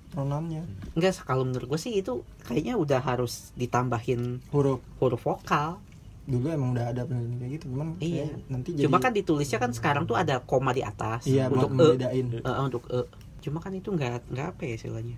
Pronounnya. 0.10 0.64
Enggak 0.96 1.20
kalau 1.22 1.44
menurut 1.44 1.68
gue 1.68 1.80
sih 1.80 2.00
itu 2.00 2.24
kayaknya 2.44 2.80
udah 2.80 3.04
harus 3.04 3.52
ditambahin 3.54 4.40
huruf. 4.50 4.80
huruf 4.98 5.22
vokal. 5.22 5.84
Dulu 6.28 6.48
emang 6.48 6.76
udah 6.76 6.92
ada 6.92 7.04
penelitian 7.04 7.40
kayak 7.40 7.52
gitu 7.56 7.66
cuman 7.72 7.88
Iya. 8.00 8.28
nanti 8.48 8.76
jadi 8.76 8.84
cuma 8.84 9.00
kan 9.00 9.12
ditulisnya 9.12 9.60
kan 9.60 9.72
sekarang 9.72 10.04
tuh 10.04 10.16
ada 10.16 10.44
koma 10.44 10.72
di 10.72 10.84
atas 10.84 11.24
iya 11.24 11.48
untuk 11.48 11.72
E. 11.72 11.76
membedain. 11.96 12.26
Eh, 12.34 12.44
eh, 12.44 12.64
untuk 12.64 12.84
E. 12.88 13.00
Cuma 13.40 13.60
kan 13.60 13.72
itu 13.72 13.92
nggak 13.92 14.28
nggak 14.28 14.48
apa 14.52 14.62
ya 14.64 14.74
istilahnya. 14.76 15.16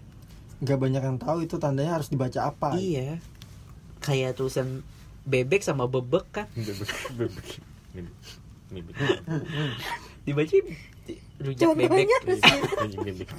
Nggak 0.61 0.77
banyak 0.77 1.01
yang 1.01 1.17
tahu 1.17 1.37
itu 1.41 1.55
tandanya 1.57 1.97
harus 1.97 2.09
dibaca 2.09 2.39
apa. 2.45 2.77
Iya. 2.77 3.17
Kayak 3.99 4.37
tulisan 4.37 4.85
bebek 5.25 5.61
sama 5.61 5.85
bebek 5.85 6.25
kan. 6.29 6.45
Bebek, 6.53 6.89
bebek. 7.17 7.47
Bebek. 7.93 8.17
Bebek. 8.69 8.95
dibaca 10.19 10.53
rujak 11.39 11.67
bebek. 11.75 11.89
Contohnya 11.89 12.17
Bebek, 12.25 12.41
bebek. 13.07 13.29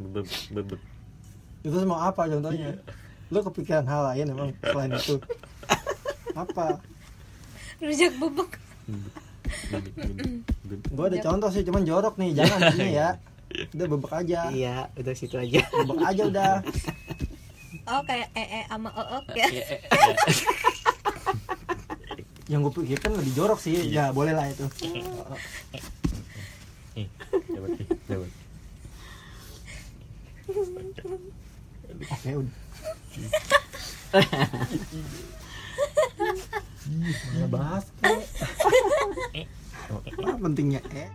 Bebek, 0.00 0.28
bebek. 0.54 0.80
itu 1.60 1.76
semua 1.76 2.08
apa 2.08 2.24
contohnya? 2.24 2.72
Lu 3.28 3.38
kepikiran 3.44 3.84
hal 3.84 4.02
lain 4.12 4.26
emang 4.32 4.50
selain 4.64 4.92
itu? 4.96 5.16
Apa? 6.32 6.80
Rujak 7.78 8.12
bebek. 8.16 8.50
Gua 10.94 11.06
ada 11.10 11.18
contoh 11.20 11.50
sih 11.52 11.62
cuman 11.66 11.82
jorok 11.84 12.16
nih. 12.16 12.30
Jangan 12.40 12.60
ini 12.78 12.96
ya. 12.96 13.08
Udah 13.76 13.86
bebek 13.86 14.12
aja. 14.14 14.40
Iya 14.50 14.76
udah 14.96 15.14
situ 15.14 15.36
aja. 15.36 15.60
Bebek 15.68 16.00
aja 16.00 16.22
udah. 16.26 16.52
Oh 17.90 18.00
kayak 18.06 18.28
e 18.38 18.44
e 18.44 18.60
sama 18.70 18.88
e 18.94 19.18
ya. 19.36 19.46
Eh. 19.50 19.80
yang 22.50 22.66
gue 22.66 22.72
pikirkan 22.82 23.14
lebih 23.14 23.32
jorok 23.38 23.58
sih. 23.62 23.78
Ya 23.90 24.10
boleh 24.10 24.34
lah 24.34 24.46
itu 24.50 24.66
Dapat, 27.30 27.70
dapat. 28.08 28.30
oke 32.10 32.30
udah 32.42 32.58
Ih, 36.90 37.46
bahas. 37.46 37.86
Eh, 38.02 39.46
oh, 39.94 40.02
eh. 40.02 40.12
Apa 40.18 40.34
pentingnya 40.42 40.82
eh 40.90 41.06